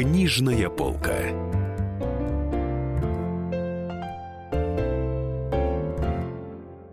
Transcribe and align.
Книжная 0.00 0.70
полка. 0.70 1.14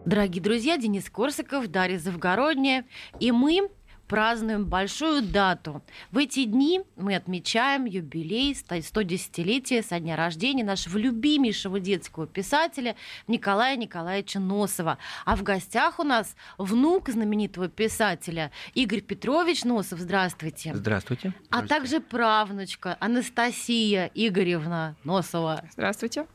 Дорогие 0.03 0.43
друзья, 0.43 0.75
Денис 0.75 1.09
Корсаков, 1.09 1.67
Дарья 1.67 1.99
Завгородняя. 1.99 2.85
И 3.21 3.31
мы 3.31 3.69
празднуем 4.07 4.65
большую 4.65 5.21
дату. 5.21 5.83
В 6.11 6.17
эти 6.17 6.45
дни 6.45 6.81
мы 6.95 7.15
отмечаем 7.15 7.85
юбилей 7.85 8.53
110-летия 8.53 9.83
со 9.83 9.99
дня 9.99 10.15
рождения 10.15 10.63
нашего 10.63 10.97
любимейшего 10.97 11.79
детского 11.79 12.27
писателя 12.27 12.95
Николая 13.27 13.75
Николаевича 13.75 14.39
Носова. 14.39 14.97
А 15.25 15.35
в 15.35 15.43
гостях 15.43 15.99
у 15.99 16.03
нас 16.03 16.35
внук 16.57 17.09
знаменитого 17.09 17.67
писателя 17.67 18.51
Игорь 18.73 19.01
Петрович 19.01 19.63
Носов. 19.63 19.99
Здравствуйте. 19.99 20.73
Здравствуйте. 20.73 21.33
А 21.49 21.65
также 21.65 21.99
правнучка 21.99 22.97
Анастасия 22.99 24.09
Игоревна 24.13 24.95
Носова. 25.03 25.63
Здравствуйте. 25.73 26.25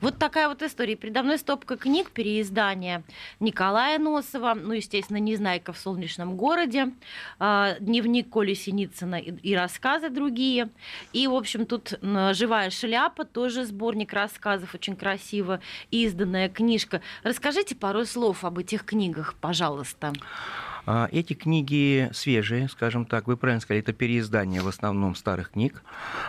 Вот 0.00 0.18
такая 0.18 0.48
вот 0.48 0.62
история. 0.62 0.96
Передо 0.96 1.22
мной 1.22 1.38
стопка 1.38 1.76
книг, 1.76 2.10
переиздания 2.10 3.02
Николая 3.38 3.98
Носова, 3.98 4.54
ну, 4.54 4.72
естественно, 4.72 5.18
«Незнайка 5.18 5.72
в 5.72 5.78
солнечном 5.78 6.36
городе», 6.36 6.92
а, 7.38 7.76
дневник 7.80 8.28
Коли 8.30 8.54
Синицына 8.54 9.16
и 9.16 9.54
рассказы 9.54 10.08
другие. 10.08 10.70
И, 11.12 11.26
в 11.26 11.34
общем, 11.34 11.66
тут 11.66 11.98
«Живая 12.00 12.70
шляпа», 12.70 13.24
тоже 13.24 13.64
сборник 13.64 14.12
рассказов, 14.12 14.74
очень 14.74 14.96
красиво 14.96 15.60
изданная 15.90 16.48
книжка. 16.48 17.00
Расскажите 17.22 17.74
пару 17.74 18.04
слов 18.04 18.44
об 18.44 18.58
этих 18.58 18.84
книгах, 18.84 19.34
пожалуйста. 19.40 20.12
А, 20.12 20.69
эти 20.86 21.34
книги 21.34 22.10
свежие, 22.12 22.68
скажем 22.68 23.04
так, 23.04 23.26
вы 23.26 23.36
правильно 23.36 23.60
сказали, 23.60 23.82
это 23.82 23.92
переиздание 23.92 24.62
в 24.62 24.68
основном 24.68 25.14
старых 25.14 25.50
книг. 25.50 25.82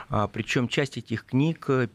А, 0.09 0.27
Причем 0.27 0.67
часть 0.67 0.97
этих 0.97 1.25
книг 1.25 1.65
э, 1.69 1.87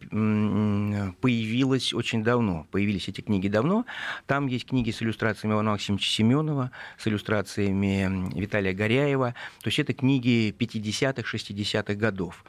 появилась 1.20 1.92
очень 1.92 2.24
давно. 2.24 2.66
Появились 2.70 3.08
эти 3.08 3.20
книги 3.20 3.48
давно. 3.48 3.84
Там 4.26 4.46
есть 4.46 4.66
книги 4.66 4.90
с 4.90 5.02
иллюстрациями 5.02 5.54
Ивана 5.54 5.72
Максимовича 5.72 6.10
Семенова, 6.10 6.70
с 6.98 7.06
иллюстрациями 7.06 8.32
Виталия 8.38 8.72
Горяева. 8.72 9.34
То 9.62 9.68
есть 9.68 9.78
это 9.78 9.92
книги 9.92 10.54
50-х, 10.58 11.22
60-х 11.22 11.94
годов. 11.94 12.44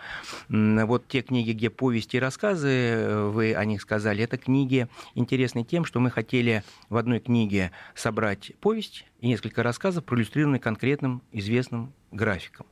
Вот 0.49 1.07
те 1.07 1.21
книги, 1.21 1.51
где 1.51 1.69
повести 1.69 2.17
и 2.17 2.19
рассказы, 2.19 2.69
э, 2.69 3.29
вы 3.29 3.53
о 3.53 3.65
них 3.65 3.81
сказали, 3.81 4.23
это 4.23 4.37
книги 4.37 4.87
интересны 5.15 5.63
тем, 5.63 5.85
что 5.85 5.99
мы 5.99 6.11
хотели 6.11 6.63
в 6.89 6.97
одной 6.97 7.19
книге 7.19 7.71
собрать 7.95 8.51
повесть, 8.59 9.05
и 9.19 9.27
несколько 9.27 9.63
рассказов, 9.63 9.96
проиллюстрированные 10.01 10.59
конкретным 10.59 11.23
известным 11.31 11.93
графиком. 12.11 12.65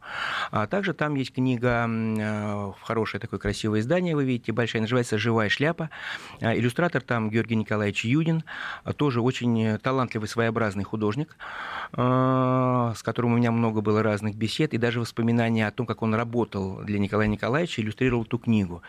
А 0.51 0.65
также 0.67 0.93
там 0.93 1.15
есть 1.15 1.33
книга, 1.33 1.87
э, 1.87 2.71
хорошее 2.81 3.19
такое 3.19 3.39
красивое 3.39 3.81
издание, 3.81 4.15
вы 4.15 4.23
видите, 4.23 4.51
большая, 4.51 4.81
называется 4.81 5.17
«Живая 5.17 5.49
шляпа». 5.49 5.89
А, 6.41 6.55
иллюстратор 6.55 7.01
там 7.01 7.29
Георгий 7.29 7.55
Николаевич 7.55 8.05
Юдин, 8.05 8.43
а, 8.83 8.93
тоже 8.93 9.21
очень 9.21 9.77
талантливый, 9.79 10.29
своеобразный 10.29 10.83
художник, 10.83 11.35
а, 11.93 12.93
с 12.95 13.03
которым 13.03 13.33
у 13.33 13.37
меня 13.37 13.51
много 13.51 13.81
было 13.81 14.01
разных 14.01 14.35
бесед, 14.35 14.73
и 14.73 14.77
даже 14.77 15.01
воспоминания 15.01 15.67
о 15.67 15.71
том, 15.71 15.85
как 15.85 16.01
он 16.01 16.15
работал 16.15 16.77
для 16.83 16.99
Николая 16.99 17.27
Николаевича, 17.27 17.81
иллюстрировал 17.81 18.25
ту 18.25 18.37
книгу. 18.37 18.81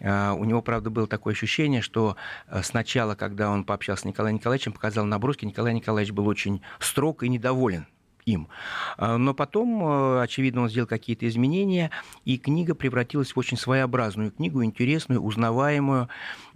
У 0.00 0.44
него, 0.44 0.62
правда, 0.62 0.90
было 0.90 1.06
такое 1.06 1.34
ощущение, 1.34 1.82
что 1.82 2.16
э, 2.46 2.62
сначала, 2.62 3.14
когда 3.14 3.50
он 3.50 3.64
пообщался 3.64 4.02
с 4.02 4.04
Николаем 4.04 4.36
Николаевичем, 4.36 4.72
показал 4.72 5.04
наброски, 5.04 5.44
Николай 5.44 5.74
Николаевич 5.74 6.12
был 6.12 6.28
очень 6.28 6.62
строг 6.78 7.22
и 7.22 7.28
недоволен 7.28 7.86
им. 8.28 8.48
А, 8.96 9.16
но 9.16 9.34
потом, 9.34 9.82
э, 9.82 10.22
очевидно, 10.22 10.62
он 10.62 10.68
сделал 10.68 10.86
какие-то 10.86 11.26
изменения, 11.26 11.90
и 12.24 12.38
книга 12.38 12.74
превратилась 12.74 13.32
в 13.32 13.38
очень 13.38 13.56
своеобразную 13.56 14.30
книгу, 14.30 14.62
интересную, 14.62 15.22
узнаваемую, 15.22 16.08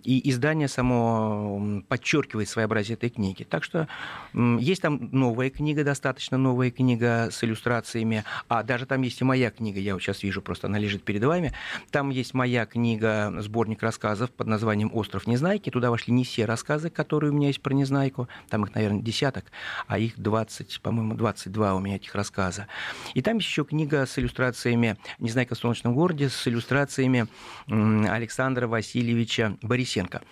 и 0.04 0.28
издание 0.30 0.68
само 0.68 1.82
подчеркивает 1.88 2.48
своеобразие 2.48 2.94
этой 2.94 3.10
книги. 3.10 3.44
Так 3.44 3.64
что 3.64 3.88
есть 4.34 4.82
там 4.82 5.08
новая 5.12 5.50
книга, 5.50 5.84
достаточно 5.84 6.38
новая 6.38 6.70
книга 6.70 7.28
с 7.30 7.44
иллюстрациями, 7.44 8.24
а 8.48 8.62
даже 8.62 8.86
там 8.86 9.02
есть 9.02 9.20
и 9.20 9.24
моя 9.24 9.50
книга, 9.50 9.78
я 9.78 9.94
вот 9.94 10.02
сейчас 10.02 10.22
вижу, 10.22 10.42
просто 10.42 10.66
она 10.66 10.78
лежит 10.78 11.04
перед 11.04 11.22
вами. 11.22 11.52
Там 11.90 12.10
есть 12.10 12.34
моя 12.34 12.66
книга, 12.66 13.32
сборник 13.38 13.82
рассказов 13.82 14.30
под 14.30 14.46
названием 14.46 14.90
«Остров 14.92 15.26
Незнайки». 15.26 15.70
Туда 15.70 15.90
вошли 15.90 16.12
не 16.12 16.24
все 16.24 16.44
рассказы, 16.44 16.90
которые 16.90 17.30
у 17.30 17.34
меня 17.34 17.48
есть 17.48 17.60
про 17.60 17.72
Незнайку, 17.72 18.28
там 18.48 18.64
их, 18.64 18.74
наверное, 18.74 19.02
десяток, 19.02 19.46
а 19.86 19.98
их 19.98 20.18
20, 20.18 20.80
по-моему, 20.80 21.14
22 21.14 21.74
у 21.74 21.80
меня 21.80 21.96
этих 21.96 22.14
рассказа. 22.14 22.66
И 23.14 23.22
там 23.22 23.36
есть 23.36 23.48
еще 23.48 23.64
книга 23.64 24.06
с 24.06 24.18
иллюстрациями 24.18 24.96
«Незнайка 25.18 25.54
в 25.54 25.58
солнечном 25.58 25.94
городе», 25.94 26.28
с 26.28 26.48
иллюстрациями 26.48 27.26
Александра 27.68 28.66
Васильевича 28.66 29.56
Борисова 29.62 29.91
Лысенко. 29.92 30.22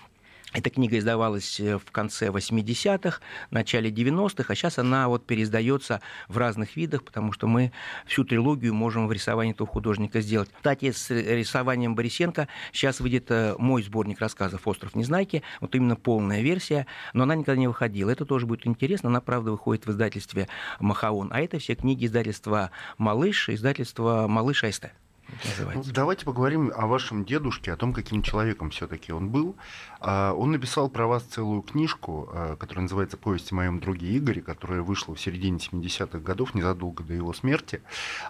Эта 0.52 0.68
книга 0.68 0.98
издавалась 0.98 1.60
э, 1.60 1.78
в 1.78 1.92
конце 1.92 2.26
80-х, 2.26 3.20
начале 3.52 3.88
90-х, 3.88 4.46
а 4.48 4.56
сейчас 4.56 4.80
она 4.80 5.06
вот 5.06 5.24
переиздается 5.24 6.00
в 6.26 6.38
разных 6.38 6.74
видах, 6.74 7.04
потому 7.04 7.30
что 7.30 7.46
мы 7.46 7.70
всю 8.04 8.24
трилогию 8.24 8.74
можем 8.74 9.06
в 9.06 9.12
рисовании 9.12 9.52
этого 9.52 9.68
художника 9.68 10.20
сделать. 10.20 10.50
Кстати, 10.52 10.90
с 10.90 11.08
рисованием 11.10 11.94
Борисенко 11.94 12.48
сейчас 12.72 12.98
выйдет 12.98 13.30
э, 13.30 13.54
мой 13.58 13.84
сборник 13.84 14.18
рассказов 14.18 14.66
«Остров 14.66 14.96
Незнайки», 14.96 15.44
вот 15.60 15.76
именно 15.76 15.94
полная 15.94 16.40
версия, 16.40 16.88
но 17.12 17.22
она 17.22 17.36
никогда 17.36 17.60
не 17.60 17.68
выходила. 17.68 18.10
Это 18.10 18.24
тоже 18.24 18.46
будет 18.46 18.66
интересно, 18.66 19.08
она, 19.08 19.20
правда, 19.20 19.52
выходит 19.52 19.86
в 19.86 19.90
издательстве 19.92 20.48
«Махаон», 20.80 21.28
а 21.32 21.40
это 21.40 21.60
все 21.60 21.76
книги 21.76 22.06
издательства 22.06 22.72
«Малыш», 22.98 23.50
издательства 23.50 24.26
«Малыш 24.26 24.64
АСТ» 24.64 24.90
называется. 25.44 25.88
Ну, 25.88 25.94
давайте 25.94 26.24
поговорим 26.24 26.72
о 26.74 26.86
вашем 26.86 27.24
дедушке, 27.24 27.72
о 27.72 27.76
том, 27.76 27.92
каким 27.92 28.22
человеком 28.22 28.70
все-таки 28.70 29.12
он 29.12 29.30
был. 29.30 29.56
А, 30.00 30.32
он 30.32 30.52
написал 30.52 30.88
про 30.88 31.06
вас 31.06 31.22
целую 31.22 31.62
книжку, 31.62 32.28
а, 32.32 32.56
которая 32.56 32.82
называется 32.82 33.16
«Повесть 33.16 33.52
о 33.52 33.54
моем 33.54 33.80
друге 33.80 34.16
Игоре», 34.16 34.42
которая 34.42 34.82
вышла 34.82 35.14
в 35.14 35.20
середине 35.20 35.58
70-х 35.58 36.18
годов, 36.18 36.54
незадолго 36.54 37.04
до 37.04 37.14
его 37.14 37.32
смерти. 37.32 37.82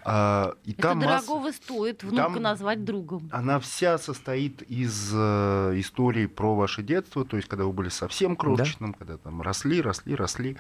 А, 0.05 0.55
и 0.65 0.72
Это 0.72 0.83
там 0.83 1.00
дорогого 1.00 1.44
масс... 1.44 1.56
стоит 1.56 2.03
внука 2.03 2.22
там 2.22 2.43
назвать 2.43 2.84
другом. 2.84 3.28
Она 3.32 3.61
вся 3.61 3.99
состоит 3.99 4.62
из 4.62 5.12
э, 5.15 5.72
истории 5.77 6.27
про 6.27 6.55
ваше 6.55 6.82
детство, 6.82 7.25
то 7.25 7.37
есть 7.37 7.49
когда 7.49 7.65
вы 7.65 7.72
были 7.72 7.88
совсем 7.88 8.37
крошечным, 8.37 8.93
да? 8.93 8.99
когда 8.99 9.17
там 9.19 9.43
росли, 9.43 9.81
росли, 9.81 10.15
росли. 10.15 10.56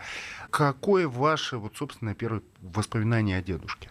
Какое 0.50 1.08
ваше, 1.08 1.58
вот, 1.58 1.76
собственно, 1.76 2.14
первое 2.14 2.42
воспоминание 2.60 3.38
о 3.38 3.42
дедушке? 3.42 3.90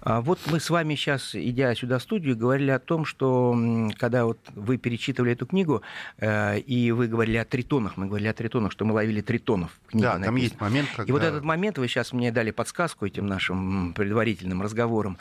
А 0.00 0.20
вот 0.20 0.38
мы 0.50 0.60
с 0.60 0.70
вами 0.70 0.94
сейчас, 0.94 1.34
идя 1.34 1.74
сюда 1.74 1.98
в 1.98 2.02
студию, 2.02 2.36
говорили 2.36 2.70
о 2.70 2.78
том, 2.78 3.04
что 3.04 3.56
когда 3.98 4.26
вот 4.26 4.38
вы 4.54 4.76
перечитывали 4.76 5.32
эту 5.32 5.46
книгу, 5.46 5.82
э, 6.18 6.58
и 6.60 6.92
вы 6.92 7.06
говорили 7.06 7.36
о 7.36 7.44
тритонах, 7.44 7.96
мы 7.96 8.06
говорили 8.06 8.28
о 8.28 8.34
тритонах, 8.34 8.72
что 8.72 8.84
мы 8.84 8.92
ловили 8.92 9.20
тритонов 9.20 9.70
в 9.86 9.90
книге. 9.90 10.06
Да, 10.06 10.18
там 10.18 10.36
есть 10.36 10.60
момент, 10.60 10.88
когда... 10.94 11.08
И 11.08 11.12
вот 11.12 11.22
этот 11.22 11.44
момент, 11.44 11.78
вы 11.78 11.88
сейчас 11.88 12.12
мне 12.12 12.30
дали 12.32 12.50
подсказку 12.50 13.06
этим 13.06 13.26
нашим 13.26 13.94
предварительным 13.94 14.62
разговором, 14.62 15.18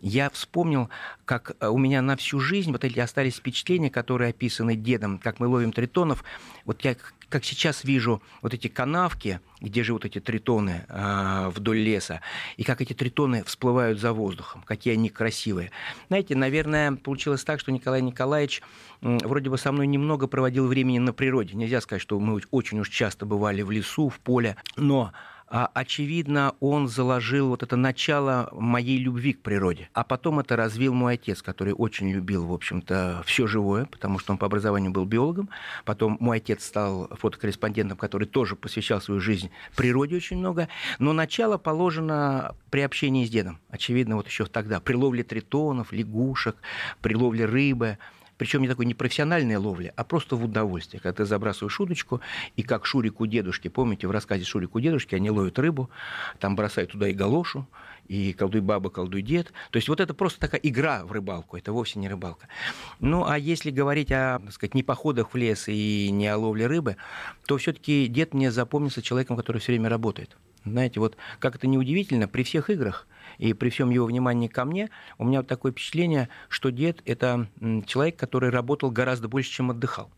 я 0.00 0.28
вспомнил, 0.30 0.90
как 1.24 1.56
у 1.60 1.78
меня 1.78 2.02
на 2.02 2.16
всю 2.16 2.40
жизнь 2.40 2.72
вот 2.72 2.84
эти 2.84 2.98
остались 2.98 3.36
впечатления, 3.36 3.90
которые 3.90 4.30
описаны 4.30 4.76
дедом, 4.76 5.18
как 5.18 5.40
мы 5.40 5.46
ловим 5.46 5.72
тритонов. 5.72 6.24
Вот 6.64 6.84
я 6.84 6.96
как 7.34 7.44
сейчас 7.44 7.82
вижу 7.82 8.22
вот 8.42 8.54
эти 8.54 8.68
канавки, 8.68 9.40
где 9.60 9.82
живут 9.82 10.04
эти 10.04 10.20
тритоны 10.20 10.86
э, 10.88 11.50
вдоль 11.52 11.78
леса, 11.78 12.20
и 12.56 12.62
как 12.62 12.80
эти 12.80 12.92
тритоны 12.92 13.42
всплывают 13.42 13.98
за 13.98 14.12
воздухом, 14.12 14.62
какие 14.62 14.94
они 14.94 15.08
красивые. 15.08 15.72
Знаете, 16.06 16.36
наверное, 16.36 16.92
получилось 16.92 17.42
так, 17.42 17.58
что 17.58 17.72
Николай 17.72 18.02
Николаевич 18.02 18.62
э, 19.02 19.18
вроде 19.24 19.50
бы 19.50 19.58
со 19.58 19.72
мной 19.72 19.88
немного 19.88 20.28
проводил 20.28 20.68
времени 20.68 21.00
на 21.00 21.12
природе. 21.12 21.56
Нельзя 21.56 21.80
сказать, 21.80 22.02
что 22.02 22.20
мы 22.20 22.40
очень 22.52 22.78
уж 22.78 22.88
часто 22.88 23.26
бывали 23.26 23.62
в 23.62 23.72
лесу, 23.72 24.10
в 24.10 24.20
поле, 24.20 24.54
но 24.76 25.12
очевидно, 25.48 26.54
он 26.60 26.88
заложил 26.88 27.48
вот 27.48 27.62
это 27.62 27.76
начало 27.76 28.48
моей 28.52 28.98
любви 28.98 29.34
к 29.34 29.42
природе. 29.42 29.88
А 29.92 30.04
потом 30.04 30.40
это 30.40 30.56
развил 30.56 30.94
мой 30.94 31.14
отец, 31.14 31.42
который 31.42 31.72
очень 31.72 32.10
любил, 32.10 32.46
в 32.46 32.52
общем-то, 32.52 33.22
все 33.24 33.46
живое, 33.46 33.86
потому 33.86 34.18
что 34.18 34.32
он 34.32 34.38
по 34.38 34.46
образованию 34.46 34.90
был 34.90 35.04
биологом. 35.04 35.48
Потом 35.84 36.16
мой 36.20 36.38
отец 36.38 36.64
стал 36.64 37.08
фотокорреспондентом, 37.12 37.96
который 37.96 38.26
тоже 38.26 38.56
посвящал 38.56 39.00
свою 39.00 39.20
жизнь 39.20 39.50
природе 39.84 40.16
очень 40.16 40.38
много. 40.38 40.68
Но 40.98 41.12
начало 41.12 41.58
положено 41.58 42.54
при 42.70 42.80
общении 42.80 43.26
с 43.26 43.30
дедом. 43.30 43.58
Очевидно, 43.68 44.16
вот 44.16 44.26
еще 44.26 44.46
тогда. 44.46 44.80
При 44.80 44.94
ловле 44.94 45.22
тритонов, 45.22 45.92
лягушек, 45.92 46.56
при 47.02 47.14
ловле 47.14 47.44
рыбы. 47.44 47.98
Причем 48.36 48.62
не 48.62 48.68
такой 48.68 48.86
непрофессиональной 48.86 49.56
ловли, 49.56 49.92
а 49.94 50.04
просто 50.04 50.36
в 50.36 50.44
удовольствие. 50.44 51.00
Когда 51.00 51.16
ты 51.16 51.24
забрасываешь 51.24 51.78
удочку, 51.80 52.20
и 52.56 52.62
как 52.62 52.86
Шурик 52.86 53.20
у 53.20 53.26
дедушки, 53.26 53.68
помните, 53.68 54.06
в 54.06 54.10
рассказе 54.10 54.44
Шурик 54.44 54.74
у 54.74 54.80
дедушки, 54.80 55.14
они 55.14 55.30
ловят 55.30 55.58
рыбу, 55.58 55.90
там 56.40 56.56
бросают 56.56 56.92
туда 56.92 57.08
и 57.08 57.12
галошу, 57.12 57.66
и 58.08 58.32
колдуй 58.32 58.60
баба, 58.60 58.90
колдуй 58.90 59.22
дед. 59.22 59.52
То 59.70 59.76
есть 59.76 59.88
вот 59.88 60.00
это 60.00 60.14
просто 60.14 60.40
такая 60.40 60.60
игра 60.60 61.04
в 61.04 61.12
рыбалку, 61.12 61.56
это 61.56 61.72
вовсе 61.72 61.98
не 61.98 62.08
рыбалка. 62.08 62.48
Ну, 63.00 63.24
а 63.26 63.38
если 63.38 63.70
говорить 63.70 64.12
о, 64.12 64.40
так 64.40 64.52
сказать, 64.52 64.74
не 64.74 64.82
походах 64.82 65.32
в 65.32 65.36
лес 65.36 65.68
и 65.68 66.10
не 66.10 66.28
о 66.28 66.36
ловле 66.36 66.66
рыбы, 66.66 66.96
то 67.46 67.56
все-таки 67.56 68.06
дед 68.06 68.34
мне 68.34 68.50
запомнился 68.50 69.02
человеком, 69.02 69.36
который 69.36 69.58
все 69.58 69.72
время 69.72 69.88
работает. 69.88 70.36
Знаете, 70.64 71.00
вот 71.00 71.16
как 71.40 71.56
это 71.56 71.66
неудивительно, 71.66 72.26
при 72.26 72.42
всех 72.42 72.70
играх 72.70 73.06
И 73.38 73.52
при 73.52 73.68
всем 73.68 73.90
его 73.90 74.06
внимании 74.06 74.48
ко 74.48 74.64
мне, 74.64 74.90
у 75.18 75.24
меня 75.24 75.40
вот 75.40 75.48
такое 75.48 75.72
впечатление, 75.72 76.28
что 76.48 76.70
дед– 76.70 77.02
это 77.04 77.48
человек, 77.86 78.16
который 78.16 78.50
работал 78.50 78.90
гораздо 78.90 79.28
больше, 79.28 79.50
чем 79.50 79.70
отдыхал. 79.70 80.10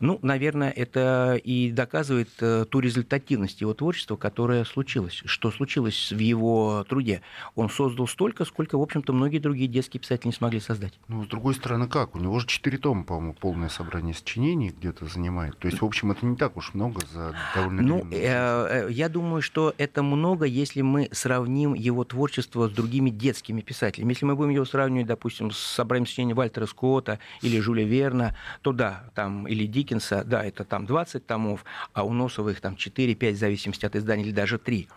Ну, 0.00 0.18
наверное, 0.22 0.70
это 0.70 1.40
и 1.42 1.70
доказывает 1.70 2.28
э, 2.40 2.64
ту 2.68 2.80
результативность 2.80 3.60
его 3.60 3.74
творчества, 3.74 4.16
которое 4.16 4.64
случилось. 4.64 5.22
Что 5.24 5.50
случилось 5.50 6.12
в 6.12 6.18
его 6.18 6.84
труде? 6.88 7.22
Он 7.54 7.68
создал 7.68 8.06
столько, 8.06 8.44
сколько, 8.44 8.78
в 8.78 8.82
общем-то, 8.82 9.12
многие 9.12 9.38
другие 9.38 9.68
детские 9.68 10.00
писатели 10.00 10.28
не 10.28 10.32
смогли 10.32 10.60
создать. 10.60 10.92
Ну, 11.08 11.24
с 11.24 11.28
другой 11.28 11.54
стороны, 11.54 11.88
как? 11.88 12.14
У 12.14 12.18
него 12.18 12.38
же 12.38 12.46
четыре 12.46 12.78
тома, 12.78 13.04
по-моему, 13.04 13.34
полное 13.34 13.68
собрание 13.68 14.14
сочинений 14.14 14.70
где-то 14.70 15.06
занимает. 15.06 15.58
То 15.58 15.66
есть, 15.66 15.80
в 15.80 15.84
общем, 15.84 16.12
это 16.12 16.24
не 16.24 16.36
так 16.36 16.56
уж 16.56 16.74
много 16.74 17.00
за 17.12 17.34
довольно 17.54 17.82
Ну, 17.82 18.06
э, 18.10 18.86
э, 18.86 18.88
я 18.90 19.08
думаю, 19.08 19.42
что 19.42 19.74
это 19.78 20.02
много, 20.02 20.44
если 20.44 20.82
мы 20.82 21.08
сравним 21.12 21.74
его 21.74 22.04
творчество 22.04 22.68
с 22.68 22.70
другими 22.70 23.10
детскими 23.10 23.60
писателями. 23.60 24.10
Если 24.10 24.24
мы 24.24 24.36
будем 24.36 24.50
его 24.50 24.64
сравнивать, 24.64 25.06
допустим, 25.06 25.50
с 25.50 25.58
собранием 25.58 26.06
сочинений 26.06 26.34
Вальтера 26.34 26.66
Скотта 26.66 27.18
или 27.42 27.58
Жюля 27.60 27.84
Верна, 27.84 28.36
то 28.62 28.72
да, 28.72 29.10
там, 29.14 29.46
или 29.48 29.64
Дик 29.64 29.88
Диккенса, 29.88 30.24
да, 30.24 30.44
это 30.44 30.64
там 30.64 30.86
20 30.86 31.26
томов, 31.26 31.64
а 31.92 32.04
у 32.04 32.12
Носова 32.12 32.50
их 32.50 32.60
там 32.60 32.74
4-5, 32.74 33.32
в 33.32 33.36
зависимости 33.36 33.86
от 33.86 33.96
издания, 33.96 34.24
или 34.24 34.32
даже 34.32 34.58
3. 34.58 34.88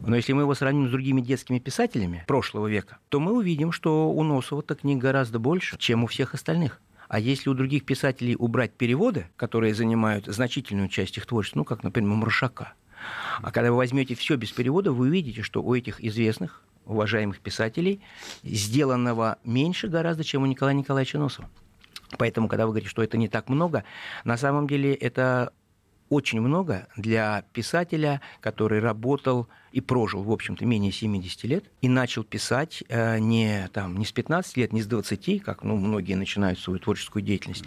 Но 0.00 0.16
если 0.16 0.32
мы 0.32 0.42
его 0.42 0.54
сравним 0.54 0.88
с 0.88 0.90
другими 0.90 1.20
детскими 1.20 1.58
писателями 1.58 2.24
прошлого 2.26 2.68
века, 2.68 2.98
то 3.08 3.20
мы 3.20 3.32
увидим, 3.32 3.72
что 3.72 4.10
у 4.10 4.22
Носова-то 4.22 4.74
книг 4.76 4.98
гораздо 4.98 5.38
больше, 5.38 5.76
чем 5.78 6.04
у 6.04 6.06
всех 6.06 6.34
остальных. 6.34 6.80
А 7.08 7.18
если 7.18 7.48
у 7.48 7.54
других 7.54 7.84
писателей 7.84 8.36
убрать 8.38 8.72
переводы, 8.72 9.28
которые 9.36 9.74
занимают 9.74 10.26
значительную 10.26 10.88
часть 10.88 11.16
их 11.16 11.26
творчества, 11.26 11.60
ну, 11.60 11.64
как, 11.64 11.82
например, 11.82 12.12
у 12.12 12.16
Маршака, 12.16 12.74
а 13.40 13.50
когда 13.50 13.70
вы 13.70 13.78
возьмете 13.78 14.14
все 14.14 14.36
без 14.36 14.52
перевода, 14.52 14.92
вы 14.92 15.06
увидите, 15.06 15.42
что 15.42 15.62
у 15.62 15.74
этих 15.74 16.04
известных, 16.04 16.62
уважаемых 16.84 17.40
писателей 17.40 18.00
сделанного 18.42 19.36
меньше 19.44 19.88
гораздо, 19.88 20.24
чем 20.24 20.42
у 20.42 20.46
Николая 20.46 20.74
Николаевича 20.74 21.18
Носова. 21.18 21.48
Поэтому, 22.16 22.48
когда 22.48 22.66
вы 22.66 22.72
говорите, 22.72 22.90
что 22.90 23.02
это 23.02 23.18
не 23.18 23.28
так 23.28 23.48
много, 23.48 23.84
на 24.24 24.36
самом 24.36 24.66
деле 24.66 24.94
это 24.94 25.52
очень 26.08 26.40
много 26.40 26.88
для 26.96 27.44
писателя, 27.52 28.20
который 28.40 28.80
работал 28.80 29.48
и 29.72 29.80
прожил, 29.80 30.22
в 30.22 30.32
общем-то, 30.32 30.64
менее 30.64 30.90
70 30.90 31.44
лет, 31.44 31.64
и 31.82 31.88
начал 31.88 32.24
писать 32.24 32.82
э, 32.88 33.18
не, 33.18 33.68
там, 33.72 33.98
не 33.98 34.06
с 34.06 34.12
15 34.12 34.56
лет, 34.56 34.72
не 34.72 34.82
с 34.82 34.86
20, 34.86 35.42
как 35.42 35.62
ну, 35.62 35.76
многие 35.76 36.14
начинают 36.14 36.58
свою 36.58 36.78
творческую 36.78 37.22
деятельность, 37.22 37.64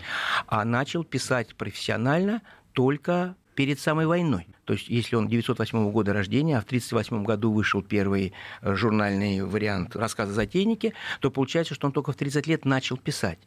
а 0.47 0.65
начал 0.65 1.03
писать 1.03 1.55
профессионально 1.55 2.41
только 2.73 3.35
перед 3.55 3.79
самой 3.79 4.07
войной. 4.07 4.47
То 4.71 4.75
есть, 4.75 4.87
если 4.87 5.17
он 5.17 5.27
908 5.27 5.91
года 5.91 6.13
рождения, 6.13 6.57
а 6.57 6.61
в 6.61 6.63
1938 6.63 7.25
году 7.25 7.51
вышел 7.51 7.81
первый 7.81 8.31
э, 8.61 8.73
журнальный 8.73 9.43
вариант 9.43 9.97
рассказа 9.97 10.31
«Затейники», 10.31 10.93
то 11.19 11.29
получается, 11.29 11.75
что 11.75 11.87
он 11.87 11.91
только 11.91 12.13
в 12.13 12.15
30 12.15 12.47
лет 12.47 12.63
начал 12.63 12.95
писать. 12.95 13.37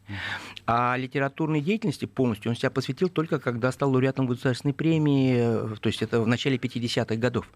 А 0.67 0.95
литературной 0.95 1.61
деятельности 1.61 2.05
полностью 2.05 2.51
он 2.51 2.55
себя 2.55 2.69
посвятил 2.69 3.09
только 3.09 3.39
когда 3.39 3.71
стал 3.71 3.89
лауреатом 3.89 4.27
государственной 4.27 4.75
премии, 4.75 5.35
э, 5.37 5.75
то 5.81 5.87
есть 5.87 6.03
это 6.03 6.21
в 6.21 6.27
начале 6.27 6.57
50-х 6.57 7.15
годов. 7.15 7.47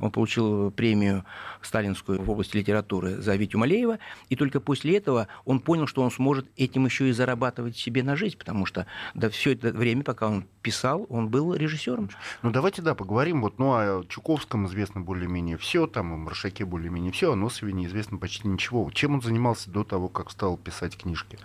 Он 0.00 0.10
получил 0.10 0.70
премию 0.70 1.24
сталинскую 1.62 2.20
в 2.20 2.30
области 2.30 2.56
литературы 2.56 3.16
за 3.16 3.36
Витю 3.36 3.58
Малеева, 3.58 3.98
и 4.28 4.36
только 4.36 4.60
после 4.60 4.96
этого 4.96 5.28
он 5.44 5.60
понял, 5.60 5.86
что 5.86 6.02
он 6.02 6.10
сможет 6.10 6.46
этим 6.56 6.86
еще 6.86 7.08
и 7.08 7.12
зарабатывать 7.12 7.76
себе 7.76 8.02
на 8.02 8.16
жизнь, 8.16 8.36
потому 8.36 8.66
что 8.66 8.86
да, 9.14 9.30
все 9.30 9.52
это 9.52 9.70
время, 9.70 10.02
пока 10.02 10.26
он 10.26 10.46
писал, 10.62 11.06
он 11.08 11.28
был 11.28 11.54
режиссером. 11.54 12.10
Ну 12.42 12.50
давайте, 12.50 12.82
да, 12.82 12.94
поговорим. 12.94 13.17
Вот, 13.18 13.58
ну, 13.58 13.72
о 13.72 14.04
Чуковском 14.08 14.66
известно 14.66 15.00
более-менее 15.00 15.56
все, 15.56 15.88
там, 15.88 16.12
о 16.12 16.16
Маршаке 16.16 16.64
более-менее 16.64 17.10
все, 17.10 17.32
о 17.32 17.34
Носове 17.34 17.72
неизвестно 17.72 18.16
почти 18.16 18.46
ничего. 18.46 18.88
Чем 18.92 19.14
он 19.14 19.22
занимался 19.22 19.70
до 19.70 19.82
того, 19.82 20.08
как 20.08 20.30
стал 20.30 20.56
писать 20.56 20.96
книжки? 20.96 21.36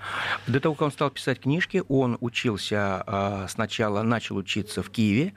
До 0.45 0.59
того, 0.59 0.75
как 0.75 0.83
он 0.83 0.91
стал 0.91 1.09
писать 1.09 1.39
книжки, 1.39 1.83
он 1.87 2.17
учился 2.21 3.03
а, 3.07 3.47
сначала, 3.47 4.03
начал 4.03 4.37
учиться 4.37 4.83
в 4.83 4.91
Киеве, 4.91 5.33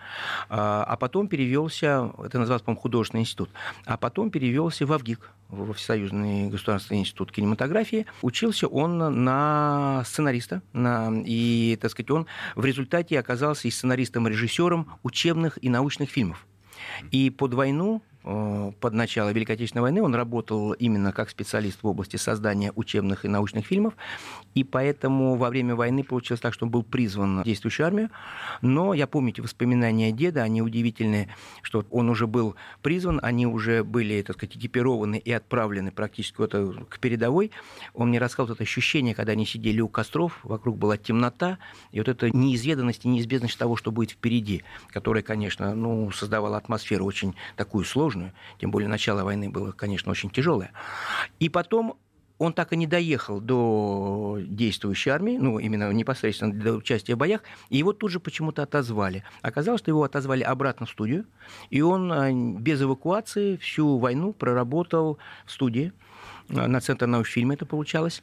а, 0.50 0.84
а 0.84 0.96
потом 0.96 1.28
перевелся, 1.28 2.12
это 2.22 2.38
называлось, 2.38 2.62
по-моему, 2.62 2.82
художественный 2.82 3.22
институт, 3.22 3.48
а 3.86 3.96
потом 3.96 4.30
перевелся 4.30 4.84
в 4.84 4.92
Авгик, 4.92 5.32
в 5.48 5.72
Всесоюзный 5.74 6.48
государственный 6.48 7.00
институт 7.00 7.32
кинематографии. 7.32 8.06
Учился 8.22 8.66
он 8.66 8.98
на 9.24 10.02
сценариста, 10.04 10.62
на, 10.72 11.12
и, 11.24 11.78
так 11.80 11.90
сказать, 11.90 12.10
он 12.10 12.26
в 12.54 12.64
результате 12.64 13.18
оказался 13.18 13.68
и 13.68 13.70
сценаристом, 13.70 14.26
и 14.26 14.30
режиссером 14.30 14.88
учебных 15.02 15.58
и 15.62 15.68
научных 15.68 16.10
фильмов. 16.10 16.46
И 17.10 17.30
под 17.30 17.54
войну 17.54 18.02
под 18.26 18.92
начало 18.92 19.30
Великой 19.30 19.52
Отечественной 19.52 19.82
войны 19.82 20.02
он 20.02 20.12
работал 20.14 20.72
именно 20.72 21.12
как 21.12 21.30
специалист 21.30 21.80
в 21.82 21.86
области 21.86 22.16
создания 22.16 22.72
учебных 22.74 23.24
и 23.24 23.28
научных 23.28 23.66
фильмов, 23.66 23.94
и 24.54 24.64
поэтому 24.64 25.36
во 25.36 25.48
время 25.48 25.76
войны 25.76 26.02
получилось 26.02 26.40
так, 26.40 26.52
что 26.52 26.64
он 26.66 26.72
был 26.72 26.82
призван 26.82 27.42
в 27.42 27.44
действующую 27.44 27.86
армию. 27.86 28.10
Но 28.62 28.94
я 28.94 29.06
помните 29.06 29.42
воспоминания 29.42 30.10
деда, 30.10 30.42
они 30.42 30.60
удивительные, 30.60 31.28
что 31.62 31.84
он 31.90 32.08
уже 32.08 32.26
был 32.26 32.56
призван, 32.82 33.20
они 33.22 33.46
уже 33.46 33.84
были, 33.84 34.20
так 34.22 34.36
сказать, 34.36 34.56
экипированы 34.56 35.18
и 35.18 35.30
отправлены 35.30 35.92
практически 35.92 36.38
вот 36.38 36.52
к 36.88 36.98
передовой. 36.98 37.52
Он 37.94 38.08
мне 38.08 38.18
рассказал 38.18 38.54
это 38.54 38.64
ощущение, 38.64 39.14
когда 39.14 39.32
они 39.32 39.46
сидели 39.46 39.80
у 39.80 39.88
костров, 39.88 40.40
вокруг 40.42 40.78
была 40.78 40.96
темнота, 40.96 41.58
и 41.92 41.98
вот 41.98 42.08
эта 42.08 42.36
неизведанность 42.36 43.04
и 43.04 43.08
неизбежность 43.08 43.56
того, 43.56 43.76
что 43.76 43.92
будет 43.92 44.12
впереди, 44.12 44.64
которая, 44.88 45.22
конечно, 45.22 45.76
ну, 45.76 46.10
создавала 46.10 46.56
атмосферу 46.56 47.04
очень 47.04 47.36
такую 47.54 47.84
сложную, 47.84 48.15
сложную, 48.16 48.32
тем 48.58 48.70
более 48.70 48.88
начало 48.88 49.24
войны 49.24 49.50
было, 49.50 49.72
конечно, 49.72 50.12
очень 50.12 50.30
тяжелое. 50.30 50.70
И 51.40 51.48
потом 51.48 51.96
он 52.38 52.52
так 52.52 52.72
и 52.72 52.76
не 52.76 52.86
доехал 52.86 53.40
до 53.40 54.38
действующей 54.40 55.10
армии, 55.10 55.38
ну, 55.38 55.58
именно 55.58 55.90
непосредственно 55.92 56.52
до 56.52 56.74
участия 56.74 57.14
в 57.14 57.18
боях, 57.18 57.40
и 57.70 57.78
его 57.78 57.92
тут 57.92 58.10
же 58.10 58.20
почему-то 58.20 58.62
отозвали. 58.62 59.22
Оказалось, 59.42 59.80
что 59.80 59.90
его 59.90 60.02
отозвали 60.02 60.42
обратно 60.42 60.84
в 60.84 60.90
студию, 60.90 61.24
и 61.70 61.80
он 61.80 62.12
э, 62.12 62.60
без 62.60 62.82
эвакуации 62.82 63.56
всю 63.56 63.98
войну 63.98 64.34
проработал 64.34 65.18
в 65.46 65.52
студии, 65.52 65.92
э, 66.50 66.66
на 66.66 66.80
Центр 66.80 67.06
научфильма 67.06 67.54
это 67.54 67.64
получалось 67.64 68.22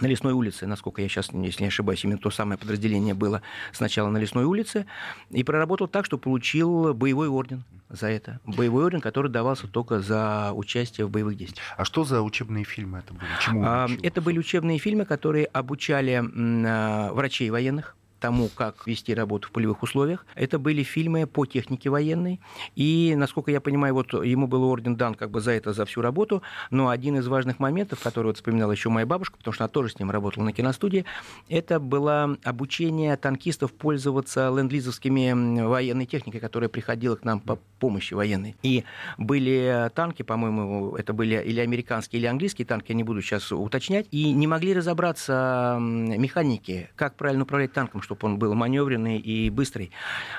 на 0.00 0.06
Лесной 0.06 0.32
улице, 0.32 0.66
насколько 0.66 1.02
я 1.02 1.08
сейчас, 1.08 1.30
если 1.32 1.62
не 1.62 1.68
ошибаюсь, 1.68 2.04
именно 2.04 2.18
то 2.18 2.30
самое 2.30 2.58
подразделение 2.58 3.14
было 3.14 3.42
сначала 3.72 4.08
на 4.10 4.18
Лесной 4.18 4.44
улице, 4.44 4.86
и 5.30 5.42
проработал 5.44 5.88
так, 5.88 6.04
что 6.06 6.18
получил 6.18 6.94
боевой 6.94 7.28
орден 7.28 7.64
за 7.88 8.08
это. 8.08 8.40
Боевой 8.44 8.84
орден, 8.84 9.00
который 9.00 9.30
давался 9.30 9.68
только 9.68 10.00
за 10.00 10.52
участие 10.52 11.06
в 11.06 11.10
боевых 11.10 11.36
действиях. 11.36 11.64
А 11.76 11.84
что 11.84 12.04
за 12.04 12.22
учебные 12.22 12.64
фильмы 12.64 12.98
это 12.98 13.14
были? 13.14 13.26
Чему 13.40 13.62
а, 13.64 13.88
это 14.02 14.20
были 14.20 14.38
учебные 14.38 14.78
фильмы, 14.78 15.04
которые 15.04 15.46
обучали 15.46 16.22
а, 16.22 17.12
врачей 17.12 17.50
военных, 17.50 17.96
тому, 18.18 18.48
как 18.48 18.86
вести 18.86 19.14
работу 19.14 19.48
в 19.48 19.50
полевых 19.52 19.82
условиях. 19.82 20.26
Это 20.34 20.58
были 20.58 20.82
фильмы 20.82 21.26
по 21.26 21.46
технике 21.46 21.90
военной. 21.90 22.40
И, 22.74 23.14
насколько 23.16 23.50
я 23.50 23.60
понимаю, 23.60 23.94
вот 23.94 24.12
ему 24.12 24.46
был 24.46 24.64
орден 24.64 24.96
дан 24.96 25.14
как 25.14 25.30
бы 25.30 25.40
за 25.40 25.52
это, 25.52 25.72
за 25.72 25.84
всю 25.84 26.00
работу. 26.00 26.42
Но 26.70 26.88
один 26.88 27.16
из 27.18 27.26
важных 27.26 27.58
моментов, 27.58 28.00
который 28.02 28.28
вот 28.28 28.36
вспоминала 28.36 28.72
еще 28.72 28.88
моя 28.88 29.06
бабушка, 29.06 29.36
потому 29.36 29.52
что 29.52 29.64
она 29.64 29.68
тоже 29.68 29.90
с 29.90 29.98
ним 29.98 30.10
работала 30.10 30.44
на 30.44 30.52
киностудии, 30.52 31.04
это 31.48 31.78
было 31.80 32.36
обучение 32.42 33.16
танкистов 33.16 33.72
пользоваться 33.72 34.48
ленд-лизовскими 34.48 35.66
военной 35.66 36.06
техникой, 36.06 36.40
которая 36.40 36.68
приходила 36.68 37.16
к 37.16 37.24
нам 37.24 37.40
по 37.40 37.58
помощи 37.78 38.14
военной. 38.14 38.56
И 38.62 38.84
были 39.18 39.90
танки, 39.94 40.22
по-моему, 40.22 40.96
это 40.96 41.12
были 41.12 41.42
или 41.44 41.60
американские, 41.60 42.20
или 42.20 42.26
английские 42.26 42.66
танки, 42.66 42.92
я 42.92 42.94
не 42.94 43.04
буду 43.04 43.20
сейчас 43.22 43.52
уточнять, 43.52 44.06
и 44.10 44.32
не 44.32 44.46
могли 44.46 44.74
разобраться 44.74 45.78
механики, 45.80 46.90
как 46.96 47.16
правильно 47.16 47.44
управлять 47.44 47.72
танком, 47.72 48.02
чтобы 48.06 48.26
он 48.26 48.38
был 48.38 48.54
маневренный 48.54 49.18
и 49.18 49.50
быстрый. 49.50 49.90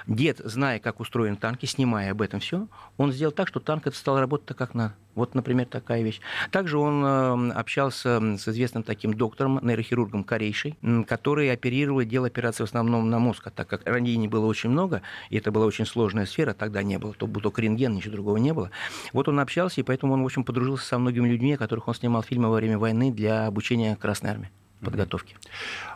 Дед, 0.08 0.40
зная, 0.44 0.80
как 0.80 1.02
устроены 1.02 1.36
танки, 1.36 1.66
снимая 1.66 2.12
об 2.12 2.22
этом 2.22 2.40
все, 2.40 2.68
он 2.96 3.12
сделал 3.12 3.34
так, 3.34 3.50
что 3.50 3.60
танк 3.60 3.88
это 3.88 3.98
стал 3.98 4.20
работать 4.20 4.48
так, 4.48 4.58
как 4.58 4.74
надо. 4.74 4.96
Вот, 5.16 5.34
например, 5.34 5.66
такая 5.66 6.04
вещь. 6.04 6.22
Также 6.52 6.78
он 6.78 7.04
э, 7.04 7.52
общался 7.54 8.38
с 8.38 8.48
известным 8.48 8.84
таким 8.84 9.16
доктором, 9.16 9.60
нейрохирургом 9.64 10.24
Корейшей, 10.24 10.78
который 11.08 11.52
оперировал 11.52 12.02
и 12.02 12.06
делал 12.06 12.26
операции 12.26 12.64
в 12.64 12.68
основном 12.68 13.10
на 13.10 13.18
мозг, 13.18 13.48
а 13.48 13.50
так 13.50 13.68
как 13.68 13.82
ранений 13.86 14.28
было 14.28 14.46
очень 14.46 14.70
много, 14.70 15.02
и 15.32 15.38
это 15.38 15.52
была 15.52 15.66
очень 15.66 15.88
сложная 15.88 16.28
сфера, 16.28 16.54
тогда 16.54 16.84
не 16.84 17.00
было, 17.00 17.14
то 17.14 17.26
был 17.26 17.42
только 17.42 17.62
рентген, 17.62 17.96
ничего 17.96 18.14
другого 18.14 18.38
не 18.38 18.54
было. 18.54 18.70
Вот 19.12 19.28
он 19.28 19.40
общался, 19.40 19.82
и 19.82 19.84
поэтому 19.84 20.14
он, 20.14 20.22
в 20.22 20.26
общем, 20.26 20.44
подружился 20.44 20.86
со 20.86 21.00
многими 21.00 21.28
людьми, 21.28 21.58
которых 21.58 21.88
он 21.88 21.96
снимал 21.96 22.22
фильмы 22.22 22.50
во 22.50 22.56
время 22.56 22.78
войны 22.78 23.12
для 23.12 23.48
обучения 23.48 23.96
Красной 23.96 24.30
Армии 24.30 24.52
подготовки. 24.80 25.36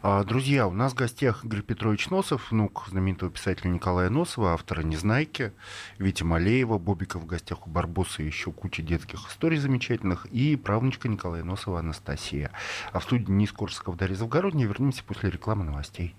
А, 0.02 0.24
друзья, 0.24 0.68
у 0.68 0.72
нас 0.72 0.94
в 0.94 0.96
гостях 0.96 1.46
Игорь 1.46 1.62
Петрович 1.62 2.10
Носов, 2.10 2.52
внук 2.52 2.86
знаменитого 2.90 3.32
писателя 3.32 3.70
Николая 3.70 4.10
Носова, 4.10 4.54
автора 4.54 4.82
«Незнайки», 4.82 5.52
Витя 5.98 6.24
Малеева, 6.24 6.78
Бобика 6.78 7.20
в 7.20 7.26
гостях 7.26 7.68
у 7.68 7.70
Барбоса, 7.70 8.24
еще 8.24 8.52
куча 8.52 8.82
детских 8.82 9.30
историй 9.30 9.58
замечательных, 9.58 10.26
и 10.28 10.56
правнучка 10.56 11.08
Николая 11.08 11.44
Носова 11.44 11.80
Анастасия. 11.80 12.52
А 12.92 13.00
в 13.00 13.04
студии 13.04 13.26
Денис 13.26 13.52
Корсаков, 13.52 13.98
Дарья 13.98 14.16
Завгородняя. 14.16 14.68
Вернемся 14.68 15.04
после 15.04 15.30
рекламы 15.30 15.64
новостей. 15.64 16.16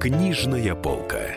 Книжная 0.00 0.74
полка. 0.74 1.36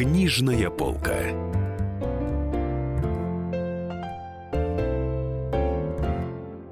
Книжная 0.00 0.70
полка. 0.70 1.59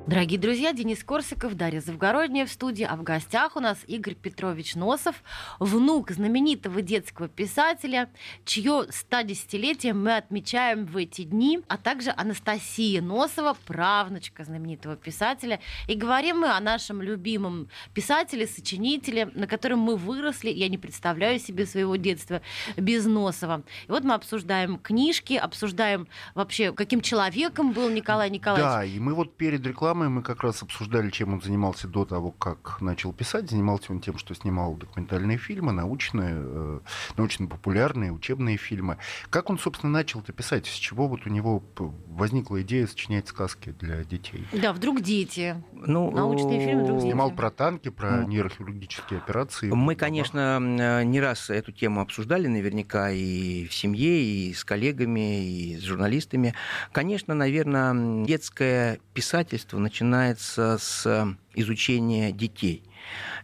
Дорогие 0.09 0.39
друзья, 0.39 0.73
Денис 0.73 1.05
Корсиков, 1.05 1.55
Дарья 1.55 1.83
Завгородняя 1.83 2.47
в 2.47 2.51
студии, 2.51 2.83
а 2.83 2.97
в 2.97 3.03
гостях 3.03 3.57
у 3.57 3.61
нас 3.61 3.77
Игорь 3.87 4.15
Петрович 4.15 4.75
Носов, 4.75 5.23
внук 5.61 6.13
знаменитого 6.13 6.81
детского 6.81 7.29
писателя, 7.29 8.09
чье 8.47 8.87
110-летие 8.89 9.93
мы 9.93 10.17
отмечаем 10.17 10.87
в 10.87 10.97
эти 10.97 11.25
дни, 11.25 11.61
а 11.69 11.77
также 11.77 12.11
Анастасия 12.17 13.03
Носова, 13.03 13.55
правнучка 13.67 14.45
знаменитого 14.45 14.97
писателя. 14.97 15.61
И 15.89 15.95
говорим 15.95 16.39
мы 16.39 16.53
о 16.53 16.61
нашем 16.61 17.03
любимом 17.03 17.69
писателе, 17.93 18.47
сочинителе, 18.47 19.27
на 19.35 19.47
котором 19.47 19.81
мы 19.81 19.97
выросли. 19.97 20.49
Я 20.49 20.71
не 20.71 20.79
представляю 20.79 21.39
себе 21.39 21.67
своего 21.67 21.97
детства 21.97 22.41
без 22.79 23.05
Носова. 23.05 23.63
И 23.87 23.91
вот 23.91 24.05
мы 24.05 24.15
обсуждаем 24.15 24.79
книжки, 24.79 25.35
обсуждаем 25.35 26.09
вообще, 26.35 26.73
каким 26.73 27.03
человеком 27.03 27.73
был 27.73 27.91
Николай 27.91 28.31
Николаевич. 28.31 28.73
Да, 28.73 28.85
и 28.87 28.99
мы 28.99 29.13
вот 29.13 29.37
перед 29.37 29.67
рекламой 29.67 29.98
самое 29.99 30.11
мы 30.11 30.23
как 30.23 30.45
раз 30.45 30.63
обсуждали, 30.63 31.11
чем 31.11 31.35
он 31.35 31.43
занимался 31.43 31.89
до 31.89 32.05
того, 32.05 32.31
как 32.31 32.81
начал 32.81 33.13
писать. 33.13 33.51
Занимался 33.51 33.91
он 33.91 34.01
тем, 34.01 34.17
что 34.17 34.33
снимал 34.33 34.75
документальные 34.75 35.39
фильмы, 35.39 35.73
научные, 35.73 36.35
э, 36.37 36.81
научно-популярные, 37.17 38.13
учебные 38.13 38.59
фильмы. 38.59 38.99
Как 39.29 39.51
он, 39.51 39.59
собственно, 39.59 39.93
начал 39.93 40.21
это 40.21 40.33
писать? 40.33 40.69
С 40.69 40.75
чего 40.75 41.09
вот 41.09 41.27
у 41.27 41.31
него 41.31 41.65
возникла 42.07 42.63
идея 42.63 42.87
сочинять 42.87 43.27
сказки 43.27 43.75
для 43.81 44.05
детей? 44.05 44.47
Да, 44.53 44.73
вдруг 44.73 45.01
дети. 45.01 45.61
Ну, 45.73 46.13
Научные 46.13 46.65
фильмы 46.65 46.85
вдруг 46.85 46.99
дети. 46.99 47.11
Снимал 47.11 47.33
про 47.33 47.51
танки, 47.51 47.89
про 47.89 48.19
ну, 48.19 48.29
нейрохирургические 48.29 49.19
операции. 49.19 49.69
Мы, 49.73 49.97
конечно, 49.97 50.61
не 51.03 51.21
раз 51.21 51.51
эту 51.51 51.73
тему 51.73 52.03
обсуждали 52.03 52.47
наверняка 52.47 53.11
и 53.11 53.67
в 53.67 53.75
семье, 53.75 54.23
и 54.23 54.55
с 54.55 54.65
коллегами, 54.65 55.73
и 55.73 55.77
с 55.77 55.83
журналистами. 55.83 56.55
Конечно, 56.93 57.35
наверное, 57.35 58.25
детское 58.25 59.01
писательство 59.13 59.79
начинается 59.89 60.77
с 60.79 61.35
изучения 61.55 62.31
детей. 62.31 62.83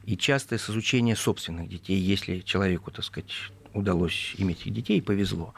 И 0.05 0.15
часто 0.15 0.59
с 0.59 0.69
изучения 0.69 1.17
собственных 1.17 1.71
детей, 1.71 1.99
если 1.99 2.41
человеку, 2.41 2.91
так 2.91 3.03
сказать, 3.03 3.33
удалось 3.73 4.35
иметь 4.37 4.71
детей, 4.71 5.01
повезло. 5.01 5.55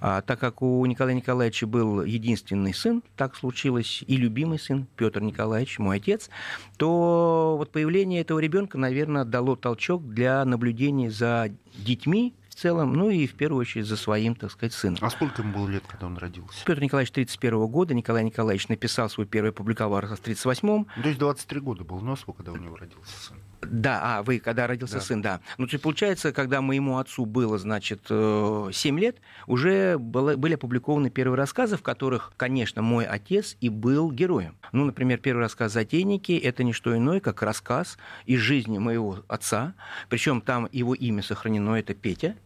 А, 0.00 0.22
так 0.22 0.40
как 0.40 0.62
у 0.62 0.84
Николая 0.86 1.14
Николаевича 1.14 1.66
был 1.66 2.02
единственный 2.02 2.72
сын, 2.72 3.02
так 3.16 3.36
случилось, 3.36 4.02
и 4.06 4.16
любимый 4.16 4.58
сын 4.58 4.86
Петр 4.96 5.20
Николаевич, 5.20 5.78
мой 5.78 5.98
отец, 5.98 6.30
то 6.78 7.56
вот 7.58 7.70
появление 7.70 8.22
этого 8.22 8.38
ребенка, 8.38 8.78
наверное, 8.78 9.26
дало 9.26 9.56
толчок 9.56 10.02
для 10.08 10.42
наблюдения 10.46 11.10
за 11.10 11.50
детьми 11.76 12.32
целом, 12.60 12.92
ну 12.92 13.10
и 13.10 13.26
в 13.26 13.34
первую 13.34 13.60
очередь 13.60 13.86
за 13.86 13.96
своим, 13.96 14.34
так 14.34 14.50
сказать, 14.50 14.72
сыном. 14.72 14.98
А 15.00 15.10
сколько 15.10 15.42
ему 15.42 15.54
было 15.54 15.68
лет, 15.68 15.84
когда 15.86 16.06
он 16.06 16.16
родился? 16.16 16.64
Петр 16.64 16.80
Николаевич 16.82 17.12
31 17.12 17.66
года, 17.66 17.94
Николай 17.94 18.24
Николаевич 18.24 18.68
написал 18.68 19.08
свой 19.08 19.26
первый 19.26 19.52
публиковал 19.52 20.00
в 20.00 20.04
38-м. 20.04 20.86
То 21.02 21.08
есть 21.08 21.18
23 21.18 21.60
года 21.60 21.84
был 21.84 22.00
Носову, 22.00 22.32
когда 22.32 22.52
у 22.52 22.56
него 22.56 22.76
родился 22.76 23.12
сын. 23.20 23.36
Да, 23.62 24.00
а, 24.02 24.22
вы, 24.22 24.38
когда 24.38 24.66
родился 24.66 24.94
да. 24.94 25.00
сын, 25.00 25.22
да. 25.22 25.40
Ну, 25.58 25.66
то 25.66 25.74
есть, 25.74 25.82
получается, 25.82 26.32
когда 26.32 26.60
моему 26.60 26.98
отцу 26.98 27.26
было, 27.26 27.58
значит, 27.58 28.06
7 28.06 28.10
э, 28.10 29.00
лет, 29.00 29.18
уже 29.46 29.98
было, 29.98 30.36
были 30.36 30.54
опубликованы 30.54 31.10
первые 31.10 31.36
рассказы, 31.36 31.76
в 31.76 31.82
которых, 31.82 32.32
конечно, 32.36 32.82
мой 32.82 33.04
отец 33.04 33.56
и 33.60 33.68
был 33.68 34.10
героем. 34.10 34.56
Ну, 34.72 34.84
например, 34.84 35.18
первый 35.18 35.40
рассказ 35.40 35.72
«Затейники»— 35.72 36.32
это 36.42 36.64
не 36.64 36.72
что 36.72 36.96
иное, 36.96 37.20
как 37.20 37.42
рассказ 37.42 37.98
из 38.24 38.40
жизни 38.40 38.78
моего 38.78 39.18
отца, 39.28 39.74
причем 40.08 40.40
там 40.40 40.68
его 40.72 40.94
имя 40.94 41.22
сохранено, 41.22 41.74
это 41.74 41.94
Петя, 41.94 42.36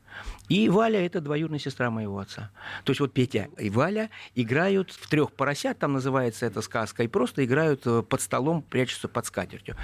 и 0.49 0.69
Валя– 0.69 1.05
это 1.07 1.21
двоюродная 1.21 1.59
сестра 1.59 1.91
моего 1.91 2.19
отца. 2.19 2.51
То 2.85 2.91
есть 2.91 3.01
вот 3.01 3.13
Петя 3.13 3.49
и 3.59 3.71
Валя 3.71 4.11
играют 4.35 4.91
в 4.91 5.09
трех 5.09 5.33
поросят, 5.33 5.79
там 5.79 5.95
называется 5.95 6.47
эта 6.47 6.61
сказка, 6.61 7.03
и 7.03 7.09
просто 7.09 7.45
играют 7.45 7.87
э, 7.87 8.03
под 8.03 8.21
столом, 8.21 8.63
прячутся 8.63 9.09
под 9.09 9.27
скатертью. 9.27 9.77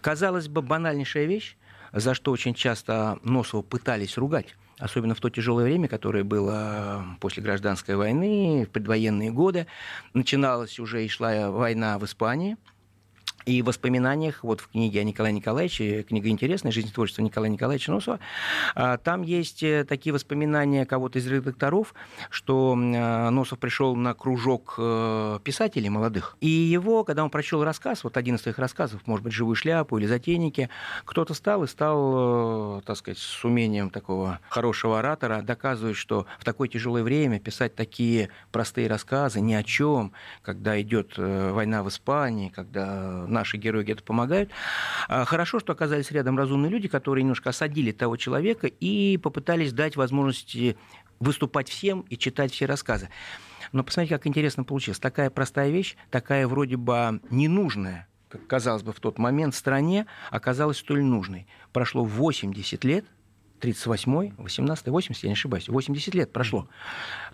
Казалось 0.00 0.48
бы, 0.48 0.62
банальнейшая 0.62 1.24
вещь, 1.24 1.56
за 1.92 2.14
что 2.14 2.32
очень 2.32 2.54
часто 2.54 3.18
Носова 3.22 3.62
пытались 3.62 4.16
ругать 4.18 4.56
особенно 4.76 5.14
в 5.14 5.20
то 5.20 5.30
тяжелое 5.30 5.64
время, 5.64 5.86
которое 5.86 6.24
было 6.24 7.16
после 7.20 7.44
гражданской 7.44 7.94
войны, 7.94 8.66
в 8.68 8.70
предвоенные 8.70 9.30
годы. 9.30 9.68
Начиналась 10.14 10.80
уже 10.80 11.04
и 11.04 11.08
шла 11.08 11.52
война 11.52 11.96
в 11.98 12.04
Испании– 12.04 12.56
и 13.46 13.62
в 13.62 13.66
воспоминаниях, 13.66 14.42
вот 14.42 14.60
в 14.60 14.68
книге 14.68 15.00
о 15.00 15.04
Николае 15.04 15.32
Николаевиче, 15.32 16.02
книга 16.02 16.28
интересная, 16.28 16.72
«Жизнь 16.72 16.88
и 16.88 16.90
творчество 16.90 17.22
Николая 17.22 17.50
Николаевича 17.50 17.92
Носова», 17.92 18.18
а, 18.74 18.96
там 18.98 19.22
есть 19.22 19.62
э, 19.62 19.84
такие 19.84 20.12
воспоминания 20.12 20.86
кого-то 20.86 21.18
из 21.18 21.26
редакторов, 21.26 21.94
что 22.30 22.74
э, 22.74 23.30
Носов 23.30 23.58
пришел 23.58 23.94
на 23.96 24.14
кружок 24.14 24.74
э, 24.78 25.38
писателей 25.44 25.88
молодых, 25.88 26.36
и 26.40 26.48
его, 26.48 27.04
когда 27.04 27.24
он 27.24 27.30
прочел 27.30 27.64
рассказ, 27.64 28.04
вот 28.04 28.16
один 28.16 28.36
из 28.36 28.42
своих 28.42 28.58
рассказов, 28.58 29.02
может 29.06 29.24
быть, 29.24 29.32
«Живую 29.32 29.56
шляпу» 29.56 29.98
или 29.98 30.06
«Затейники», 30.06 30.70
кто-то 31.04 31.34
стал 31.34 31.64
и 31.64 31.66
стал, 31.66 32.82
так 32.82 32.96
сказать, 32.96 33.18
с 33.18 33.44
умением 33.44 33.90
такого 33.90 34.40
хорошего 34.48 34.98
оратора 34.98 35.42
доказывать, 35.42 35.96
что 35.96 36.26
в 36.38 36.44
такое 36.44 36.68
тяжелое 36.68 37.02
время 37.02 37.40
писать 37.40 37.74
такие 37.74 38.30
простые 38.52 38.88
рассказы 38.88 39.40
ни 39.40 39.54
о 39.54 39.62
чем, 39.62 40.12
когда 40.42 40.80
идет 40.80 41.14
война 41.16 41.82
в 41.82 41.88
Испании, 41.88 42.48
когда 42.48 43.26
наши 43.34 43.58
герои 43.58 43.82
где-то 43.82 44.02
помогают. 44.02 44.50
А, 45.08 45.24
хорошо, 45.24 45.60
что 45.60 45.72
оказались 45.72 46.10
рядом 46.10 46.38
разумные 46.38 46.70
люди, 46.70 46.88
которые 46.88 47.22
немножко 47.22 47.50
осадили 47.50 47.92
того 47.92 48.16
человека 48.16 48.66
и 48.66 49.18
попытались 49.18 49.72
дать 49.72 49.96
возможность 49.96 50.56
выступать 51.20 51.68
всем 51.68 52.00
и 52.08 52.16
читать 52.16 52.52
все 52.52 52.66
рассказы. 52.66 53.08
Но 53.72 53.82
посмотрите, 53.82 54.16
как 54.16 54.26
интересно 54.26 54.64
получилось. 54.64 54.98
Такая 54.98 55.30
простая 55.30 55.70
вещь, 55.70 55.96
такая 56.10 56.46
вроде 56.46 56.76
бы 56.76 57.20
ненужная, 57.30 58.08
казалось 58.46 58.82
бы, 58.82 58.92
в 58.92 59.00
тот 59.00 59.18
момент 59.18 59.54
стране, 59.54 60.06
оказалась 60.30 60.78
столь 60.78 61.02
нужной. 61.02 61.46
Прошло 61.72 62.04
80 62.04 62.84
лет, 62.84 63.04
38-й, 63.60 64.34
18-й, 64.36 64.90
80 64.90 65.22
я 65.22 65.28
не 65.28 65.34
ошибаюсь, 65.34 65.68
80 65.68 66.14
лет 66.14 66.32
прошло. 66.32 66.68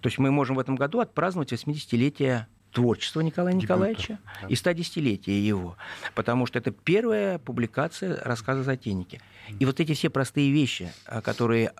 То 0.01 0.09
есть 0.09 0.19
мы 0.19 0.31
можем 0.31 0.57
в 0.57 0.61
этом 0.61 0.77
году 0.77 1.01
отпраздновать 1.01 1.53
80-летие 1.53 2.47
творчества 2.73 3.21
Николая 3.21 3.53
Дебюта, 3.55 3.75
Николаевича 3.75 4.19
да. 4.43 4.49
и 4.49 4.55
110-летия 4.55 5.41
его. 5.41 5.77
Потому 6.15 6.47
что 6.47 6.59
это 6.59 6.71
первая 6.71 7.39
публикация 7.39 8.23
рассказа 8.23 8.63
«Затейники». 8.63 9.21
И 9.59 9.65
вот 9.65 9.81
эти 9.81 9.95
все 9.95 10.11
простые 10.11 10.51
вещи, 10.53 10.93
а, 11.07 11.21
которые 11.21 11.73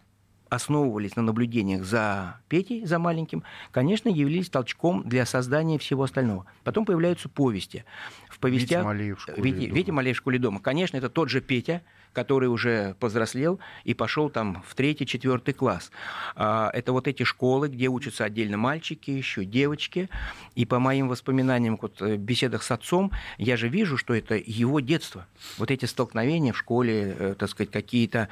основывались 0.51 1.17
на 1.17 1.23
наблюдениях 1.23 1.85
за 1.85 2.41
Петей, 2.49 2.85
за 2.85 2.99
маленьким, 2.99 3.45
конечно, 3.71 4.09
явились 4.09 4.51
толчком 4.51 5.09
для 5.09 5.25
создания 5.25 5.79
всего 5.79 6.03
остального. 6.03 6.45
Потом 6.65 6.85
появляются 6.85 7.29
повести. 7.29 7.85
В 8.29 8.39
повестях... 8.41 8.81
Витя 8.81 8.85
Малеев 8.85 9.19
в 9.19 9.23
школе 9.23 9.43
Витя, 9.43 9.67
дома. 9.67 9.79
Витя 9.79 9.91
Малеев 9.93 10.17
в 10.17 10.19
школе 10.19 10.39
дома. 10.39 10.61
Конечно, 10.61 10.97
это 10.97 11.09
тот 11.09 11.31
же 11.31 11.41
Петя, 11.41 11.83
который 12.13 12.49
уже 12.49 12.95
повзрослел 12.99 13.61
и 13.85 13.95
пошел 13.95 14.31
там 14.31 14.63
в 14.67 14.75
третий, 14.75 15.07
четвертый 15.07 15.55
класс. 15.55 15.91
А, 16.35 16.71
это 16.73 16.93
вот 16.93 17.09
эти 17.09 17.23
школы, 17.23 17.69
где 17.69 17.89
учатся 17.89 18.25
отдельно 18.25 18.57
мальчики, 18.57 19.11
еще 19.11 19.45
девочки. 19.45 20.09
И 20.55 20.67
по 20.67 20.79
моим 20.79 21.09
воспоминаниям, 21.09 21.79
вот, 21.81 22.03
э, 22.03 22.17
беседах 22.17 22.63
с 22.63 22.71
отцом, 22.71 23.13
я 23.39 23.57
же 23.57 23.69
вижу, 23.69 23.97
что 23.97 24.15
это 24.15 24.35
его 24.35 24.81
детство. 24.81 25.27
Вот 25.59 25.71
эти 25.71 25.85
столкновения 25.85 26.53
в 26.53 26.59
школе, 26.59 27.17
э, 27.19 27.35
так 27.39 27.49
сказать, 27.49 27.71
какие-то 27.71 28.29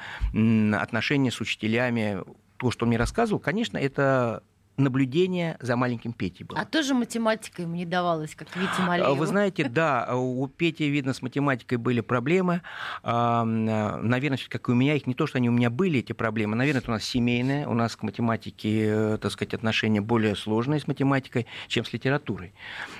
отношения 0.73 1.31
с 1.31 1.41
учителями, 1.41 2.23
то, 2.57 2.71
что 2.71 2.85
он 2.85 2.89
мне 2.89 2.97
рассказывал, 2.97 3.39
конечно, 3.39 3.77
это 3.77 4.43
наблюдение 4.79 5.57
за 5.59 5.75
маленьким 5.75 6.13
Петей 6.13 6.45
было. 6.45 6.59
А 6.59 6.65
тоже 6.65 6.93
математика 6.93 7.61
ему 7.61 7.75
не 7.75 7.85
давалась, 7.85 8.35
как 8.35 8.55
Вите 8.55 8.81
Малееву? 8.81 9.15
Вы 9.15 9.27
знаете, 9.27 9.69
да, 9.69 10.15
у 10.15 10.47
Пети, 10.47 10.89
видно, 10.89 11.13
с 11.13 11.21
математикой 11.21 11.77
были 11.77 12.01
проблемы. 12.01 12.61
Наверное, 13.03 14.39
как 14.47 14.69
и 14.69 14.71
у 14.71 14.75
меня, 14.75 14.95
их 14.95 15.07
не 15.07 15.13
то, 15.13 15.27
что 15.27 15.37
они 15.37 15.49
у 15.49 15.51
меня 15.51 15.69
были, 15.69 15.99
эти 15.99 16.13
проблемы. 16.13 16.55
Наверное, 16.55 16.81
это 16.81 16.91
у 16.91 16.93
нас 16.93 17.03
семейные, 17.03 17.67
у 17.67 17.73
нас 17.73 17.95
к 17.95 18.03
математике, 18.03 18.85
э, 18.87 19.17
так 19.21 19.31
сказать, 19.31 19.53
отношения 19.53 20.01
более 20.01 20.35
сложные 20.35 20.79
с 20.79 20.87
математикой, 20.87 21.47
чем 21.67 21.85
с 21.85 21.93
литературой. 21.93 22.53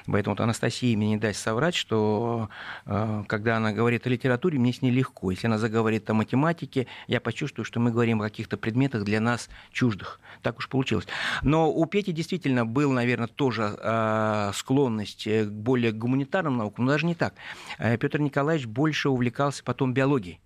Поэтому 0.05 0.35
вот 0.35 0.41
Анастасия 0.41 0.97
мне 0.97 1.09
не 1.09 1.17
даст 1.17 1.39
соврать, 1.39 1.75
что 1.75 2.49
э, 2.85 3.23
когда 3.27 3.57
она 3.57 3.71
говорит 3.71 4.05
о 4.05 4.09
литературе, 4.09 4.59
мне 4.59 4.73
с 4.73 4.81
ней 4.81 4.91
легко. 4.91 5.31
Если 5.31 5.47
она 5.47 5.57
заговорит 5.57 6.09
о 6.09 6.13
математике, 6.13 6.87
я 7.07 7.21
почувствую, 7.21 7.65
что 7.65 7.79
мы 7.79 7.91
говорим 7.91 8.21
о 8.21 8.25
каких-то 8.25 8.57
предметах 8.57 9.03
для 9.03 9.19
нас 9.19 9.49
чуждых. 9.71 10.19
Так 10.41 10.57
уж 10.57 10.67
получилось. 10.67 11.07
Но 11.41 11.68
у 11.71 11.85
Пети 11.85 12.11
действительно 12.11 12.65
был, 12.65 12.91
наверное, 12.91 13.27
тоже 13.27 13.77
э, 13.77 14.51
склонность 14.53 15.27
к 15.27 15.49
более 15.49 15.91
гуманитарным 15.91 16.57
наукам, 16.57 16.85
но 16.85 16.91
даже 16.91 17.05
не 17.05 17.15
так. 17.15 17.33
Петр 17.77 18.19
Николаевич 18.19 18.67
больше 18.67 19.09
увлекался 19.09 19.63
потом 19.63 19.93
биологией. 19.93 20.39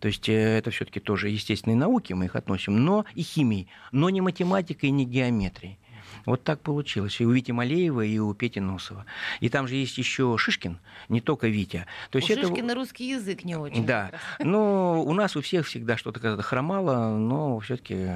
То 0.00 0.08
есть 0.08 0.28
э, 0.28 0.32
это 0.32 0.70
все-таки 0.70 0.98
тоже 0.98 1.28
естественные 1.28 1.76
науки, 1.76 2.14
мы 2.14 2.24
их 2.24 2.34
относим, 2.34 2.84
но 2.84 3.04
и 3.14 3.22
химией, 3.22 3.68
но 3.92 4.10
не 4.10 4.20
математикой 4.20 4.90
не 4.90 5.04
геометрией. 5.04 5.78
Вот 6.26 6.42
так 6.44 6.60
получилось. 6.60 7.20
И 7.20 7.24
у 7.24 7.30
Вити 7.30 7.52
Малеева, 7.52 8.04
и 8.04 8.18
у 8.18 8.32
Пети 8.34 8.60
Носова. 8.60 9.06
И 9.40 9.48
там 9.48 9.68
же 9.68 9.74
есть 9.74 9.98
еще 9.98 10.36
Шишкин, 10.38 10.78
не 11.08 11.20
только 11.20 11.48
Витя. 11.48 11.86
То 12.10 12.18
есть 12.18 12.30
у 12.30 12.32
это... 12.32 12.46
Шишкина 12.46 12.74
русский 12.74 13.08
язык 13.08 13.44
не 13.44 13.56
очень. 13.56 13.86
Да. 13.86 14.10
Но 14.38 15.02
у 15.02 15.12
нас 15.14 15.36
у 15.36 15.40
всех 15.40 15.66
всегда 15.66 15.96
что-то 15.96 16.20
когда-то 16.20 16.42
хромало, 16.42 17.16
но 17.16 17.58
все-таки, 17.60 18.08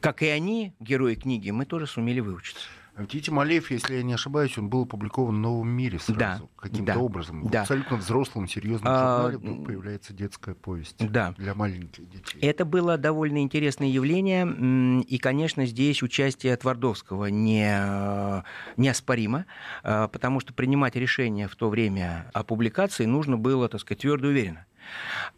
как 0.00 0.22
и 0.22 0.28
они, 0.28 0.72
герои 0.80 1.14
книги, 1.14 1.50
мы 1.50 1.64
тоже 1.64 1.86
сумели 1.86 2.20
выучиться. 2.20 2.66
Тити 3.06 3.30
Малеев, 3.30 3.70
если 3.70 3.96
я 3.96 4.02
не 4.02 4.14
ошибаюсь, 4.14 4.56
он 4.58 4.68
был 4.68 4.82
опубликован 4.82 5.36
в 5.36 5.38
«Новом 5.38 5.68
мире» 5.68 5.98
сразу, 5.98 6.18
да, 6.18 6.40
каким-то 6.56 6.94
да, 6.94 6.98
образом. 6.98 7.46
В 7.46 7.56
абсолютно 7.56 7.96
взрослом, 7.96 8.48
серьезном 8.48 8.92
а, 8.92 9.16
журнале 9.16 9.38
вдруг 9.38 9.66
появляется 9.66 10.12
детская 10.12 10.54
повесть 10.54 10.96
да. 10.98 11.34
для 11.38 11.54
маленьких 11.54 12.08
детей. 12.08 12.38
Это 12.40 12.64
было 12.64 12.96
довольно 12.98 13.42
интересное 13.42 13.88
явление, 13.88 15.02
и, 15.02 15.18
конечно, 15.18 15.66
здесь 15.66 16.02
участие 16.02 16.56
Твардовского 16.56 17.26
не, 17.26 18.44
неоспоримо, 18.76 19.46
а, 19.82 20.08
потому 20.08 20.40
что 20.40 20.52
принимать 20.52 20.96
решение 20.96 21.48
в 21.48 21.56
то 21.56 21.68
время 21.68 22.30
о 22.32 22.42
публикации 22.44 23.06
нужно 23.06 23.36
было, 23.36 23.68
так 23.68 23.80
сказать, 23.80 24.00
твердо 24.00 24.28
уверенно. 24.28 24.66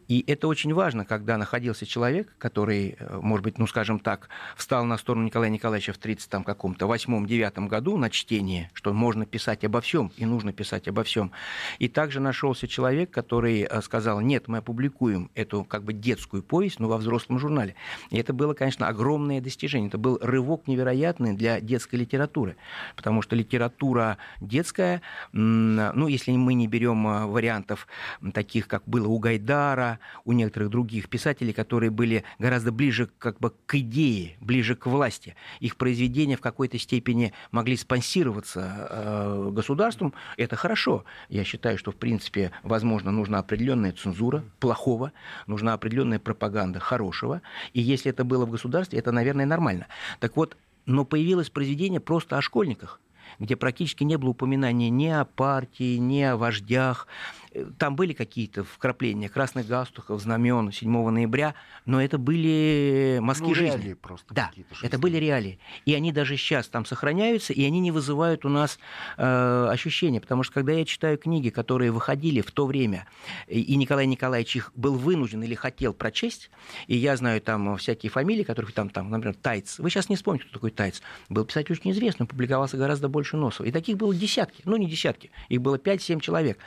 И 0.08 0.22
это 0.26 0.46
очень 0.46 0.74
важно, 0.74 1.06
когда 1.06 1.38
находился 1.38 1.86
человек, 1.86 2.34
который, 2.38 2.96
э, 2.98 3.18
может 3.22 3.44
быть, 3.44 3.58
ну, 3.58 3.66
скажем 3.66 3.98
так, 3.98 4.28
встал 4.56 4.84
на 4.84 4.98
сторону 4.98 5.24
Николая 5.24 5.48
Николаевича 5.48 5.92
в 5.92 5.98
30 5.98 6.28
там 6.28 6.44
каком-то 6.44 6.86
восьмом-девятом 6.86 7.66
году 7.66 7.96
на 7.96 8.10
чтение, 8.10 8.70
что 8.74 8.92
можно 8.92 9.24
писать 9.24 9.64
обо 9.64 9.80
всем 9.80 10.12
и 10.16 10.26
нужно 10.26 10.52
писать 10.52 10.88
обо 10.88 11.02
всем. 11.02 11.32
И 11.78 11.88
также 11.88 12.20
нашелся 12.20 12.68
человек, 12.68 13.10
который 13.10 13.62
э, 13.62 13.80
сказал, 13.80 14.20
нет, 14.20 14.48
мы 14.48 14.58
опубликуем 14.58 15.30
эту 15.34 15.64
как 15.64 15.82
бы 15.84 15.92
детскую 15.92 16.42
повесть, 16.42 16.78
но 16.78 16.88
во 16.88 16.98
взрослом 16.98 17.38
журнале. 17.38 17.74
И 18.10 18.18
это 18.18 18.32
было, 18.34 18.54
конечно, 18.54 18.88
огромное 18.88 19.40
достижение. 19.40 19.88
Это 19.88 19.98
был 19.98 20.18
рывок 20.20 20.66
невероятный 20.66 21.32
для 21.32 21.60
детской 21.60 21.96
литературы, 21.96 22.56
потому 22.96 23.22
что 23.22 23.34
литература 23.34 24.18
детская, 24.40 25.00
ну, 25.32 26.06
если 26.06 26.32
мы 26.32 26.54
не 26.54 26.66
берем 26.66 27.06
э, 27.06 27.24
вариантов 27.24 27.86
таких, 28.34 28.68
как 28.68 28.82
было 28.86 29.08
у 29.08 29.18
Гайдара, 29.18 29.41
у 30.24 30.32
некоторых 30.32 30.70
других 30.70 31.08
писателей, 31.08 31.52
которые 31.52 31.90
были 31.90 32.24
гораздо 32.38 32.72
ближе 32.72 33.08
как 33.18 33.38
бы 33.38 33.52
к 33.66 33.74
идее, 33.74 34.36
ближе 34.40 34.74
к 34.76 34.86
власти. 34.86 35.36
Их 35.60 35.76
произведения 35.76 36.36
в 36.36 36.40
какой-то 36.40 36.78
степени 36.78 37.32
могли 37.50 37.76
спонсироваться 37.76 38.88
э, 38.90 39.50
государством. 39.52 40.14
Это 40.36 40.56
хорошо. 40.56 41.04
Я 41.28 41.44
считаю, 41.44 41.78
что, 41.78 41.90
в 41.90 41.96
принципе, 41.96 42.52
возможно, 42.62 43.10
нужна 43.10 43.38
определенная 43.38 43.92
цензура 43.92 44.44
плохого, 44.60 45.12
нужна 45.46 45.74
определенная 45.74 46.18
пропаганда 46.18 46.80
хорошего. 46.80 47.42
И 47.72 47.80
если 47.80 48.10
это 48.10 48.24
было 48.24 48.46
в 48.46 48.50
государстве, 48.50 48.98
это, 48.98 49.12
наверное, 49.12 49.46
нормально. 49.46 49.86
Так 50.20 50.36
вот, 50.36 50.56
но 50.86 51.04
появилось 51.04 51.50
произведение 51.50 52.00
просто 52.00 52.38
о 52.38 52.42
школьниках 52.42 53.00
где 53.38 53.56
практически 53.56 54.04
не 54.04 54.16
было 54.16 54.30
упоминания 54.30 54.90
ни 54.90 55.06
о 55.06 55.24
партии, 55.24 55.96
ни 55.96 56.20
о 56.20 56.36
вождях, 56.36 57.06
там 57.78 57.96
были 57.96 58.12
какие-то 58.12 58.64
вкрапления 58.64 59.28
красных 59.28 59.66
галстуков, 59.66 60.20
знамен 60.20 60.72
7 60.72 61.10
ноября, 61.10 61.54
но 61.86 62.02
это 62.02 62.18
были 62.18 63.18
мазки 63.20 63.42
ну, 63.42 63.54
жизни. 63.54 63.76
Реалии 63.76 63.94
просто 63.94 64.34
да, 64.34 64.50
это 64.82 64.98
были 64.98 65.16
реалии. 65.16 65.58
И 65.84 65.94
они 65.94 66.12
даже 66.12 66.36
сейчас 66.36 66.68
там 66.68 66.84
сохраняются, 66.84 67.52
и 67.52 67.64
они 67.64 67.80
не 67.80 67.90
вызывают 67.90 68.44
у 68.44 68.48
нас 68.48 68.78
э, 69.16 69.68
ощущения. 69.70 70.20
Потому 70.20 70.42
что 70.42 70.54
когда 70.54 70.72
я 70.72 70.84
читаю 70.84 71.18
книги, 71.18 71.50
которые 71.50 71.90
выходили 71.90 72.40
в 72.40 72.50
то 72.50 72.66
время, 72.66 73.06
и 73.46 73.76
Николай 73.76 74.06
Николаевич 74.06 74.56
их 74.56 74.72
был 74.74 74.96
вынужден 74.96 75.42
или 75.42 75.54
хотел 75.54 75.92
прочесть, 75.92 76.50
и 76.86 76.96
я 76.96 77.16
знаю 77.16 77.40
там 77.40 77.76
всякие 77.76 78.10
фамилии, 78.10 78.42
которых 78.42 78.72
там, 78.72 78.88
там 78.88 79.10
например, 79.10 79.36
Тайц. 79.40 79.78
Вы 79.78 79.90
сейчас 79.90 80.08
не 80.08 80.16
вспомните, 80.16 80.44
кто 80.46 80.54
такой 80.54 80.70
Тайц. 80.70 81.02
Был 81.28 81.44
писатель 81.44 81.72
очень 81.72 81.90
известный, 81.90 82.26
публиковался 82.26 82.76
гораздо 82.76 83.08
больше 83.08 83.36
Носова. 83.36 83.66
И 83.66 83.72
таких 83.72 83.96
было 83.96 84.14
десятки, 84.14 84.62
ну 84.64 84.76
не 84.76 84.86
десятки, 84.86 85.30
их 85.48 85.60
было 85.60 85.76
5-7 85.76 86.20
человек. 86.20 86.58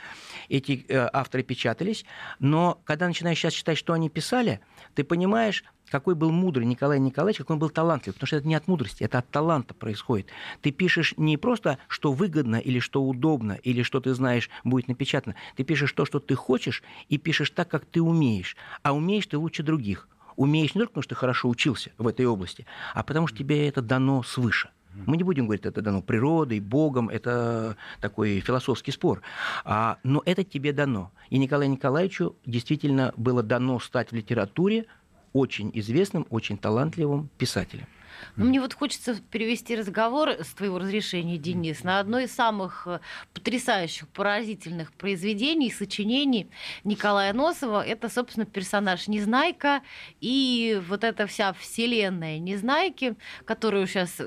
Эти 0.48 0.86
Э, 0.88 1.08
авторы 1.12 1.42
печатались, 1.42 2.04
но 2.38 2.80
когда 2.84 3.08
начинаешь 3.08 3.38
сейчас 3.38 3.52
читать, 3.54 3.78
что 3.78 3.92
они 3.92 4.08
писали, 4.08 4.60
ты 4.94 5.04
понимаешь, 5.04 5.64
какой 5.90 6.14
был 6.14 6.30
мудрый 6.30 6.64
Николай 6.64 6.98
Николаевич, 6.98 7.38
какой 7.38 7.54
он 7.54 7.60
был 7.60 7.70
талантливый. 7.70 8.14
Потому 8.14 8.26
что 8.26 8.36
это 8.36 8.46
не 8.48 8.54
от 8.54 8.68
мудрости, 8.68 9.02
это 9.04 9.18
от 9.18 9.28
таланта 9.30 9.74
происходит. 9.74 10.28
Ты 10.60 10.70
пишешь 10.70 11.14
не 11.16 11.36
просто, 11.36 11.78
что 11.88 12.12
выгодно 12.12 12.56
или 12.56 12.78
что 12.78 13.02
удобно, 13.02 13.52
или 13.52 13.82
что 13.82 14.00
ты 14.00 14.14
знаешь 14.14 14.50
будет 14.64 14.88
напечатано. 14.88 15.34
Ты 15.56 15.64
пишешь 15.64 15.92
то, 15.92 16.04
что 16.04 16.20
ты 16.20 16.34
хочешь, 16.34 16.82
и 17.08 17.18
пишешь 17.18 17.50
так, 17.50 17.68
как 17.68 17.84
ты 17.84 18.00
умеешь. 18.00 18.56
А 18.82 18.94
умеешь 18.94 19.26
ты 19.26 19.38
лучше 19.38 19.62
других. 19.62 20.08
Умеешь 20.36 20.74
не 20.74 20.80
только 20.80 20.90
потому, 20.92 21.02
что 21.02 21.14
ты 21.14 21.18
хорошо 21.18 21.48
учился 21.48 21.92
в 21.98 22.06
этой 22.06 22.26
области, 22.26 22.66
а 22.94 23.02
потому 23.02 23.26
что 23.26 23.38
тебе 23.38 23.68
это 23.68 23.80
дано 23.80 24.22
свыше. 24.22 24.70
Мы 25.06 25.16
не 25.16 25.24
будем 25.24 25.46
говорить, 25.46 25.66
это 25.66 25.82
дано 25.82 26.02
природой, 26.02 26.60
Богом, 26.60 27.08
это 27.08 27.76
такой 28.00 28.40
философский 28.40 28.92
спор. 28.92 29.22
А, 29.64 29.98
но 30.02 30.22
это 30.24 30.44
тебе 30.44 30.72
дано. 30.72 31.10
И 31.30 31.38
Николаю 31.38 31.70
Николаевичу 31.70 32.36
действительно 32.46 33.12
было 33.16 33.42
дано 33.42 33.78
стать 33.80 34.10
в 34.10 34.14
литературе 34.14 34.86
очень 35.32 35.70
известным, 35.74 36.26
очень 36.30 36.56
талантливым 36.56 37.28
писателем. 37.36 37.86
Но 38.36 38.44
мне 38.44 38.60
вот 38.60 38.74
хочется 38.74 39.16
перевести 39.30 39.76
разговор 39.76 40.30
с 40.30 40.48
твоего 40.48 40.78
разрешения, 40.78 41.38
Денис, 41.38 41.84
на 41.84 42.00
одно 42.00 42.18
из 42.18 42.32
самых 42.32 42.86
э, 42.86 43.00
потрясающих, 43.34 44.08
поразительных 44.08 44.92
произведений, 44.92 45.70
сочинений 45.70 46.48
Николая 46.84 47.32
Носова. 47.32 47.84
Это, 47.84 48.08
собственно, 48.08 48.46
персонаж 48.46 49.08
Незнайка 49.08 49.82
и 50.20 50.80
вот 50.88 51.04
эта 51.04 51.26
вся 51.26 51.52
вселенная 51.52 52.38
Незнайки, 52.38 53.16
которую 53.44 53.86
сейчас, 53.86 54.20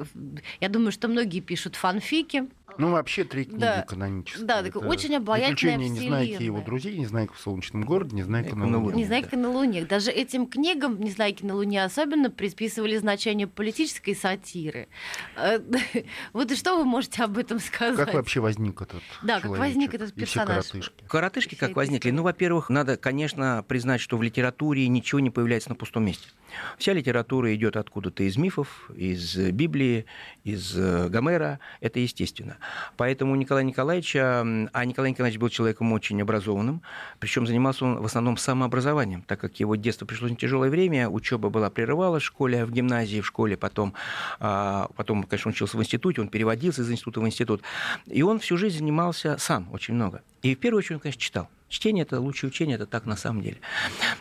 я 0.60 0.70
думаю, 0.70 0.92
что 0.92 1.08
многие 1.08 1.40
пишут 1.40 1.76
фанфики 1.76 2.48
ну, 2.78 2.92
вообще 2.92 3.24
три 3.24 3.46
книги 3.46 3.60
да. 3.60 3.82
канонические. 3.88 4.46
Да, 4.46 4.64
так 4.64 4.76
очень 4.76 5.16
обаятельная 5.16 5.78
не 5.78 5.90
Незнайки 5.90 6.42
и 6.42 6.46
его 6.46 6.62
друзей, 6.62 6.98
Незнайка 6.98 7.34
в 7.34 7.40
солнечном 7.40 7.84
городе, 7.84 8.16
Незнайка 8.16 8.56
на 8.56 8.78
Луне. 8.78 9.02
Незнайка 9.02 9.38
на 9.38 9.50
Луне. 9.50 9.86
Даже 9.86 10.12
этим 10.12 10.48
книгам, 10.48 11.00
Незнайки 11.00 11.44
на 11.44 11.56
Луне 11.56 11.84
особенно, 11.84 12.30
присписывали 12.30 12.98
значение 12.98 13.48
политической 13.48 14.16
сатиры. 14.16 14.88
Э, 15.36 15.60
вот 16.34 16.52
и 16.52 16.56
что 16.56 16.78
вы 16.78 16.86
можете 16.86 17.24
об 17.24 17.38
этом 17.38 17.60
сказать? 17.60 18.06
Как 18.06 18.14
вообще 18.14 18.40
возник 18.40 18.82
этот 18.82 19.02
Да, 19.24 19.40
как 19.40 19.58
возник 19.58 19.94
этот 19.94 20.14
персонаж? 20.14 20.48
коротышки. 20.48 21.04
Коротышки 21.08 21.56
как 21.56 21.76
возникли? 21.76 22.12
Ну, 22.12 22.24
во-первых, 22.24 22.70
надо, 22.70 22.98
конечно, 22.98 23.64
признать, 23.68 24.02
что 24.02 24.18
в 24.18 24.24
литературе 24.24 24.88
ничего 24.88 25.20
не 25.20 25.30
появляется 25.30 25.70
на 25.70 25.76
пустом 25.76 26.06
месте. 26.06 26.30
Вся 26.78 26.94
литература 26.94 27.54
идет 27.54 27.78
откуда-то 27.78 28.24
из 28.24 28.38
мифов, 28.38 28.90
из 28.96 29.36
Библии, 29.38 30.06
из 30.54 30.76
э, 30.78 31.10
Гомера. 31.10 31.60
Это 31.82 32.00
естественно. 32.00 32.58
Поэтому 32.98 33.36
Николай 33.36 33.64
Николаевич, 33.64 34.16
а 34.16 34.44
Николай 34.86 35.12
Николаевич 35.12 35.40
был 35.40 35.50
человеком 35.50 35.92
очень 35.94 36.22
образованным, 36.22 36.82
причем 37.20 37.48
занимался 37.48 37.86
он 37.86 38.02
в 38.02 38.06
основном 38.06 38.38
самообразованием, 38.38 39.22
так 39.24 39.40
как 39.40 39.60
его 39.60 39.76
детство 39.76 40.06
пришлось 40.06 40.32
на 40.32 40.38
тяжелое 40.38 40.70
время, 40.70 41.10
учеба 41.10 41.50
была 41.50 41.70
прерывалась 41.70 42.24
в 42.24 42.26
школе, 42.26 42.66
в 42.66 42.72
гимназии, 42.72 43.22
в 43.22 43.26
школе, 43.26 43.58
потом, 43.58 43.94
а, 44.40 44.90
потом, 44.96 45.24
конечно, 45.24 45.50
учился 45.50 45.78
в 45.78 45.82
институте, 45.82 46.22
он 46.22 46.30
переводился 46.30 46.82
из 46.82 46.92
института 46.92 47.22
в 47.22 47.28
институт. 47.28 47.62
И 48.06 48.22
он 48.22 48.40
всю 48.40 48.58
жизнь 48.58 48.80
занимался 48.80 49.38
сам 49.38 49.68
очень 49.72 49.94
много. 49.94 50.22
И 50.42 50.56
в 50.56 50.60
первую 50.60 50.80
очередь 50.80 50.96
он, 50.96 51.00
конечно, 51.02 51.22
читал. 51.22 51.50
Чтение– 51.70 52.02
это 52.04 52.20
лучшее 52.20 52.50
учение, 52.50 52.76
это 52.76 52.86
так 52.86 53.06
на 53.06 53.16
самом 53.16 53.42
деле. 53.42 53.58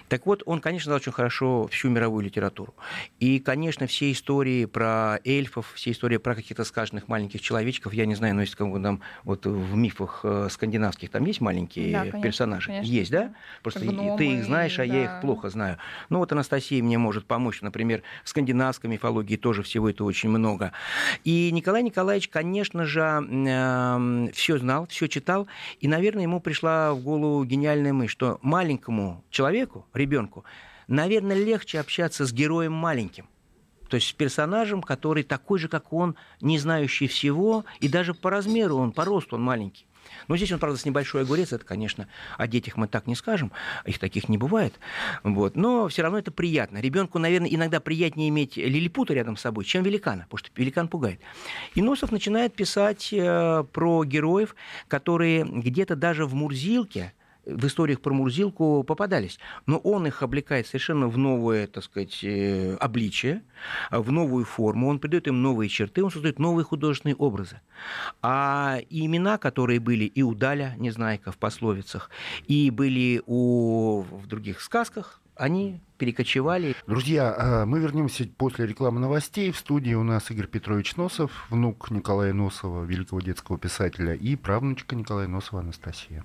Так 0.09 0.27
вот, 0.27 0.43
он, 0.47 0.61
конечно, 0.61 0.87
знал 0.87 0.97
очень 0.97 1.13
хорошо 1.13 1.67
всю 1.69 1.89
мировую 1.89 2.25
литературу. 2.25 2.75
И, 3.21 3.41
конечно, 3.41 3.87
все 3.87 4.13
истории 4.13 4.67
про 4.67 5.19
эльфов, 5.25 5.73
все 5.75 5.91
истории 5.93 6.19
про 6.19 6.35
каких-то 6.35 6.65
сказочных 6.65 7.09
маленьких 7.09 7.41
человечков, 7.41 7.95
я 7.95 8.07
не 8.07 8.15
знаю, 8.15 8.35
но 8.35 8.43
есть 8.43 8.55
как 8.55 8.69
там 8.83 9.01
вот 9.25 9.47
в 9.47 9.75
мифах 9.75 10.21
э, 10.25 10.49
скандинавских 10.51 11.11
там 11.11 11.25
есть 11.25 11.41
маленькие 11.41 11.93
да, 11.93 12.01
конечно, 12.01 12.23
персонажи? 12.23 12.67
Конечно. 12.67 12.91
Есть, 12.91 13.11
да? 13.11 13.35
Просто 13.63 13.81
Гномы, 13.81 14.19
ты 14.19 14.27
их 14.27 14.45
знаешь, 14.45 14.79
а 14.79 14.87
да. 14.87 14.95
я 14.95 15.05
их 15.05 15.21
плохо 15.21 15.49
знаю. 15.49 15.79
Ну 16.11 16.19
вот 16.19 16.31
Анастасия 16.33 16.83
мне 16.83 16.99
может 16.99 17.27
помочь. 17.27 17.63
Например, 17.63 18.03
в 18.25 18.29
скандинавской 18.29 18.91
мифологии 18.91 19.37
тоже 19.37 19.63
всего 19.63 19.89
это 19.89 20.05
очень 20.05 20.29
много. 20.29 20.73
И 21.25 21.51
Николай 21.53 21.83
Николаевич, 21.83 22.29
конечно 22.29 22.85
же, 22.85 23.01
э, 23.01 24.29
все 24.33 24.59
знал, 24.59 24.87
все 24.89 25.09
читал. 25.09 25.49
И, 25.81 25.89
наверное, 25.89 26.23
ему 26.25 26.41
пришла 26.41 26.93
в 26.93 27.01
голову 27.01 27.38
гениальная 27.45 27.93
мысль, 27.93 28.11
что 28.11 28.39
маленькому 28.43 29.25
человеку, 29.31 29.87
ребенку, 29.95 30.45
наверное, 30.87 31.37
легче 31.37 31.81
общаться 31.81 32.27
с 32.27 32.33
героем 32.33 32.73
маленьким. 32.73 33.29
То 33.89 33.97
есть 33.97 34.09
с 34.09 34.13
персонажем, 34.13 34.83
который 34.83 35.23
такой 35.23 35.59
же, 35.59 35.69
как 35.69 35.93
он, 35.93 36.17
не 36.41 36.59
знающий 36.59 37.09
всего, 37.09 37.65
и 37.81 37.89
даже 37.89 38.15
по 38.15 38.31
размеру 38.31 38.77
он, 38.77 38.93
по 38.93 39.05
росту 39.05 39.37
он 39.37 39.43
маленький. 39.43 39.87
Но 40.27 40.37
здесь 40.37 40.53
он, 40.53 40.59
правда, 40.59 40.79
с 40.79 40.85
небольшой 40.85 41.23
огурец, 41.23 41.53
это, 41.53 41.65
конечно, 41.65 42.09
о 42.37 42.47
детях 42.47 42.77
мы 42.77 42.89
так 42.89 43.07
не 43.07 43.15
скажем, 43.15 43.53
их 43.85 43.99
таких 43.99 44.29
не 44.29 44.39
бывает. 44.39 44.79
Вот. 45.23 45.57
Но 45.57 45.89
все 45.89 46.03
равно 46.03 46.19
это 46.19 46.31
приятно. 46.31 46.79
Ребенку, 46.79 47.19
наверное, 47.19 47.51
иногда 47.51 47.81
приятнее 47.81 48.29
иметь 48.29 48.57
лилипута 48.57 49.15
рядом 49.15 49.37
с 49.37 49.43
собой, 49.43 49.65
чем 49.65 49.83
великана, 49.83 50.25
потому 50.25 50.39
что 50.39 50.51
великан 50.57 50.89
пугает. 50.89 51.21
И 51.75 51.83
Носов 51.83 52.13
начинает 52.13 52.55
писать 52.55 53.13
э, 53.13 53.65
про 53.73 54.05
героев, 54.05 54.55
которые 54.89 55.45
где-то 55.45 55.97
даже 55.97 56.27
в 56.27 56.35
Мурзилке, 56.35 57.13
в 57.49 57.67
историях 57.67 58.01
про 58.01 58.13
Мурзилку 58.13 58.85
попадались. 58.85 59.39
Но 59.67 59.79
он 59.79 60.07
их 60.07 60.23
облекает 60.23 60.67
совершенно 60.67 61.09
в 61.09 61.19
новое, 61.19 61.67
так 61.67 61.85
сказать, 61.85 62.23
э, 62.23 62.77
обличие, 62.77 63.43
в 63.91 64.13
новую 64.13 64.45
форму, 64.45 64.89
он 64.89 64.99
придает 64.99 65.27
им 65.27 65.43
новые 65.43 65.69
черты, 65.69 66.05
он 66.05 66.11
создает 66.11 66.39
новые 66.39 66.65
художественные 66.65 67.17
образы. 67.17 67.61
А 68.23 68.79
имена, 68.91 69.39
которые 69.39 69.81
были 69.81 70.05
и 70.05 70.23
у 70.23 70.35
Даля, 70.35 70.75
Незнайка, 70.79 71.33
в 71.33 71.39
пословицах, 71.39 72.11
и 72.47 72.71
были 72.71 73.23
у, 73.27 74.03
в 74.03 74.27
других 74.27 74.61
сказках, 74.61 75.21
они 75.39 75.81
перекочевали. 75.99 76.75
Друзья, 76.87 77.35
а, 77.37 77.67
мы 77.67 77.79
вернемся 77.79 78.29
после 78.37 78.67
рекламы 78.67 79.01
новостей. 79.01 79.51
В 79.53 79.57
студии 79.57 79.95
у 79.95 80.03
нас 80.03 80.31
Игорь 80.31 80.49
Петрович 80.49 80.97
Носов, 80.97 81.47
внук 81.49 81.91
Николая 81.91 82.33
Носова, 82.33 82.85
великого 82.85 83.21
детского 83.21 83.59
писателя, 83.59 84.15
и 84.15 84.37
правнучка 84.37 84.97
Николая 84.97 85.29
Носова 85.29 85.61
Анастасия. 85.61 86.25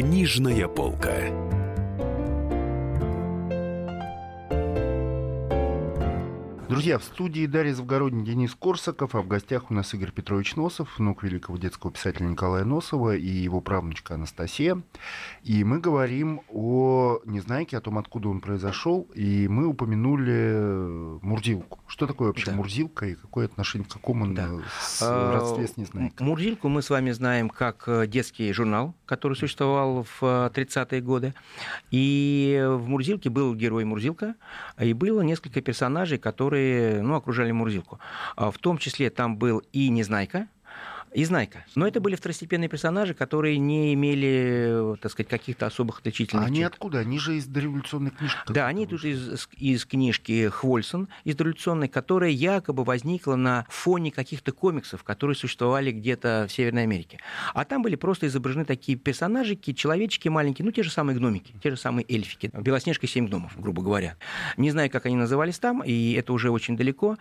Книжная 0.00 0.66
полка. 0.66 1.14
Друзья, 6.70 6.98
в 6.98 7.04
студии 7.04 7.44
Дарья 7.44 7.74
Завгородний, 7.74 8.24
Денис 8.24 8.54
Корсаков, 8.54 9.14
а 9.14 9.20
в 9.20 9.28
гостях 9.28 9.70
у 9.70 9.74
нас 9.74 9.92
Игорь 9.92 10.12
Петрович 10.12 10.56
Носов, 10.56 10.98
внук 10.98 11.22
великого 11.22 11.58
детского 11.58 11.92
писателя 11.92 12.24
Николая 12.24 12.64
Носова 12.64 13.14
и 13.14 13.26
его 13.26 13.60
правнучка 13.60 14.14
Анастасия. 14.14 14.80
И 15.42 15.64
мы 15.64 15.80
говорим 15.80 16.40
о 16.48 17.09
Незнайке, 17.24 17.76
о 17.76 17.80
том, 17.80 17.98
откуда 17.98 18.28
он 18.28 18.40
произошел, 18.40 19.08
и 19.14 19.48
мы 19.48 19.66
упомянули 19.66 21.18
Мурзилку. 21.22 21.78
Что 21.86 22.06
такое 22.06 22.28
вообще 22.28 22.46
да. 22.46 22.56
Мурзилка 22.56 23.06
и 23.06 23.14
какое 23.14 23.46
отношение, 23.46 23.88
к 23.88 23.92
какому 23.92 24.24
он 24.24 24.34
да. 24.34 24.48
с 24.80 25.02
а, 25.02 25.34
родстве 25.34 25.66
с 25.66 25.76
Незнайкой? 25.76 26.26
Мурзилку 26.26 26.68
мы 26.68 26.82
с 26.82 26.90
вами 26.90 27.10
знаем 27.10 27.50
как 27.50 27.84
э, 27.86 28.06
детский 28.06 28.52
журнал, 28.52 28.94
который 29.06 29.34
существовал 29.34 30.04
в 30.04 30.22
30-е 30.22 30.98
э, 30.98 31.00
годы. 31.00 31.34
И 31.90 32.62
в 32.66 32.88
Мурзилке 32.88 33.30
был 33.30 33.54
герой 33.54 33.84
Мурзилка, 33.84 34.34
и 34.78 34.92
было 34.92 35.20
несколько 35.22 35.60
персонажей, 35.60 36.18
которые 36.18 36.40
которые 36.40 37.02
ну, 37.02 37.14
окружали 37.14 37.52
Мурзилку. 37.52 37.98
А 38.36 38.50
в 38.50 38.58
том 38.58 38.78
числе 38.78 39.10
там 39.10 39.36
был 39.36 39.62
и 39.72 39.88
Незнайка, 39.88 40.48
и 41.12 41.24
Знайка. 41.24 41.64
Но 41.74 41.86
это 41.86 42.00
были 42.00 42.14
второстепенные 42.14 42.68
персонажи, 42.68 43.14
которые 43.14 43.58
не 43.58 43.94
имели, 43.94 44.96
так 45.00 45.10
сказать, 45.10 45.28
каких-то 45.28 45.66
особых 45.66 46.00
отличительных 46.00 46.44
а 46.44 46.46
они 46.46 46.62
откуда? 46.62 46.98
Они 46.98 47.18
же 47.18 47.36
из 47.36 47.46
дореволюционной 47.46 48.10
книжки. 48.10 48.38
Да, 48.48 48.68
они 48.68 48.86
тут 48.86 49.04
из, 49.04 49.48
из 49.56 49.84
книжки 49.84 50.48
Хвольсон, 50.48 51.08
из 51.24 51.34
дореволюционной, 51.34 51.88
которая 51.88 52.30
якобы 52.30 52.84
возникла 52.84 53.34
на 53.34 53.66
фоне 53.68 54.12
каких-то 54.12 54.52
комиксов, 54.52 55.02
которые 55.02 55.34
существовали 55.36 55.90
где-то 55.90 56.46
в 56.48 56.52
Северной 56.52 56.84
Америке. 56.84 57.18
А 57.54 57.64
там 57.64 57.82
были 57.82 57.96
просто 57.96 58.26
изображены 58.26 58.64
такие 58.64 58.96
персонажики, 58.96 59.72
человечки 59.72 60.28
маленькие, 60.28 60.64
ну, 60.64 60.72
те 60.72 60.82
же 60.82 60.90
самые 60.90 61.16
гномики, 61.16 61.54
те 61.62 61.70
же 61.70 61.76
самые 61.76 62.04
эльфики. 62.08 62.50
Белоснежка 62.52 63.06
и 63.06 63.08
семь 63.08 63.26
гномов, 63.26 63.60
грубо 63.60 63.82
говоря. 63.82 64.16
Не 64.56 64.70
знаю, 64.70 64.90
как 64.90 65.06
они 65.06 65.16
назывались 65.16 65.58
там, 65.58 65.82
и 65.82 66.12
это 66.12 66.32
уже 66.32 66.50
очень 66.50 66.76
далеко. 66.76 67.16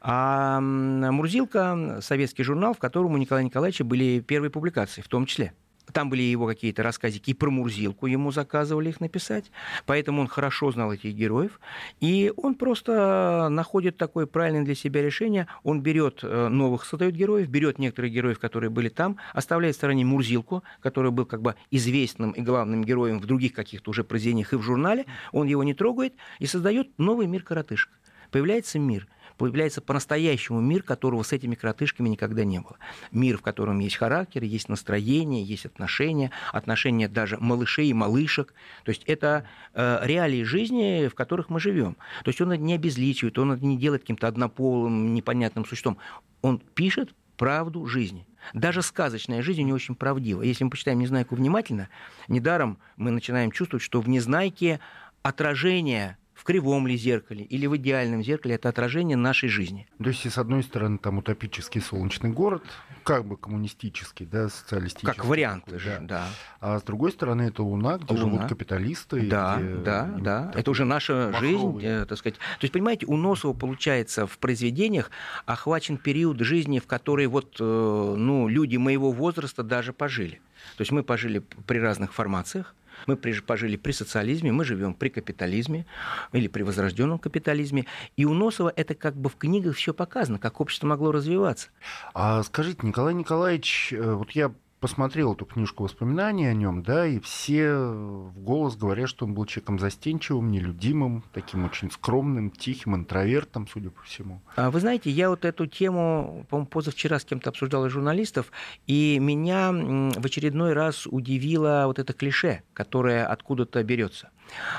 А 0.00 0.60
Мурзилка, 0.60 1.98
советский 2.02 2.44
журнал, 2.44 2.74
в 2.74 2.78
котором 2.78 3.14
у 3.14 3.18
Николая 3.32 3.44
Николаевича 3.44 3.84
были 3.84 4.20
первые 4.20 4.50
публикации, 4.50 5.00
в 5.00 5.08
том 5.08 5.24
числе. 5.24 5.54
Там 5.92 6.10
были 6.10 6.22
его 6.22 6.46
какие-то 6.46 6.82
рассказики 6.82 7.30
и 7.30 7.34
про 7.34 7.50
Мурзилку 7.50 8.06
ему 8.06 8.30
заказывали 8.30 8.90
их 8.90 9.00
написать. 9.00 9.50
Поэтому 9.86 10.20
он 10.20 10.28
хорошо 10.28 10.70
знал 10.70 10.92
этих 10.92 11.14
героев. 11.14 11.58
И 12.00 12.30
он 12.36 12.54
просто 12.54 13.48
находит 13.50 13.96
такое 13.96 14.26
правильное 14.26 14.64
для 14.64 14.74
себя 14.74 15.02
решение. 15.02 15.48
Он 15.64 15.80
берет 15.82 16.20
э, 16.22 16.48
новых, 16.48 16.84
создает 16.84 17.14
героев, 17.14 17.48
берет 17.48 17.78
некоторых 17.78 18.12
героев, 18.12 18.38
которые 18.38 18.68
были 18.70 18.90
там, 18.90 19.16
оставляет 19.32 19.74
в 19.74 19.78
стороне 19.78 20.04
Мурзилку, 20.04 20.62
который 20.80 21.10
был 21.10 21.24
как 21.24 21.40
бы 21.40 21.54
известным 21.70 22.32
и 22.32 22.42
главным 22.42 22.84
героем 22.84 23.18
в 23.18 23.26
других 23.26 23.54
каких-то 23.54 23.90
уже 23.90 24.04
произведениях 24.04 24.52
и 24.52 24.56
в 24.56 24.62
журнале. 24.62 25.06
Он 25.32 25.46
его 25.46 25.64
не 25.64 25.74
трогает 25.74 26.14
и 26.38 26.46
создает 26.46 26.98
новый 26.98 27.26
мир 27.26 27.42
коротышек. 27.42 27.90
Появляется 28.30 28.78
мир– 28.78 29.08
появляется 29.42 29.80
по-настоящему 29.80 30.60
мир, 30.60 30.84
которого 30.84 31.24
с 31.24 31.32
этими 31.32 31.56
коротышками 31.56 32.08
никогда 32.08 32.44
не 32.44 32.60
было. 32.60 32.76
Мир, 33.10 33.38
в 33.38 33.42
котором 33.42 33.80
есть 33.80 33.96
характер, 33.96 34.44
есть 34.44 34.68
настроение, 34.68 35.42
есть 35.42 35.66
отношения, 35.66 36.30
отношения 36.52 37.08
даже 37.08 37.38
малышей 37.38 37.88
и 37.88 37.92
малышек. 37.92 38.54
То 38.84 38.90
есть 38.90 39.02
это 39.06 39.44
э, 39.74 39.98
реалии 40.04 40.44
жизни, 40.44 41.08
в 41.08 41.16
которых 41.16 41.50
мы 41.50 41.58
живем. 41.58 41.96
То 42.22 42.28
есть 42.28 42.40
он 42.40 42.52
это 42.52 42.62
не 42.62 42.74
обезличивает, 42.74 43.36
он 43.36 43.50
это 43.50 43.66
не 43.66 43.76
делает 43.76 44.02
каким-то 44.02 44.28
однополым, 44.28 45.12
непонятным 45.12 45.64
существом. 45.64 45.98
Он 46.40 46.60
пишет 46.60 47.12
правду 47.36 47.84
жизни. 47.86 48.28
Даже 48.54 48.80
сказочная 48.80 49.42
жизнь 49.42 49.62
не 49.62 49.72
очень 49.72 49.96
правдива. 49.96 50.42
Если 50.42 50.62
мы 50.62 50.70
почитаем 50.70 51.00
«Незнайку» 51.00 51.34
внимательно, 51.34 51.88
недаром 52.28 52.78
мы 52.96 53.10
начинаем 53.10 53.50
чувствовать, 53.50 53.82
что 53.82 54.00
в 54.00 54.08
«Незнайке» 54.08 54.78
отражение 55.24 56.16
в 56.42 56.44
кривом 56.44 56.88
ли 56.88 56.96
зеркале 56.96 57.44
или 57.44 57.66
в 57.66 57.76
идеальном 57.76 58.24
зеркале, 58.24 58.56
это 58.56 58.68
отражение 58.68 59.16
нашей 59.16 59.48
жизни. 59.48 59.86
То 60.02 60.10
есть, 60.10 60.28
с 60.28 60.38
одной 60.38 60.64
стороны, 60.64 60.98
там 60.98 61.18
утопический 61.18 61.80
солнечный 61.80 62.30
город, 62.30 62.64
как 63.04 63.24
бы 63.24 63.36
коммунистический, 63.36 64.26
да, 64.26 64.48
социалистический. 64.48 65.06
Как 65.06 65.24
вариант 65.24 65.70
же, 65.70 65.98
да. 66.00 66.06
да. 66.08 66.28
А 66.58 66.80
с 66.80 66.82
другой 66.82 67.12
стороны, 67.12 67.42
это 67.42 67.62
Луна, 67.62 67.98
где 67.98 68.12
Луна. 68.14 68.18
живут 68.18 68.48
капиталисты. 68.48 69.20
Да, 69.28 69.56
где... 69.56 69.74
да, 69.76 70.14
да. 70.18 70.52
Это 70.56 70.72
уже 70.72 70.84
наша 70.84 71.30
махровые. 71.32 71.58
жизнь, 71.58 71.86
э, 71.86 72.06
так 72.06 72.18
сказать. 72.18 72.38
То 72.38 72.62
есть, 72.64 72.72
понимаете, 72.72 73.06
у 73.06 73.16
Носова, 73.16 73.52
получается, 73.52 74.26
в 74.26 74.36
произведениях 74.38 75.12
охвачен 75.46 75.96
период 75.96 76.40
жизни, 76.40 76.80
в 76.80 76.88
который 76.88 77.28
вот, 77.28 77.56
э, 77.60 78.14
ну, 78.18 78.48
люди 78.48 78.78
моего 78.78 79.12
возраста 79.12 79.62
даже 79.62 79.92
пожили. 79.92 80.40
То 80.76 80.80
есть 80.82 80.90
мы 80.90 81.04
пожили 81.04 81.38
при 81.38 81.78
разных 81.78 82.12
формациях, 82.12 82.74
Мы 83.06 83.16
пожили 83.16 83.76
при 83.76 83.92
социализме, 83.92 84.52
мы 84.52 84.64
живем 84.64 84.94
при 84.94 85.08
капитализме 85.08 85.86
или 86.32 86.48
при 86.48 86.62
возрожденном 86.62 87.18
капитализме. 87.18 87.86
И 88.16 88.24
у 88.24 88.34
Носова 88.34 88.72
это 88.74 88.94
как 88.94 89.16
бы 89.16 89.28
в 89.28 89.36
книгах 89.36 89.76
все 89.76 89.94
показано, 89.94 90.38
как 90.38 90.60
общество 90.60 90.86
могло 90.86 91.12
развиваться. 91.12 91.68
А 92.14 92.42
скажите, 92.42 92.86
Николай 92.86 93.14
Николаевич, 93.14 93.92
э, 93.92 94.12
вот 94.12 94.30
я 94.32 94.52
посмотрел 94.82 95.32
эту 95.32 95.46
книжку 95.46 95.84
воспоминаний 95.84 96.46
о 96.46 96.54
нем, 96.54 96.82
да, 96.82 97.06
и 97.06 97.20
все 97.20 97.72
в 97.72 98.38
голос 98.40 98.76
говорят, 98.76 99.08
что 99.08 99.24
он 99.24 99.32
был 99.32 99.46
человеком 99.46 99.78
застенчивым, 99.78 100.50
нелюдимым, 100.50 101.22
таким 101.32 101.64
очень 101.64 101.90
скромным, 101.90 102.50
тихим, 102.50 102.96
интровертом, 102.96 103.68
судя 103.68 103.90
по 103.90 104.02
всему. 104.02 104.42
А 104.56 104.72
вы 104.72 104.80
знаете, 104.80 105.08
я 105.08 105.30
вот 105.30 105.44
эту 105.44 105.66
тему, 105.66 106.44
по-моему, 106.50 106.66
позавчера 106.66 107.20
с 107.20 107.24
кем-то 107.24 107.50
обсуждал 107.50 107.86
из 107.86 107.92
журналистов, 107.92 108.50
и 108.88 109.18
меня 109.20 109.70
в 109.72 110.26
очередной 110.26 110.72
раз 110.72 111.06
удивило 111.06 111.84
вот 111.86 112.00
это 112.00 112.12
клише, 112.12 112.64
которое 112.74 113.24
откуда-то 113.24 113.82
берется. 113.84 114.30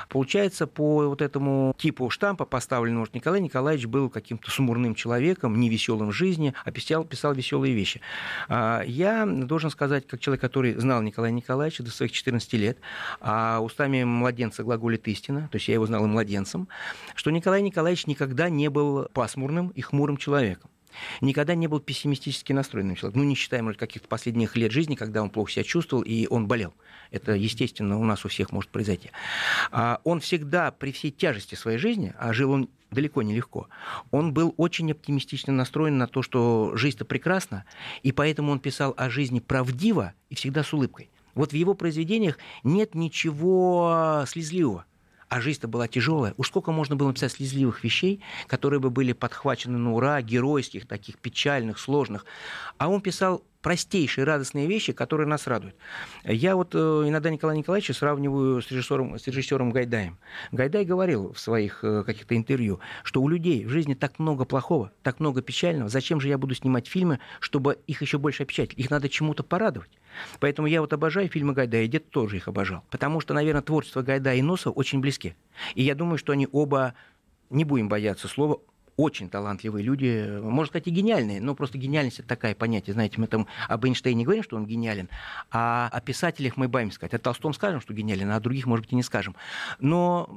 Получается, 0.10 0.68
по 0.68 1.08
вот 1.08 1.22
этому 1.22 1.76
типу 1.78 2.10
штампа 2.10 2.46
поставленного, 2.46 3.06
что 3.06 3.18
Николай 3.18 3.40
Николаевич 3.42 3.86
был 3.86 4.10
каким-то 4.10 4.52
сумурным 4.52 4.96
человеком, 4.96 5.60
невеселым 5.60 6.10
в 6.10 6.14
жизни, 6.14 6.54
а 6.64 6.72
писал, 6.72 7.04
писал 7.04 7.34
веселые 7.34 7.74
вещи. 7.74 8.02
А, 8.48 8.82
я 8.86 9.26
должен 9.26 9.70
сказать, 9.70 10.08
как 10.08 10.20
человек, 10.20 10.42
который 10.42 10.74
знал 10.76 11.02
Николая 11.02 11.32
Николаевича 11.32 11.84
до 11.84 11.92
своих 11.92 12.12
14 12.12 12.54
лет, 12.54 12.78
а 13.20 13.60
устами 13.60 14.04
младенца 14.04 14.64
глаголит 14.64 15.08
истина, 15.08 15.48
то 15.52 15.56
есть 15.56 15.68
я 15.68 15.76
его 15.76 15.86
знал 15.86 16.06
и 16.06 16.08
младенцем, 16.08 16.68
что 17.16 17.32
Николай 17.32 17.62
Николаевич 17.62 18.08
никогда 18.08 18.50
не 18.50 18.70
был 18.70 19.08
пасмурным 19.14 19.70
и 19.70 19.82
хмурым 19.82 20.18
человеком 20.18 20.70
никогда 21.22 21.56
не 21.56 21.68
был 21.68 21.80
пессимистически 21.80 22.54
настроенным 22.54 22.96
человеком. 22.96 23.24
Ну, 23.24 23.28
не 23.28 23.36
считая, 23.36 23.62
может, 23.62 23.80
каких-то 23.80 24.08
последних 24.08 24.56
лет 24.56 24.72
жизни, 24.72 24.96
когда 24.96 25.22
он 25.22 25.30
плохо 25.30 25.52
себя 25.52 25.64
чувствовал 25.64 26.04
и 26.04 26.28
он 26.28 26.48
болел. 26.48 26.74
Это, 27.12 27.34
естественно, 27.34 28.00
у 28.00 28.04
нас 28.04 28.26
у 28.26 28.28
всех 28.28 28.52
может 28.52 28.72
произойти. 28.72 29.12
А 29.72 30.02
он 30.04 30.20
всегда 30.20 30.72
при 30.72 30.92
всей 30.92 31.12
тяжести 31.12 31.56
своей 31.56 31.78
жизни, 31.78 32.14
а 32.18 32.34
жил 32.34 32.52
он 32.52 32.70
далеко 32.92 33.22
не 33.22 33.36
легко, 33.36 33.68
он 34.12 34.34
был 34.34 34.54
очень 34.58 34.92
оптимистично 34.92 35.52
настроен 35.52 35.98
на 35.98 36.08
то, 36.08 36.22
что 36.22 36.76
жизнь-то 36.76 37.06
прекрасна, 37.06 37.66
и 38.04 38.12
поэтому 38.12 38.52
он 38.52 38.60
писал 38.60 38.94
о 38.98 39.10
жизни 39.10 39.40
правдиво 39.40 40.14
и 40.30 40.36
всегда 40.36 40.64
с 40.64 40.74
улыбкой. 40.74 41.10
Вот 41.36 41.52
в 41.52 41.56
его 41.56 41.74
произведениях 41.74 42.38
нет 42.64 42.94
ничего 42.94 44.24
слезливого. 44.28 44.86
А 45.34 45.42
жизнь-то 45.42 45.68
была 45.68 45.88
тяжелая. 45.88 46.36
Уж 46.38 46.50
сколько 46.50 46.72
можно 46.72 46.96
было 46.96 47.08
написать 47.08 47.32
слезливых 47.32 47.84
вещей, 47.84 48.22
которые 48.46 48.80
бы 48.80 48.92
были 48.92 49.14
подхвачены 49.14 49.80
на 49.80 49.96
ура, 49.96 50.22
геройских, 50.22 50.86
таких 50.88 51.18
печальных, 51.18 51.80
сложных. 51.80 52.28
А 52.78 52.88
он 52.88 53.02
писал 53.02 53.44
простейшие 53.64 54.26
радостные 54.26 54.68
вещи, 54.68 54.94
которые 54.94 55.26
нас 55.26 55.48
радуют. 55.48 55.76
Я 56.24 56.56
вот 56.56 56.76
э, 56.76 56.78
иногда 56.78 57.32
Николая 57.32 57.58
Николаевича 57.58 57.94
сравниваю 57.94 58.62
с 58.62 58.70
режиссером, 58.70 59.18
с 59.18 59.26
режиссером 59.26 59.72
Гайдаем. 59.72 60.20
Гайдай 60.52 60.86
говорил 60.86 61.34
в 61.34 61.40
своих 61.40 61.84
э, 61.84 62.04
каких-то 62.04 62.36
интервью, 62.36 62.80
что 63.04 63.20
у 63.20 63.28
людей 63.28 63.66
в 63.66 63.70
жизни 63.70 63.96
так 63.96 64.20
много 64.20 64.46
плохого, 64.46 64.92
так 65.02 65.20
много 65.20 65.42
печального, 65.42 65.90
зачем 65.90 66.20
же 66.20 66.28
я 66.28 66.38
буду 66.38 66.54
снимать 66.54 66.88
фильмы, 66.88 67.20
чтобы 67.40 67.80
их 67.88 68.02
еще 68.04 68.20
больше 68.20 68.44
опечатать? 68.44 68.78
Их 68.78 68.92
надо 68.92 69.10
чему-то 69.10 69.44
порадовать. 69.44 69.90
Поэтому 70.40 70.68
я 70.68 70.82
вот 70.82 70.94
обожаю 70.94 71.30
фильмы 71.30 71.54
Гайдая, 71.54 71.84
и 71.84 71.88
дед 71.88 72.10
тоже 72.10 72.38
их 72.38 72.48
обожал. 72.48 72.84
Потому 72.90 73.20
что, 73.20 73.34
наверное, 73.34 73.62
творчество 73.62 74.02
Гайдая 74.02 74.38
и 74.38 74.42
Носова 74.42 74.74
очень 74.74 75.00
близки. 75.00 75.36
И 75.76 75.84
я 75.84 75.96
думаю, 75.96 76.18
что 76.18 76.34
они 76.34 76.48
оба, 76.52 76.94
не 77.50 77.64
будем 77.64 77.90
бояться 77.90 78.28
слова, 78.28 78.60
очень 78.96 79.30
талантливые 79.30 79.84
люди, 79.84 80.40
можно 80.42 80.68
сказать, 80.68 80.88
и 80.88 80.92
гениальные, 80.92 81.42
но 81.42 81.56
просто 81.56 81.78
гениальность 81.78 82.20
это 82.20 82.28
такая 82.28 82.54
понятие, 82.56 82.94
знаете, 82.94 83.20
мы 83.20 83.28
там 83.28 83.48
об 83.68 83.86
Эйнштейне 83.86 84.20
не 84.20 84.24
говорим, 84.24 84.44
что 84.44 84.56
он 84.56 84.66
гениален, 84.66 85.10
а 85.52 85.90
о 85.92 86.02
писателях 86.02 86.58
мы 86.58 86.68
боимся 86.68 86.96
сказать. 86.96 87.14
О 87.14 87.20
Толстом 87.20 87.54
скажем, 87.54 87.82
что 87.82 87.94
гениален, 87.94 88.30
а 88.32 88.36
о 88.36 88.40
других, 88.40 88.66
может 88.66 88.86
быть, 88.86 88.94
и 88.94 88.96
не 88.96 89.04
скажем. 89.04 89.36
Но 89.80 90.30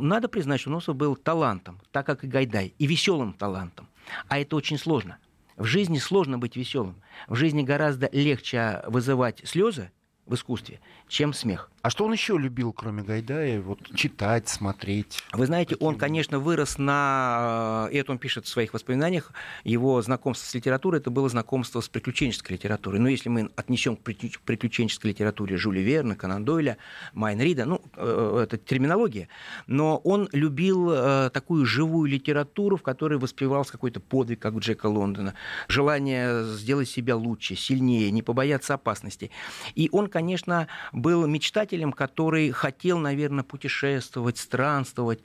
надо 0.00 0.28
признать, 0.28 0.60
что 0.60 0.70
Носов 0.70 0.96
был 0.96 1.16
талантом, 1.16 1.80
так 1.90 2.06
как 2.06 2.24
и 2.24 2.26
Гайдай, 2.26 2.74
и 2.78 2.86
веселым 2.86 3.32
талантом. 3.32 3.88
А 4.28 4.38
это 4.38 4.56
очень 4.56 4.78
сложно. 4.78 5.18
В 5.56 5.64
жизни 5.64 5.98
сложно 5.98 6.38
быть 6.38 6.56
веселым. 6.56 7.00
В 7.28 7.36
жизни 7.36 7.62
гораздо 7.62 8.08
легче 8.12 8.82
вызывать 8.86 9.40
слезы 9.44 9.90
в 10.26 10.34
искусстве, 10.34 10.80
чем 11.08 11.32
смех. 11.32 11.70
А 11.84 11.90
что 11.90 12.06
он 12.06 12.14
еще 12.14 12.38
любил, 12.38 12.72
кроме 12.72 13.02
Гайдая? 13.02 13.60
Вот 13.60 13.78
читать, 13.94 14.48
смотреть? 14.48 15.22
Вы 15.34 15.44
знаете, 15.44 15.76
он, 15.80 15.98
конечно, 15.98 16.38
вырос 16.38 16.78
на... 16.78 17.90
И 17.92 17.98
это 17.98 18.10
он 18.12 18.16
пишет 18.16 18.46
в 18.46 18.48
своих 18.48 18.72
воспоминаниях. 18.72 19.32
Его 19.64 20.00
знакомство 20.00 20.46
с 20.46 20.54
литературой, 20.54 21.02
это 21.02 21.10
было 21.10 21.28
знакомство 21.28 21.82
с 21.82 21.90
приключенческой 21.90 22.54
литературой. 22.54 23.00
Но 23.00 23.10
если 23.10 23.28
мы 23.28 23.50
отнесем 23.54 23.96
к 23.96 24.00
приключенческой 24.00 25.10
литературе 25.10 25.58
Жюля 25.58 25.82
Верна, 25.82 26.14
Конан 26.14 26.46
Дойля, 26.46 26.78
Майн 27.12 27.38
Рида, 27.38 27.66
ну, 27.66 27.82
э, 27.96 28.40
это 28.44 28.56
терминология. 28.56 29.28
Но 29.66 29.98
он 29.98 30.30
любил 30.32 30.90
э, 30.90 31.28
такую 31.34 31.66
живую 31.66 32.10
литературу, 32.10 32.78
в 32.78 32.82
которой 32.82 33.18
воспевался 33.18 33.72
какой-то 33.72 34.00
подвиг, 34.00 34.40
как 34.40 34.54
у 34.54 34.60
Джека 34.60 34.86
Лондона. 34.86 35.34
Желание 35.68 36.46
сделать 36.46 36.88
себя 36.88 37.14
лучше, 37.14 37.56
сильнее, 37.56 38.10
не 38.10 38.22
побояться 38.22 38.72
опасности. 38.72 39.30
И 39.74 39.90
он, 39.92 40.08
конечно, 40.08 40.66
был 40.90 41.26
мечтателем 41.26 41.73
писателем, 41.74 41.92
который 41.92 42.50
хотел, 42.52 42.98
наверное, 42.98 43.42
путешествовать, 43.42 44.38
странствовать. 44.38 45.20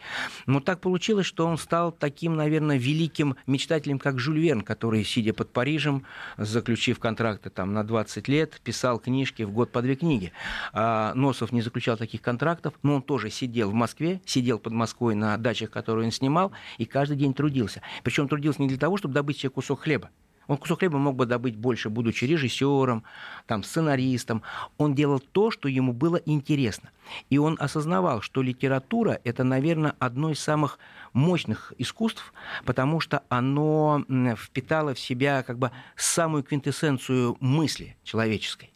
Но 0.48 0.60
так 0.60 0.82
получилось, 0.82 1.28
что 1.28 1.46
он 1.46 1.58
стал 1.58 1.92
таким, 1.92 2.36
наверное, 2.36 2.78
великим 2.78 3.36
мечтателем, 3.46 4.00
как 4.00 4.20
Жюль 4.20 4.40
Верн, 4.40 4.62
который, 4.62 5.04
сидя 5.04 5.34
под 5.34 5.54
Парижем, 5.54 6.06
заключив 6.38 6.98
контракты 7.00 7.52
там, 7.52 7.74
на 7.74 7.84
20 7.84 8.28
лет, 8.28 8.60
писал 8.64 9.00
книжки 9.00 9.44
в 9.44 9.52
год 9.52 9.72
по 9.72 9.82
две 9.82 9.96
книги. 9.96 10.32
А 10.74 11.14
Носов 11.14 11.52
не 11.52 11.62
заключал 11.62 11.98
таких 11.98 12.22
контрактов, 12.22 12.74
но 12.82 12.96
он 12.96 13.02
тоже 13.04 13.30
сидел 13.30 13.70
в 13.70 13.74
Москве, 13.74 14.20
сидел 14.26 14.58
под 14.58 14.74
Москвой 14.74 15.14
на 15.14 15.38
дачах, 15.38 15.70
которые 15.70 16.06
он 16.06 16.12
снимал, 16.12 16.52
и 16.80 16.86
каждый 16.86 17.18
день 17.18 17.34
трудился. 17.34 17.82
Причем 18.04 18.28
трудился 18.28 18.62
не 18.62 18.68
для 18.68 18.78
того, 18.78 18.98
чтобы 18.98 19.14
добыть 19.14 19.38
себе 19.38 19.52
кусок 19.52 19.82
хлеба, 19.82 20.10
он 20.50 20.58
кусок 20.58 20.80
хлеба 20.80 20.98
мог 20.98 21.16
бы 21.16 21.28
добыть 21.28 21.56
больше, 21.56 21.90
будучи 21.90 22.26
режиссером, 22.26 23.04
там, 23.46 23.64
сценаристом. 23.64 24.42
Он 24.80 24.96
делал 24.96 25.20
то, 25.20 25.52
что 25.52 25.70
ему 25.70 25.94
было 25.94 26.16
интересно. 26.26 26.90
И 27.30 27.38
он 27.38 27.56
осознавал, 27.60 28.22
что 28.22 28.42
литература– 28.42 29.20
это, 29.24 29.44
наверное, 29.44 29.94
одно 30.00 30.32
из 30.32 30.40
самых 30.40 30.80
мощных 31.14 31.72
искусств, 31.78 32.34
потому 32.66 33.00
что 33.00 33.22
оно 33.30 34.04
впитало 34.38 34.96
в 34.96 35.00
себя 35.00 35.44
как 35.44 35.60
бы 35.60 35.70
самую 35.96 36.44
квинтэссенцию 36.44 37.38
мысли 37.40 37.96
человеческой. 38.04 38.74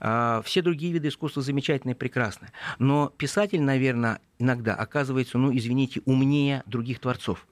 А, 0.00 0.42
все 0.44 0.60
другие 0.60 0.92
виды 0.92 1.08
искусства 1.08 1.40
замечательные 1.40 1.94
и 1.94 1.98
прекрасны. 1.98 2.48
Но 2.78 3.08
писатель, 3.16 3.62
наверное, 3.62 4.20
иногда 4.38 4.74
оказывается, 4.74 5.38
ну, 5.38 5.50
извините, 5.56 6.02
умнее 6.04 6.62
других 6.66 7.00
творцов. 7.00 7.46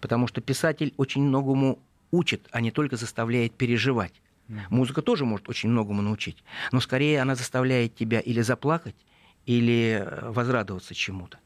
Потому 0.00 0.26
что 0.26 0.40
писатель 0.40 0.94
очень 0.96 1.22
многому 1.22 1.78
учит, 2.14 2.48
а 2.50 2.60
не 2.60 2.70
только 2.70 2.96
заставляет 2.96 3.54
переживать. 3.54 4.12
Музыка 4.68 5.02
тоже 5.02 5.24
может 5.24 5.48
очень 5.48 5.70
многому 5.70 6.02
научить, 6.02 6.44
но 6.70 6.80
скорее 6.80 7.22
она 7.22 7.34
заставляет 7.34 7.94
тебя 7.94 8.20
или 8.20 8.42
заплакать, 8.42 8.96
или 9.46 10.02
э, 10.02 10.30
возрадоваться 10.30 10.94
чему-то. 10.94 11.38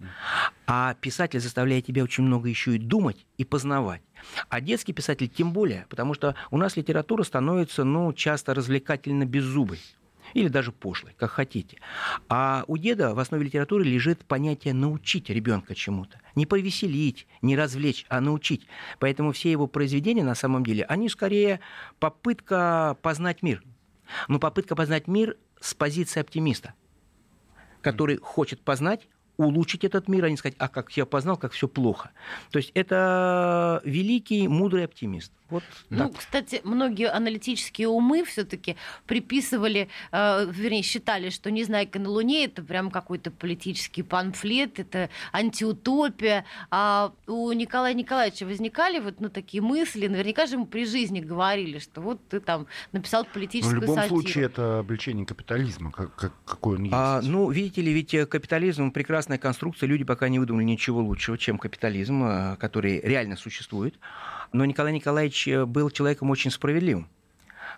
А 0.67 0.95
писатель 0.95 1.41
заставляет 1.41 1.87
тебя 1.87 2.03
очень 2.03 2.25
много 2.25 2.49
еще 2.49 2.75
и 2.75 2.79
думать 2.79 3.27
и 3.37 3.45
познавать. 3.45 4.03
А 4.49 4.61
детский 4.61 4.93
писатель 4.93 5.29
тем 5.29 5.53
более, 5.53 5.87
потому 5.89 6.15
что 6.15 6.35
у 6.51 6.59
нас 6.59 6.77
литература 6.77 7.23
становится 7.23 7.85
ну, 7.85 8.13
часто 8.13 8.55
развлекательно 8.55 9.25
беззубой 9.25 9.81
или 10.35 10.49
даже 10.49 10.73
пошлой, 10.73 11.15
как 11.17 11.31
хотите. 11.31 11.79
А 12.29 12.65
у 12.67 12.77
деда 12.77 13.15
в 13.15 13.19
основе 13.19 13.45
литературы 13.45 13.85
лежит 13.85 14.25
понятие 14.25 14.75
научить 14.75 15.31
ребенка 15.31 15.75
чему-то. 15.75 16.21
Не 16.35 16.47
повеселить, 16.47 17.27
не 17.43 17.57
развлечь, 17.57 18.07
а 18.09 18.21
научить. 18.21 18.67
Поэтому 18.99 19.33
все 19.33 19.51
его 19.51 19.67
произведения 19.67 20.25
на 20.25 20.35
самом 20.35 20.65
деле, 20.65 20.85
они 20.85 21.09
скорее 21.09 21.61
попытка 21.99 22.97
познать 23.03 23.43
мир. 23.43 23.63
Но 24.29 24.39
попытка 24.39 24.75
познать 24.75 25.07
мир 25.07 25.37
с 25.61 25.75
позиции 25.75 26.21
оптимиста, 26.21 26.75
который 27.83 28.17
хочет 28.19 28.61
познать, 28.61 29.09
улучшить 29.39 29.85
этот 29.85 30.09
мир, 30.09 30.25
а 30.25 30.31
не 30.31 30.37
сказать, 30.37 30.57
а 30.59 30.69
как 30.69 30.91
я 30.97 31.07
познал, 31.07 31.37
как 31.37 31.53
все 31.53 31.69
плохо. 31.69 32.11
То 32.51 32.59
есть 32.59 32.73
это 32.75 33.81
великий, 33.85 34.49
мудрый 34.49 34.85
оптимист. 34.85 35.33
Вот 35.49 35.63
ну, 35.89 36.11
так. 36.11 36.19
кстати, 36.19 36.61
многие 36.63 37.09
аналитические 37.09 37.89
умы 37.89 38.23
все-таки 38.25 38.77
приписывали, 39.07 39.89
э, 40.13 40.47
вернее, 40.51 40.83
считали, 40.83 41.31
что 41.31 41.51
«Незнайка 41.51 41.99
на 41.99 42.11
Луне»— 42.11 42.45
это 42.47 42.63
прям 42.63 42.91
какой-то 42.91 43.31
политический 43.31 44.03
памфлет, 44.03 44.79
это 44.79 45.09
антиутопия. 45.33 46.45
А 46.71 47.13
у 47.27 47.51
Николая 47.53 47.95
Николаевича 47.95 48.45
возникали 48.45 48.99
вот 48.99 49.21
ну, 49.21 49.31
такие 49.31 49.63
мысли, 49.63 50.07
наверняка 50.07 50.45
же 50.45 50.57
ему 50.57 50.67
при 50.67 50.85
жизни 50.85 51.21
говорили, 51.21 51.79
что 51.79 52.03
вот 52.03 52.21
ты 52.29 52.41
там 52.41 52.67
написал 52.93 53.25
политическую 53.25 53.77
Но 53.77 53.81
в 53.81 53.83
любом 53.85 53.97
сатиру. 53.97 54.21
случае 54.21 54.45
это 54.45 54.81
обличение 54.81 55.25
капитализма, 55.25 55.93
как, 55.93 56.15
как, 56.15 56.33
какой 56.45 56.77
он 56.77 56.83
есть. 56.83 56.95
А, 56.95 57.23
ну, 57.23 57.51
видите 57.51 57.81
ли, 57.81 57.93
ведь 57.93 58.11
капитализм— 58.29 58.91
прекрасная 59.29 59.39
конструкция, 59.39 59.87
люди 59.89 60.05
пока 60.05 60.29
не 60.31 60.39
выдумали 60.39 60.65
ничего 60.65 61.01
лучшего, 61.01 61.37
чем 61.37 61.59
капитализм, 61.59 62.25
э, 62.25 62.57
который 62.57 63.01
реально 63.01 63.37
существует. 63.37 63.95
Но 64.53 64.65
Николай 64.65 64.93
Николаевич 64.93 65.47
э, 65.49 65.67
был 65.67 65.91
человеком 65.91 66.31
очень 66.31 66.51
справедливым. 66.51 67.07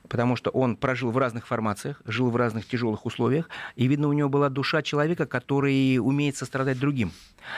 потому 0.08 0.36
что 0.36 0.50
он 0.50 0.76
прожил 0.76 1.10
в 1.10 1.18
разных 1.18 1.46
формациях, 1.46 2.00
жил 2.06 2.30
в 2.30 2.36
разных 2.36 2.64
тяжелых 2.66 3.04
условиях, 3.04 3.50
и, 3.76 3.86
видно, 3.86 4.08
у 4.08 4.14
него 4.14 4.28
была 4.28 4.48
душа 4.48 4.82
человека, 4.82 5.26
который 5.26 5.98
умеет 5.98 6.36
сострадать 6.36 6.78
другим. 6.78 7.10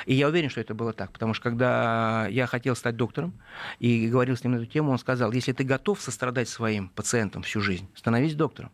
И 0.07 0.14
я 0.14 0.28
уверен, 0.28 0.50
что 0.50 0.61
это 0.61 0.74
было 0.74 0.92
так, 0.92 1.12
потому 1.12 1.35
что 1.35 1.50
когда 1.50 2.26
я 2.31 2.46
хотел 2.46 2.74
стать 2.74 2.96
доктором 2.96 3.33
и 3.78 4.09
говорил 4.09 4.35
с 4.35 4.44
ним 4.44 4.52
на 4.52 4.57
эту 4.57 4.66
тему, 4.66 4.90
он 4.90 4.98
сказал, 4.98 5.33
если 5.33 5.52
ты 5.52 5.64
готов 5.64 6.00
сострадать 6.00 6.48
своим 6.48 6.88
пациентам 6.88 7.42
всю 7.42 7.61
жизнь, 7.61 7.87
становись 7.94 8.35
доктором. 8.35 8.70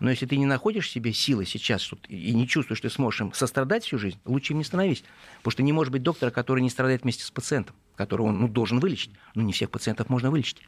Но 0.00 0.10
если 0.10 0.26
ты 0.26 0.36
не 0.36 0.46
находишь 0.46 0.90
себе 0.90 1.12
силы 1.12 1.44
сейчас 1.44 1.90
и 2.08 2.32
не 2.32 2.46
чувствуешь, 2.48 2.78
что 2.78 2.88
ты 2.88 2.94
сможешь 2.94 3.20
им 3.20 3.32
сострадать 3.32 3.84
всю 3.84 3.98
жизнь, 3.98 4.18
лучше 4.24 4.52
им 4.52 4.58
не 4.58 4.64
становись. 4.64 5.04
Потому 5.38 5.52
что 5.52 5.62
не 5.62 5.72
может 5.72 5.92
быть 5.92 6.02
доктора, 6.02 6.30
который 6.30 6.62
не 6.62 6.70
страдает 6.70 7.02
вместе 7.02 7.24
с 7.24 7.30
пациентом, 7.30 7.76
которого 7.96 8.28
он 8.28 8.40
ну, 8.40 8.48
должен 8.48 8.80
вылечить. 8.80 9.12
Но 9.34 9.42
не 9.42 9.52
всех 9.52 9.70
пациентов 9.70 10.08
можно 10.08 10.30
вылечить. 10.30 10.62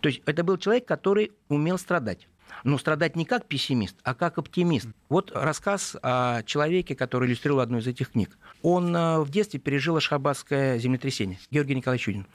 То 0.00 0.08
есть 0.08 0.22
это 0.26 0.44
был 0.44 0.56
человек, 0.58 0.86
который 0.86 1.32
умел 1.48 1.78
страдать 1.78 2.26
но 2.64 2.78
страдать 2.78 3.16
не 3.16 3.24
как 3.24 3.46
пессимист, 3.46 3.96
а 4.02 4.14
как 4.14 4.38
оптимист. 4.38 4.88
Вот 5.08 5.32
рассказ 5.34 5.96
о 6.02 6.42
человеке, 6.42 6.94
который 6.94 7.28
иллюстрировал 7.28 7.60
одну 7.60 7.78
из 7.78 7.86
этих 7.86 8.12
книг. 8.12 8.36
Он 8.62 8.94
э, 8.96 9.20
в 9.20 9.30
детстве 9.30 9.60
пережил 9.60 9.96
Ашхабадское 9.96 10.78
землетрясение, 10.78 11.38
Георгий 11.50 11.74
Николаевич 11.74 12.06
Чудин, 12.06 12.26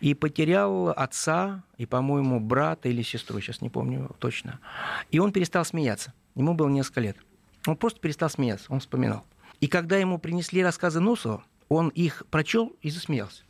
и 0.00 0.14
потерял 0.14 0.88
отца 0.88 1.62
и, 1.78 1.86
по-моему, 1.86 2.40
брата 2.40 2.88
или 2.88 3.02
сестру, 3.02 3.40
сейчас 3.40 3.60
не 3.60 3.70
помню 3.70 4.14
точно. 4.18 4.58
И 5.10 5.18
он 5.18 5.32
перестал 5.32 5.64
смеяться. 5.64 6.12
Ему 6.34 6.54
было 6.54 6.68
несколько 6.68 7.00
лет. 7.00 7.16
Он 7.66 7.76
просто 7.76 8.00
перестал 8.00 8.30
смеяться, 8.30 8.66
он 8.68 8.80
вспоминал. 8.80 9.24
И 9.60 9.68
когда 9.68 9.96
ему 9.96 10.18
принесли 10.18 10.62
рассказы 10.62 11.00
Носова, 11.00 11.44
он 11.68 11.88
их 11.88 12.24
прочел 12.30 12.76
и 12.82 12.90
засмеялся. 12.90 13.42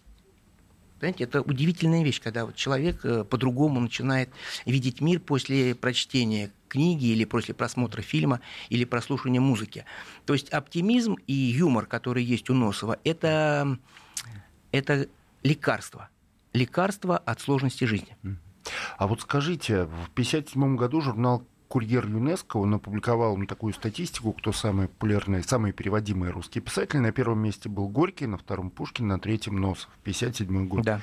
Понимаете, 0.98 1.24
это 1.24 1.42
удивительная 1.42 2.02
вещь, 2.02 2.22
когда 2.22 2.46
вот 2.46 2.54
человек 2.54 3.04
э, 3.04 3.24
по-другому 3.24 3.80
начинает 3.80 4.30
видеть 4.64 5.00
мир 5.00 5.20
после 5.20 5.74
прочтения 5.74 6.50
книги 6.68 7.06
или 7.06 7.24
после 7.24 7.54
просмотра 7.54 8.00
фильма 8.00 8.40
или 8.70 8.84
прослушивания 8.84 9.40
музыки. 9.40 9.84
То 10.24 10.32
есть 10.32 10.48
оптимизм 10.48 11.16
и 11.26 11.34
юмор, 11.34 11.86
который 11.86 12.24
есть 12.24 12.48
у 12.48 12.54
Носова, 12.54 12.98
это, 13.04 13.78
это 14.72 15.08
лекарство. 15.42 16.08
Лекарство 16.54 17.18
от 17.18 17.40
сложности 17.40 17.84
жизни. 17.84 18.16
А 18.96 19.06
вот 19.06 19.20
скажите, 19.20 19.84
в 19.84 20.08
1957 20.12 20.76
году 20.76 21.00
журнал 21.02 21.44
курьер 21.68 22.06
ЮНЕСКО, 22.06 22.56
он 22.58 22.74
опубликовал 22.74 23.36
ну, 23.36 23.46
такую 23.46 23.72
статистику, 23.72 24.32
кто 24.32 24.52
самые 24.52 24.88
популярные, 24.88 25.42
самые 25.42 25.72
переводимые 25.72 26.32
русские 26.32 26.62
писатели. 26.62 26.98
На 26.98 27.12
первом 27.12 27.40
месте 27.40 27.68
был 27.68 27.88
Горький, 27.88 28.26
на 28.26 28.38
втором 28.38 28.70
Пушкин, 28.70 29.06
на 29.08 29.18
третьем 29.18 29.56
Носов, 29.56 29.90
57 30.04 30.68
год. 30.68 30.84
Да. 30.84 31.00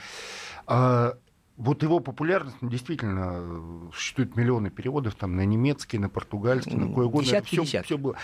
А, 0.65 1.17
вот 1.57 1.83
его 1.83 1.99
популярность, 1.99 2.57
ну, 2.61 2.69
действительно, 2.69 3.91
существуют 3.93 4.35
миллионы 4.35 4.69
переводов 4.69 5.15
там 5.15 5.35
на 5.35 5.45
немецкий, 5.45 5.99
на 5.99 6.09
португальский, 6.09 6.75
на 6.75 6.93
кое 6.93 7.05
угодно. 7.05 7.25
Десятки, 7.25 7.61
все, 7.63 7.83
все 7.83 7.97
было. 7.97 8.15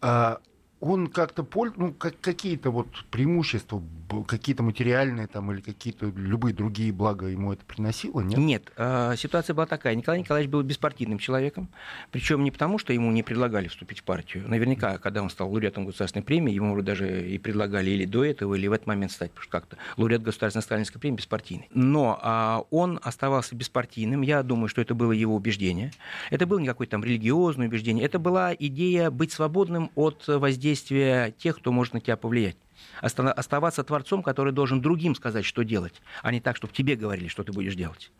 А, 0.00 0.40
он 0.82 1.06
как-то 1.06 1.44
пользуется, 1.44 1.80
ну, 1.80 1.92
как, 1.92 2.20
какие-то 2.20 2.72
вот 2.72 2.88
преимущества, 3.12 3.80
какие-то 4.26 4.64
материальные 4.64 5.28
там 5.28 5.52
или 5.52 5.60
какие-то 5.60 6.06
любые 6.06 6.54
другие 6.54 6.92
блага 6.92 7.26
ему 7.26 7.52
это 7.52 7.64
приносило, 7.64 8.20
нет? 8.20 8.36
Нет, 8.36 8.72
э, 8.76 9.14
ситуация 9.16 9.54
была 9.54 9.66
такая. 9.66 9.94
Николай 9.94 10.18
Николаевич 10.18 10.50
был 10.50 10.60
беспартийным 10.62 11.18
человеком, 11.18 11.68
причем 12.10 12.42
не 12.42 12.50
потому, 12.50 12.78
что 12.78 12.92
ему 12.92 13.12
не 13.12 13.22
предлагали 13.22 13.68
вступить 13.68 14.00
в 14.00 14.02
партию. 14.02 14.48
Наверняка, 14.48 14.98
когда 14.98 15.22
он 15.22 15.30
стал 15.30 15.52
лауреатом 15.52 15.86
государственной 15.86 16.24
премии, 16.24 16.52
ему 16.52 16.82
даже 16.82 17.30
и 17.30 17.38
предлагали 17.38 17.90
или 17.90 18.04
до 18.04 18.24
этого, 18.24 18.56
или 18.56 18.66
в 18.66 18.72
этот 18.72 18.88
момент 18.88 19.12
стать, 19.12 19.30
потому 19.30 19.44
что 19.44 19.52
как-то 19.52 19.76
лауреат 19.96 20.22
государственной 20.22 20.64
сталинской 20.64 21.00
премии 21.00 21.18
беспартийный. 21.18 21.68
Но 21.72 22.18
э, 22.20 22.74
он 22.74 22.98
оставался 23.04 23.54
беспартийным, 23.54 24.22
я 24.22 24.42
думаю, 24.42 24.66
что 24.66 24.80
это 24.80 24.96
было 24.96 25.12
его 25.12 25.36
убеждение. 25.36 25.92
Это 26.30 26.44
было 26.44 26.58
не 26.58 26.66
какое-то 26.66 26.90
там 26.90 27.04
религиозное 27.04 27.68
убеждение, 27.68 28.04
это 28.04 28.18
была 28.18 28.52
идея 28.52 29.12
быть 29.12 29.30
свободным 29.30 29.92
от 29.94 30.26
воздействия 30.26 30.71
действия 30.72 31.32
тех, 31.32 31.58
кто 31.58 31.70
может 31.72 31.94
на 31.94 32.00
тебя 32.00 32.16
повлиять. 32.16 32.56
Оставаться 33.00 33.84
творцом, 33.84 34.22
который 34.22 34.52
должен 34.52 34.80
другим 34.80 35.14
сказать, 35.14 35.44
что 35.44 35.62
делать, 35.62 36.02
а 36.22 36.32
не 36.32 36.40
так, 36.40 36.56
чтобы 36.56 36.72
тебе 36.72 36.96
говорили, 36.96 37.28
что 37.28 37.44
ты 37.44 37.52
будешь 37.52 37.74
делать. 37.74 38.10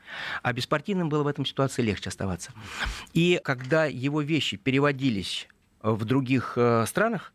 А 0.42 0.52
беспартийным 0.52 1.08
было 1.08 1.22
в 1.22 1.26
этом 1.26 1.44
ситуации 1.46 1.82
легче 1.82 2.10
оставаться. 2.10 2.52
И 3.12 3.40
когда 3.42 3.86
его 3.86 4.20
вещи 4.20 4.56
переводились 4.56 5.48
в 5.82 6.04
других 6.04 6.54
э, 6.56 6.84
странах, 6.86 7.32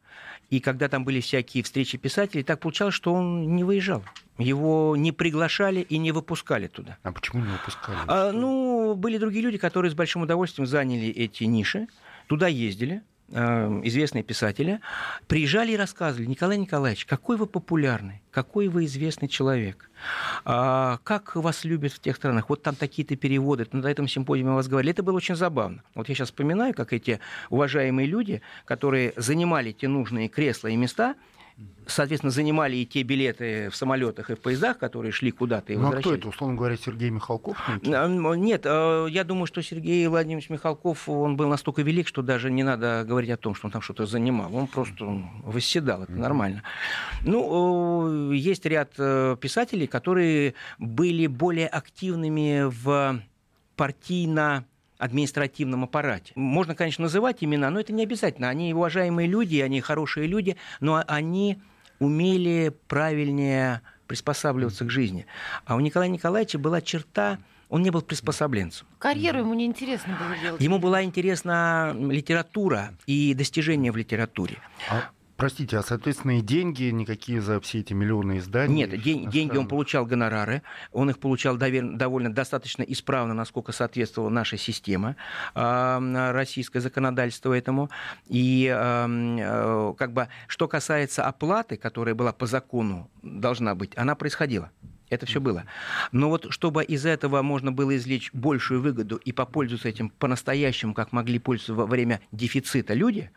и 0.50 0.60
когда 0.62 0.88
там 0.88 1.04
были 1.04 1.20
всякие 1.20 1.64
встречи 1.64 1.98
писателей, 1.98 2.44
так 2.44 2.60
получалось, 2.60 2.94
что 2.94 3.14
он 3.14 3.56
не 3.56 3.64
выезжал. 3.66 4.04
Его 4.38 4.96
не 4.96 5.12
приглашали 5.12 5.82
и 5.82 5.98
не 5.98 6.12
выпускали 6.14 6.68
туда. 6.68 6.98
А 7.04 7.12
почему 7.12 7.44
не 7.44 7.52
выпускали? 7.52 7.98
А, 8.08 8.32
ну, 8.32 8.96
были 8.96 9.18
другие 9.18 9.44
люди, 9.44 9.58
которые 9.58 9.92
с 9.92 9.96
большим 9.96 10.22
удовольствием 10.22 10.68
заняли 10.68 11.10
эти 11.10 11.44
ниши, 11.44 11.88
туда 12.28 12.48
ездили, 12.48 13.02
известные 13.30 14.24
писатели, 14.24 14.80
приезжали 15.28 15.74
и 15.74 15.78
рассказывали, 15.78 16.28
Николай 16.28 16.58
Николаевич, 16.58 17.06
какой 17.06 17.36
вы 17.38 17.46
популярный, 17.46 18.22
какой 18.32 18.68
вы 18.70 18.86
известный 18.86 19.28
человек, 19.28 19.90
а, 20.46 21.00
как 21.04 21.36
вас 21.36 21.66
любят 21.66 21.92
в 21.92 22.00
тех 22.00 22.16
странах, 22.16 22.50
вот 22.50 22.64
там 22.64 22.76
такие-то 22.76 23.16
переводы, 23.16 23.68
на 23.72 23.88
этом 23.88 24.08
симпозиуме 24.08 24.52
вас 24.52 24.68
говорили. 24.68 24.92
Это 24.92 25.04
было 25.04 25.18
очень 25.18 25.36
забавно. 25.36 25.84
Вот 25.94 26.08
я 26.08 26.16
сейчас 26.16 26.30
вспоминаю, 26.30 26.74
как 26.74 26.94
эти 26.94 27.20
уважаемые 27.50 28.08
люди, 28.08 28.42
которые 28.66 29.14
занимали 29.18 29.72
те 29.72 29.88
нужные 29.88 30.30
кресла 30.30 30.70
и 30.70 30.76
места, 30.76 31.16
соответственно, 31.88 32.32
занимали 32.32 32.76
и 32.76 32.86
те 32.86 33.04
билеты 33.04 33.70
в 33.70 33.76
самолетах 33.76 34.30
и 34.30 34.36
в 34.36 34.40
поездах, 34.40 34.78
которые 34.78 35.12
шли 35.12 35.32
куда-то 35.32 35.74
и 35.74 35.76
ну, 35.76 35.84
возвращались. 35.84 36.06
а 36.06 36.18
кто 36.18 36.20
это, 36.20 36.30
условно 36.30 36.56
говоря, 36.56 36.78
Сергей 36.78 37.10
Михалков? 37.10 37.58
Нет, 37.84 38.62
э, 38.66 39.08
я 39.10 39.24
думаю, 39.24 39.48
что 39.48 39.62
Сергей 39.62 40.08
Владимирович 40.08 40.50
Михалков, 40.50 41.10
он 41.10 41.38
был 41.38 41.48
настолько 41.48 41.82
велик, 41.82 42.08
что 42.08 42.22
даже 42.22 42.52
не 42.52 42.64
надо 42.64 43.04
говорить 43.08 43.32
о 43.32 43.38
том, 43.38 43.56
что 43.56 43.68
он 43.68 43.72
там 43.72 43.82
что-то 43.82 44.06
занимал. 44.06 44.54
Он 44.56 44.68
просто 44.68 45.06
восседал, 45.44 46.04
это 46.04 46.14
нормально. 46.14 46.64
Ну, 47.24 48.32
есть 48.32 48.66
ряд 48.66 48.94
э, 48.98 49.36
писателей, 49.40 49.88
которые 49.88 50.54
были 50.78 51.28
более 51.28 51.68
активными 51.68 52.64
в 52.66 53.22
партийно 53.76 54.66
административном 54.98 55.84
аппарате. 55.84 56.34
Можно, 56.36 56.76
конечно, 56.76 57.04
называть 57.04 57.44
имена, 57.44 57.70
но 57.70 57.80
это 57.80 57.94
не 57.94 58.04
обязательно. 58.04 58.50
Они 58.50 58.74
уважаемые 58.74 59.28
люди, 59.28 59.60
они 59.60 59.82
хорошие 59.82 60.28
люди, 60.28 60.58
но 60.80 61.04
они 61.08 61.60
умели 62.00 62.74
правильнее 62.88 63.82
приспосабливаться 64.08 64.86
к 64.86 64.90
жизни. 64.90 65.26
А 65.66 65.76
у 65.76 65.80
Николая 65.80 66.10
Николаевича 66.10 66.60
была 66.60 66.82
черта 66.82 67.40
он 67.70 67.84
не 67.84 67.90
был 67.90 68.02
приспособленцем. 68.02 68.88
Карьеру 68.98 69.40
ему 69.40 69.54
не 69.54 69.66
интересно 69.66 70.18
было 70.18 70.38
делать. 70.42 70.62
Ему 70.62 70.80
была 70.80 71.04
интересна 71.04 71.94
литература 71.94 72.94
и 73.06 73.34
достижения 73.34 73.92
в 73.92 73.98
литературе. 73.98 74.60
А 74.90 75.10
Простите, 75.38 75.78
а, 75.78 75.84
соответственно, 75.84 76.40
и 76.40 76.42
деньги 76.42 76.86
никакие 76.86 77.42
за 77.42 77.62
все 77.62 77.80
эти 77.80 77.94
миллионы 77.94 78.40
изданий? 78.40 78.74
Нет, 78.74 79.02
день, 79.02 79.30
деньги 79.30 79.56
он 79.56 79.68
получал 79.68 80.04
гонорары, 80.04 80.64
он 80.92 81.12
их 81.12 81.20
получал 81.20 81.58
довольно 81.58 82.34
достаточно 82.34 82.82
исправно, 82.82 83.36
насколько 83.36 83.72
соответствовала 83.72 84.30
наша 84.30 84.58
система, 84.58 85.16
э, 85.54 86.32
российское 86.32 86.80
законодательство 86.80 87.54
этому. 87.54 87.92
И 88.26 88.68
э, 88.68 89.94
как 89.96 90.12
бы, 90.12 90.28
что 90.48 90.68
касается 90.68 91.24
оплаты, 91.24 91.78
которая 91.78 92.16
была 92.16 92.34
по 92.34 92.48
закону, 92.48 93.12
должна 93.22 93.76
быть, 93.76 93.96
она 93.96 94.16
происходила. 94.16 94.72
Это 95.10 95.26
все 95.26 95.40
было. 95.40 95.66
Но 96.12 96.30
вот 96.30 96.48
чтобы 96.50 96.84
из 96.84 97.06
этого 97.06 97.42
можно 97.42 97.72
было 97.72 97.96
извлечь 97.96 98.32
большую 98.34 98.82
выгоду 98.82 99.18
и 99.18 99.32
попользоваться 99.32 99.88
этим 99.88 100.10
по-настоящему, 100.10 100.94
как 100.94 101.12
могли 101.12 101.40
пользоваться 101.40 101.76
во 101.76 101.86
время 101.86 102.22
дефицита 102.32 102.94
люди, 102.94 103.32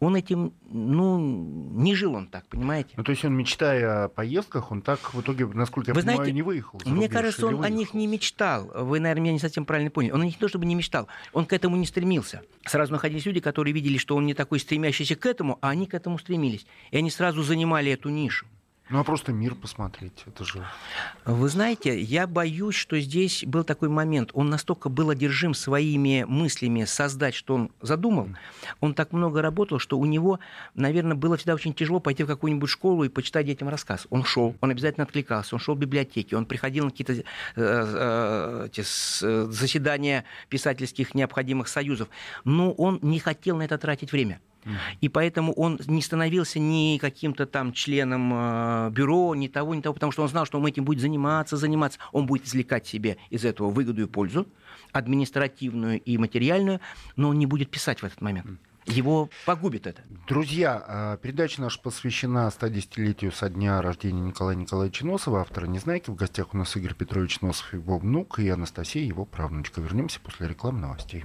он 0.00 0.16
этим, 0.16 0.52
ну, 0.68 1.18
не 1.18 1.94
жил 1.94 2.14
он 2.14 2.26
так, 2.26 2.46
понимаете? 2.48 2.90
Ну, 2.96 3.04
то 3.04 3.10
есть 3.10 3.24
он, 3.24 3.34
мечтая 3.34 4.04
о 4.04 4.08
поездках, 4.08 4.72
он 4.72 4.82
так 4.82 5.14
в 5.14 5.20
итоге, 5.20 5.46
насколько 5.46 5.90
я 5.90 5.94
Вы 5.94 6.00
понимаю, 6.00 6.16
знаете, 6.16 6.34
не 6.34 6.42
выехал. 6.42 6.80
Мне 6.84 7.08
кажется, 7.08 7.46
он 7.46 7.56
выехал? 7.56 7.72
о 7.72 7.76
них 7.76 7.94
не 7.94 8.06
мечтал. 8.06 8.70
Вы, 8.74 9.00
наверное, 9.00 9.22
меня 9.22 9.32
не 9.34 9.38
совсем 9.38 9.64
правильно 9.64 9.90
поняли. 9.90 10.12
Он 10.12 10.22
о 10.22 10.24
них 10.24 10.34
не 10.34 10.40
то, 10.40 10.48
чтобы 10.48 10.66
не 10.66 10.74
мечтал, 10.74 11.08
он 11.32 11.46
к 11.46 11.52
этому 11.52 11.76
не 11.76 11.86
стремился. 11.86 12.42
Сразу 12.66 12.92
находились 12.92 13.24
люди, 13.26 13.40
которые 13.40 13.72
видели, 13.72 13.98
что 13.98 14.16
он 14.16 14.26
не 14.26 14.34
такой 14.34 14.58
стремящийся 14.58 15.14
к 15.14 15.24
этому, 15.26 15.58
а 15.60 15.70
они 15.70 15.86
к 15.86 15.94
этому 15.94 16.18
стремились. 16.18 16.66
И 16.90 16.96
они 16.96 17.10
сразу 17.10 17.42
занимали 17.42 17.92
эту 17.92 18.08
нишу. 18.08 18.46
Ну, 18.90 18.98
а 18.98 19.04
просто 19.04 19.32
мир 19.32 19.54
посмотреть, 19.54 20.24
это 20.26 20.44
же... 20.44 20.62
Вы 21.24 21.48
знаете, 21.48 21.98
я 21.98 22.26
боюсь, 22.26 22.74
что 22.74 23.00
здесь 23.00 23.44
был 23.44 23.64
такой 23.64 23.88
момент. 23.88 24.30
Он 24.34 24.50
настолько 24.50 24.88
был 24.88 25.10
одержим 25.10 25.54
своими 25.54 26.24
мыслями 26.28 26.84
создать, 26.84 27.34
что 27.34 27.54
он 27.54 27.70
задумал. 27.80 28.28
Он 28.80 28.92
так 28.92 29.12
много 29.12 29.40
работал, 29.40 29.78
что 29.78 29.98
у 29.98 30.04
него, 30.04 30.40
наверное, 30.74 31.14
было 31.14 31.36
всегда 31.36 31.54
очень 31.54 31.72
тяжело 31.74 32.00
пойти 32.00 32.24
в 32.24 32.26
какую-нибудь 32.26 32.68
школу 32.68 33.04
и 33.04 33.08
почитать 33.08 33.46
детям 33.46 33.68
рассказ. 33.68 34.06
Он 34.10 34.24
шел, 34.24 34.56
он 34.60 34.70
обязательно 34.70 35.04
откликался, 35.04 35.54
он 35.54 35.60
шел 35.60 35.74
в 35.74 35.78
библиотеки, 35.78 36.34
он 36.34 36.44
приходил 36.44 36.84
на 36.84 36.90
какие-то 36.90 37.12
э, 37.14 37.24
э, 37.56 38.66
эти, 38.66 38.82
заседания 38.82 40.24
писательских 40.48 41.14
необходимых 41.14 41.68
союзов. 41.68 42.08
Но 42.44 42.72
он 42.72 42.98
не 43.00 43.20
хотел 43.20 43.56
на 43.56 43.62
это 43.62 43.78
тратить 43.78 44.12
время. 44.12 44.40
И 45.00 45.08
поэтому 45.08 45.52
он 45.52 45.78
не 45.86 46.02
становился 46.02 46.58
ни 46.58 46.98
каким-то 46.98 47.46
там 47.46 47.72
членом 47.72 48.32
э, 48.32 48.90
бюро, 48.90 49.34
ни 49.34 49.48
того, 49.48 49.74
ни 49.74 49.80
того, 49.80 49.94
потому 49.94 50.12
что 50.12 50.22
он 50.22 50.28
знал, 50.28 50.46
что 50.46 50.58
он 50.58 50.66
этим 50.66 50.84
будет 50.84 51.00
заниматься, 51.00 51.56
заниматься. 51.56 51.98
Он 52.12 52.26
будет 52.26 52.46
извлекать 52.46 52.86
себе 52.86 53.16
из 53.30 53.44
этого 53.44 53.70
выгоду 53.70 54.02
и 54.02 54.06
пользу. 54.06 54.46
административную 54.92 56.00
и 56.00 56.18
материальную, 56.18 56.80
но 57.16 57.30
он 57.30 57.38
не 57.38 57.46
будет 57.46 57.70
писать 57.70 58.00
в 58.02 58.04
этот 58.04 58.20
момент. 58.20 58.46
Его 58.86 59.30
погубит 59.46 59.86
это. 59.86 60.02
Друзья, 60.26 60.82
а, 60.86 61.16
передача 61.16 61.60
наша 61.60 61.80
посвящена 61.80 62.48
110-летию 62.48 63.30
со 63.30 63.48
дня 63.48 63.80
рождения 63.80 64.20
Николая 64.20 64.56
Николаевича 64.56 65.06
Носова, 65.06 65.40
автора 65.40 65.66
«Незнайки». 65.66 66.10
В 66.10 66.16
гостях 66.16 66.52
у 66.52 66.56
нас 66.56 66.76
Игорь 66.76 66.94
Петрович 66.94 67.40
Носов, 67.42 67.72
его 67.72 67.98
внук, 67.98 68.40
и 68.40 68.48
Анастасия, 68.48 69.04
его 69.04 69.24
правнучка. 69.24 69.80
Вернемся 69.80 70.20
после 70.20 70.48
рекламы 70.48 70.80
новостей. 70.80 71.24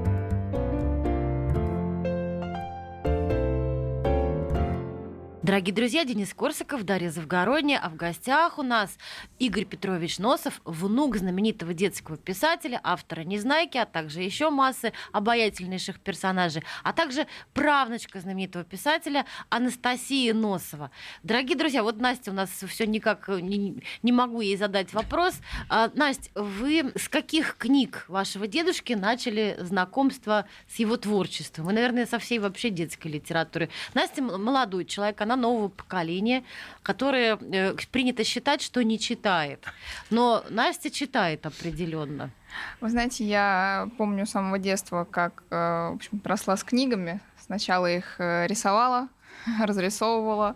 Дорогие 5.51 5.75
друзья, 5.75 6.05
Денис 6.05 6.33
Корсаков, 6.33 6.83
Дарья 6.83 7.09
Завгородняя, 7.09 7.77
а 7.77 7.89
в 7.89 7.97
гостях 7.97 8.57
у 8.57 8.63
нас 8.63 8.97
Игорь 9.37 9.65
Петрович 9.65 10.17
Носов, 10.17 10.61
внук 10.63 11.17
знаменитого 11.17 11.73
детского 11.73 12.15
писателя, 12.15 12.79
автора 12.81 13.25
«Незнайки», 13.25 13.77
а 13.77 13.85
также 13.85 14.21
еще 14.21 14.49
массы 14.49 14.93
обаятельнейших 15.11 15.99
персонажей, 15.99 16.63
а 16.85 16.93
также 16.93 17.27
правнучка 17.53 18.21
знаменитого 18.21 18.63
писателя 18.63 19.25
Анастасии 19.49 20.31
Носова. 20.31 20.89
Дорогие 21.21 21.57
друзья, 21.57 21.83
вот 21.83 21.97
Настя 21.97 22.31
у 22.31 22.33
нас 22.33 22.49
все 22.49 22.87
никак 22.87 23.27
не, 23.27 23.83
не 24.03 24.11
могу 24.13 24.39
ей 24.39 24.55
задать 24.55 24.93
вопрос. 24.93 25.33
А, 25.67 25.91
Настя, 25.93 26.29
вы 26.33 26.93
с 26.95 27.09
каких 27.09 27.57
книг 27.57 28.05
вашего 28.07 28.47
дедушки 28.47 28.93
начали 28.93 29.57
знакомство 29.59 30.47
с 30.69 30.79
его 30.79 30.95
творчеством? 30.95 31.65
Вы, 31.65 31.73
наверное, 31.73 32.05
со 32.05 32.19
всей 32.19 32.39
вообще 32.39 32.69
детской 32.69 33.09
литературы. 33.09 33.69
Настя 33.93 34.21
молодой 34.21 34.85
человек, 34.85 35.19
она 35.19 35.40
нового 35.41 35.67
поколения, 35.67 36.43
которое 36.83 37.37
э, 37.37 37.75
принято 37.91 38.23
считать, 38.23 38.61
что 38.61 38.83
не 38.83 38.99
читает. 38.99 39.65
Но 40.09 40.43
Настя 40.49 40.89
читает 40.89 41.45
определенно. 41.45 42.31
Вы 42.79 42.89
знаете, 42.89 43.25
я 43.25 43.89
помню 43.97 44.25
с 44.25 44.31
самого 44.31 44.59
детства, 44.59 45.07
как 45.09 45.43
э, 45.49 45.89
в 45.91 45.95
общем, 45.95 46.21
росла 46.23 46.55
с 46.55 46.63
книгами. 46.63 47.19
Сначала 47.39 47.91
их 47.91 48.15
э, 48.19 48.47
рисовала, 48.47 49.09
разрисовывала. 49.59 50.55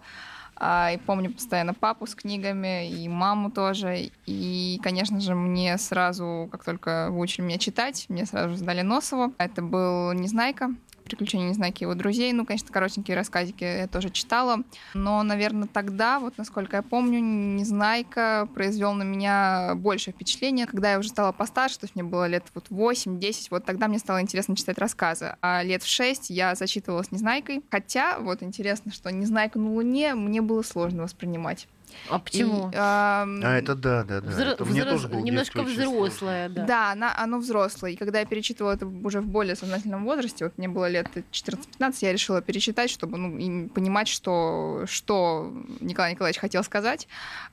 А, 0.57 0.91
и 0.93 0.97
помню 0.97 1.31
постоянно 1.31 1.73
папу 1.73 2.07
с 2.07 2.15
книгами, 2.15 2.89
и 2.89 3.09
маму 3.09 3.51
тоже. 3.51 4.11
И, 4.25 4.79
конечно 4.81 5.19
же, 5.19 5.36
мне 5.36 5.77
сразу, 5.77 6.47
как 6.51 6.63
только 6.63 7.09
выучили 7.11 7.45
меня 7.45 7.57
читать, 7.57 8.05
мне 8.07 8.25
сразу 8.25 8.55
сдали 8.55 8.81
Носову. 8.81 9.33
Это 9.38 9.61
был 9.61 10.13
«Незнайка», 10.13 10.69
«Приключения 11.06 11.49
Незнайки 11.49 11.84
его 11.84 11.93
друзей». 11.93 12.34
Ну, 12.34 12.45
конечно, 12.45 12.72
коротенькие 12.72 13.16
рассказики 13.16 13.64
я 13.64 13.88
тоже 13.88 14.10
читала. 14.10 14.64
Но, 14.93 15.24
наверное, 15.24 15.68
тогда, 15.68 16.20
вот 16.20 16.38
насколько 16.38 16.78
я 16.78 16.82
помню, 16.82 17.20
Незнайка 17.20 18.49
произвел 18.53 18.93
на 18.93 19.03
меня 19.03 19.74
большее 19.76 20.14
впечатление. 20.14 20.66
Когда 20.66 20.91
я 20.91 20.99
уже 20.99 21.10
стала 21.10 21.32
постарше, 21.32 21.80
то 21.80 21.86
есть 21.86 21.95
мне 21.95 22.03
было 22.03 22.28
лет 22.28 22.43
вот 22.53 22.70
8-10, 22.70 23.47
вот 23.51 23.66
тогда 23.66 23.88
мне 23.88 23.99
стало 23.99 24.22
интересно 24.22 24.56
читать 24.56 24.78
рассказы. 24.78 25.36
А 25.41 25.64
лет 25.64 25.84
в 25.84 25.88
6 25.88 26.30
я 26.30 26.56
зачитывалась 26.56 27.12
Незнайкой. 27.12 27.64
Хотя, 27.70 28.20
вот 28.20 28.43
интересно, 28.43 28.91
что 28.91 29.12
Незнайка 29.12 29.60
на 29.60 29.72
Луне 29.72 30.16
мне 30.16 30.41
было 30.41 30.62
сложно 30.64 31.03
воспринимать. 31.03 31.68
А 32.09 32.19
почему? 32.19 32.69
И, 32.69 32.75
эм, 32.75 33.41
А 33.43 33.57
это 33.57 33.75
да, 33.75 34.03
да, 34.03 34.21
да. 34.21 34.29
Взро- 34.29 34.51
это 34.53 34.65
мне 34.65 34.81
взро- 34.81 34.89
тоже 34.91 35.07
было 35.07 35.19
немножко 35.19 35.63
взрослая, 35.63 36.49
да. 36.49 36.65
Да, 36.65 36.91
она, 36.91 37.15
оно 37.17 37.39
взрослое. 37.39 37.91
И 37.91 37.95
когда 37.95 38.19
я 38.19 38.25
перечитывала 38.25 38.73
это 38.73 38.86
уже 38.86 39.21
в 39.21 39.27
более 39.27 39.55
сознательном 39.55 40.05
возрасте, 40.05 40.45
вот 40.45 40.57
мне 40.57 40.67
было 40.67 40.89
лет 40.89 41.07
14-15, 41.31 41.95
я 42.01 42.13
решила 42.13 42.41
перечитать, 42.41 42.89
чтобы 42.89 43.17
ну, 43.17 43.69
понимать, 43.69 44.07
что, 44.07 44.83
что 44.88 45.51
Николай 45.79 46.11
Николаевич 46.11 46.39
хотел 46.39 46.63
сказать. 46.63 47.07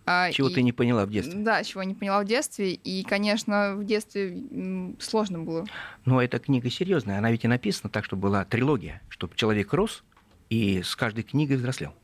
А, 0.06 0.30
Чего 0.32 0.48
и- 0.48 0.54
ты 0.54 0.62
не 0.62 0.72
поняла 0.72 1.06
в 1.06 1.10
детстве? 1.10 1.38
Да, 1.40 1.62
чего 1.64 1.82
не 1.82 1.94
поняла 1.94 2.20
в 2.22 2.24
детстве. 2.26 2.72
И, 2.74 3.02
конечно, 3.04 3.74
в 3.76 3.84
детстве 3.84 4.36
сложно 5.00 5.38
было. 5.40 5.66
Но 6.04 6.22
эта 6.22 6.38
книга 6.38 6.70
серьезная. 6.70 7.18
Она 7.18 7.30
ведь 7.30 7.44
и 7.44 7.48
написана 7.48 7.90
так, 7.90 8.04
чтобы 8.04 8.22
была 8.22 8.44
трилогия, 8.44 9.00
чтобы 9.08 9.34
человек 9.36 9.72
рос 9.72 10.02
и 10.50 10.82
с 10.82 10.94
каждой 10.96 11.22
книгой 11.24 11.56
взрослел. 11.56 11.94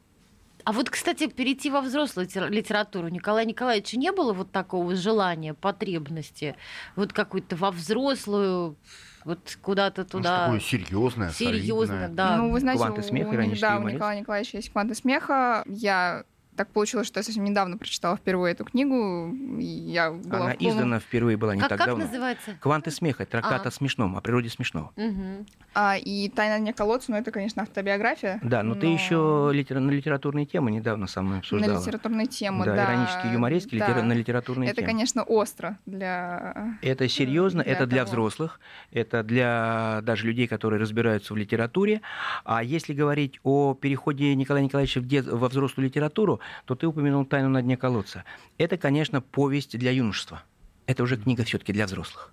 А 0.69 0.73
вот, 0.73 0.91
кстати, 0.91 1.29
перейти 1.29 1.71
во 1.71 1.81
взрослую 1.81 2.27
тер- 2.27 2.51
литературу 2.51 3.07
у 3.07 3.11
Николая 3.11 3.47
Николаевича 3.47 3.99
не 3.99 4.13
было 4.13 4.35
вот 4.35 4.53
такого 4.53 4.95
желания, 4.95 5.55
потребности, 5.55 6.57
вот 6.95 7.15
какой-то 7.15 7.57
во 7.57 7.71
взрослую, 7.71 8.77
вот 9.25 9.57
куда-то 9.63 10.03
Ну, 10.03 10.09
туда. 10.09 10.45
такое 10.45 10.61
серьезное, 10.61 11.31
Серьезно, 11.31 11.87
солидное. 11.87 12.09
да. 12.11 12.37
Ну, 12.37 12.51
вы 12.51 12.61
знаете, 12.61 12.85
«Кванты 12.85 13.03
смеха», 13.03 13.29
у, 13.31 13.35
иронический 13.35 13.61
да, 13.63 13.79
у. 13.79 13.89
Николая 13.89 14.21
Николаевича 14.21 14.57
есть 14.59 14.71
«Кванты 14.71 14.95
смеха». 14.95 15.63
Я 15.65 16.25
так 16.59 16.69
получилось, 16.69 17.07
что 17.07 17.21
я 17.21 17.25
совсем 17.25 17.45
недавно 17.45 17.79
прочитала 17.79 18.17
впервые 18.17 18.53
эту 18.53 18.65
книгу. 18.65 19.33
Я 19.61 20.11
была 20.11 20.45
Она 20.47 20.55
в 20.55 20.59
полном- 20.59 20.77
издана 20.77 20.99
впервые 21.01 21.37
была 21.37 21.55
не 21.55 21.61
как, 21.61 21.71
так 21.71 21.79
как 21.79 21.87
давно. 21.89 22.05
называется? 22.05 22.57
«Кванты 22.61 22.91
смеха»— 22.91 23.25
трактат 23.27 23.65
А. 23.65 23.69
о 23.69 23.73
смешном, 23.73 24.17
о 24.17 24.21
природе 24.21 24.51
смешного. 24.51 24.91
Мгм. 24.97 25.47
А, 25.75 25.97
и 25.97 26.29
«Тайна 26.29 26.59
дня 26.59 26.73
колодца», 26.73 27.13
ну, 27.13 27.17
это, 27.17 27.31
конечно, 27.31 27.63
автобиография. 27.63 28.41
Да, 28.43 28.63
но, 28.63 28.75
ты 28.75 28.87
но 28.89 28.93
еще 28.93 29.51
литера- 29.55 29.79
на 29.79 29.91
литературные 29.93 30.45
темы 30.47 30.71
недавно 30.73 31.07
со 31.07 31.23
мной 31.23 31.39
обсуждала. 31.39 31.75
На 31.75 31.79
литературные 31.81 32.27
темы, 32.27 32.65
да, 32.65 32.75
да. 32.75 32.85
иронические, 32.85 33.33
юмористские, 33.33 33.81
да. 33.81 34.03
на 34.03 34.13
литературные 34.13 34.69
Это, 34.71 34.77
темы. 34.83 34.87
конечно, 34.89 35.23
остро 35.23 35.79
для... 35.87 36.77
Это 36.83 37.09
серьезно, 37.09 37.63
для 37.63 37.73
это 37.73 37.87
для 37.87 37.99
того. 38.05 38.09
взрослых, 38.11 38.61
это 38.91 39.23
для 39.23 40.01
даже 40.03 40.27
людей, 40.27 40.49
которые 40.49 40.81
разбираются 40.81 41.33
в 41.33 41.37
литературе. 41.37 42.01
А 42.45 42.63
если 42.65 42.93
говорить 42.93 43.39
о 43.45 43.75
переходе 43.75 44.35
Николая 44.35 44.65
Николаевича 44.65 45.01
в 45.01 45.05
дет- 45.07 45.29
во 45.31 45.49
взрослую 45.49 45.87
литературу, 45.87 46.41
то 46.65 46.75
ты 46.75 46.87
упомянул 46.87 47.25
«Тайну 47.25 47.49
на 47.49 47.63
дне 47.63 47.77
колодца». 47.77 48.25
Это, 48.59 48.77
конечно, 48.77 49.21
повесть 49.21 49.79
для 49.79 49.91
юношества. 49.91 50.43
Это 50.87 51.03
уже 51.03 51.17
книга 51.17 51.45
все-таки 51.45 51.73
для 51.73 51.87
взрослых. 51.87 52.33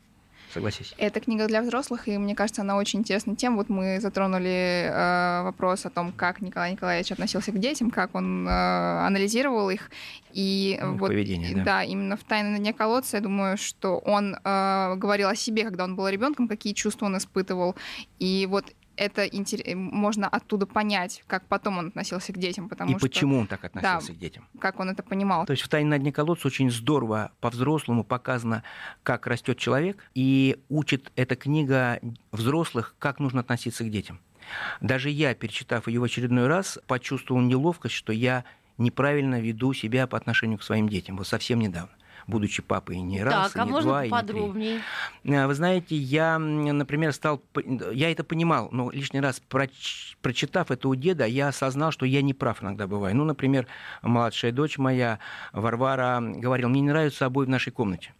Согласись. 0.53 0.93
Это 0.97 1.19
книга 1.19 1.47
для 1.47 1.61
взрослых, 1.61 2.07
и 2.07 2.17
мне 2.17 2.33
кажется, 2.33 2.61
она 2.61 2.77
очень 2.77 2.99
интересная 2.99 3.35
тем. 3.35 3.57
Вот 3.57 3.67
мы 3.67 3.99
затронули 3.99 4.89
э, 4.89 5.41
вопрос 5.43 5.85
о 5.85 5.89
том, 5.89 6.13
как 6.13 6.39
Николай 6.39 6.71
Николаевич 6.71 7.11
относился 7.11 7.51
к 7.51 7.59
детям, 7.59 7.91
как 7.91 8.15
он 8.15 8.47
э, 8.47 8.51
анализировал 8.51 9.69
их. 9.69 9.91
И 10.31 10.79
Ну, 10.81 10.93
их 10.93 11.01
вот, 11.01 11.07
поведение, 11.09 11.53
да. 11.55 11.63
да, 11.63 11.83
именно 11.83 12.15
в 12.15 12.23
«Тайне 12.23 12.51
на 12.51 12.59
дне 12.59 12.71
колодца», 12.71 13.17
я 13.17 13.21
думаю, 13.23 13.57
что 13.57 13.97
он 13.97 14.35
э, 14.41 14.95
говорил 14.95 15.27
о 15.27 15.35
себе, 15.35 15.65
когда 15.65 15.83
он 15.83 15.97
был 15.97 16.07
ребенком, 16.07 16.47
какие 16.47 16.71
чувства 16.71 17.07
он 17.07 17.17
испытывал. 17.17 17.75
И 18.19 18.47
вот 18.49 18.63
это 18.97 19.25
интер- 19.25 19.75
можно 19.75 20.27
оттуда 20.27 20.65
понять, 20.65 21.23
как 21.27 21.45
потом 21.47 21.77
он 21.77 21.87
относился 21.87 22.33
к 22.33 22.37
детям, 22.37 22.69
потому 22.69 22.91
И 22.91 22.93
что 22.97 23.01
почему 23.07 23.37
он 23.39 23.47
так 23.47 23.63
относился 23.65 24.13
к 24.13 24.17
детям. 24.17 24.47
как 24.59 24.79
он 24.79 24.89
это 24.89 25.03
понимал. 25.03 25.45
То 25.45 25.51
есть 25.51 25.63
в 25.63 25.67
«Тайне 25.67 25.89
на 25.89 25.97
дне 25.99 26.11
колодца» 26.11 26.47
очень 26.47 26.71
здорово 26.71 27.31
по-взрослому 27.41 28.03
показано, 28.03 28.63
как 29.03 29.27
растет 29.27 29.57
человек, 29.57 30.03
и 30.13 30.57
учит 30.69 31.11
эта 31.15 31.35
книга 31.35 31.99
взрослых, 32.31 32.95
как 32.99 33.19
нужно 33.19 33.41
относиться 33.41 33.83
к 33.83 33.89
детям. 33.89 34.19
Даже 34.81 35.09
я, 35.09 35.33
перечитав 35.33 35.87
ее 35.87 35.99
в 35.99 36.03
очередной 36.03 36.47
раз, 36.47 36.79
почувствовал 36.87 37.41
неловкость, 37.41 37.95
что 37.95 38.13
я 38.13 38.43
неправильно 38.77 39.39
веду 39.39 39.73
себя 39.73 40.05
по 40.07 40.17
отношению 40.17 40.59
к 40.59 40.63
своим 40.63 40.87
детям. 40.89 41.17
Вот 41.17 41.27
совсем 41.27 41.59
недавно 41.59 41.91
будучи 42.27 42.61
папой 42.61 42.99
не 43.01 43.23
раз, 43.23 43.51
Так, 43.51 43.61
а 43.61 43.65
не 43.65 43.71
можно 43.71 43.89
два, 43.89 44.05
и 44.05 44.11
не 44.11 44.11
три. 44.27 44.39
А, 45.27 45.47
Вы 45.47 45.53
знаете, 45.53 45.95
я, 45.95 46.37
например, 46.39 47.13
стал, 47.13 47.41
я 47.93 48.11
это 48.11 48.23
понимал, 48.23 48.69
но 48.71 48.91
лишний 48.91 49.19
раз 49.19 49.41
проч- 49.49 50.15
прочитав 50.21 50.71
это 50.71 50.87
у 50.87 50.95
деда, 50.95 51.25
я 51.25 51.49
осознал, 51.49 51.91
что 51.91 52.05
я 52.05 52.21
не 52.21 52.33
прав 52.33 52.63
иногда 52.63 52.87
бываю. 52.87 53.15
Ну, 53.15 53.25
например, 53.25 53.67
младшая 54.01 54.51
дочь 54.51 54.77
моя, 54.77 55.19
Варвара, 55.53 56.19
говорила, 56.21 56.69
мне 56.69 56.81
не 56.81 56.89
нравятся 56.89 57.25
обои 57.25 57.45
в 57.45 57.49
нашей 57.49 57.71
комнате. 57.71 58.13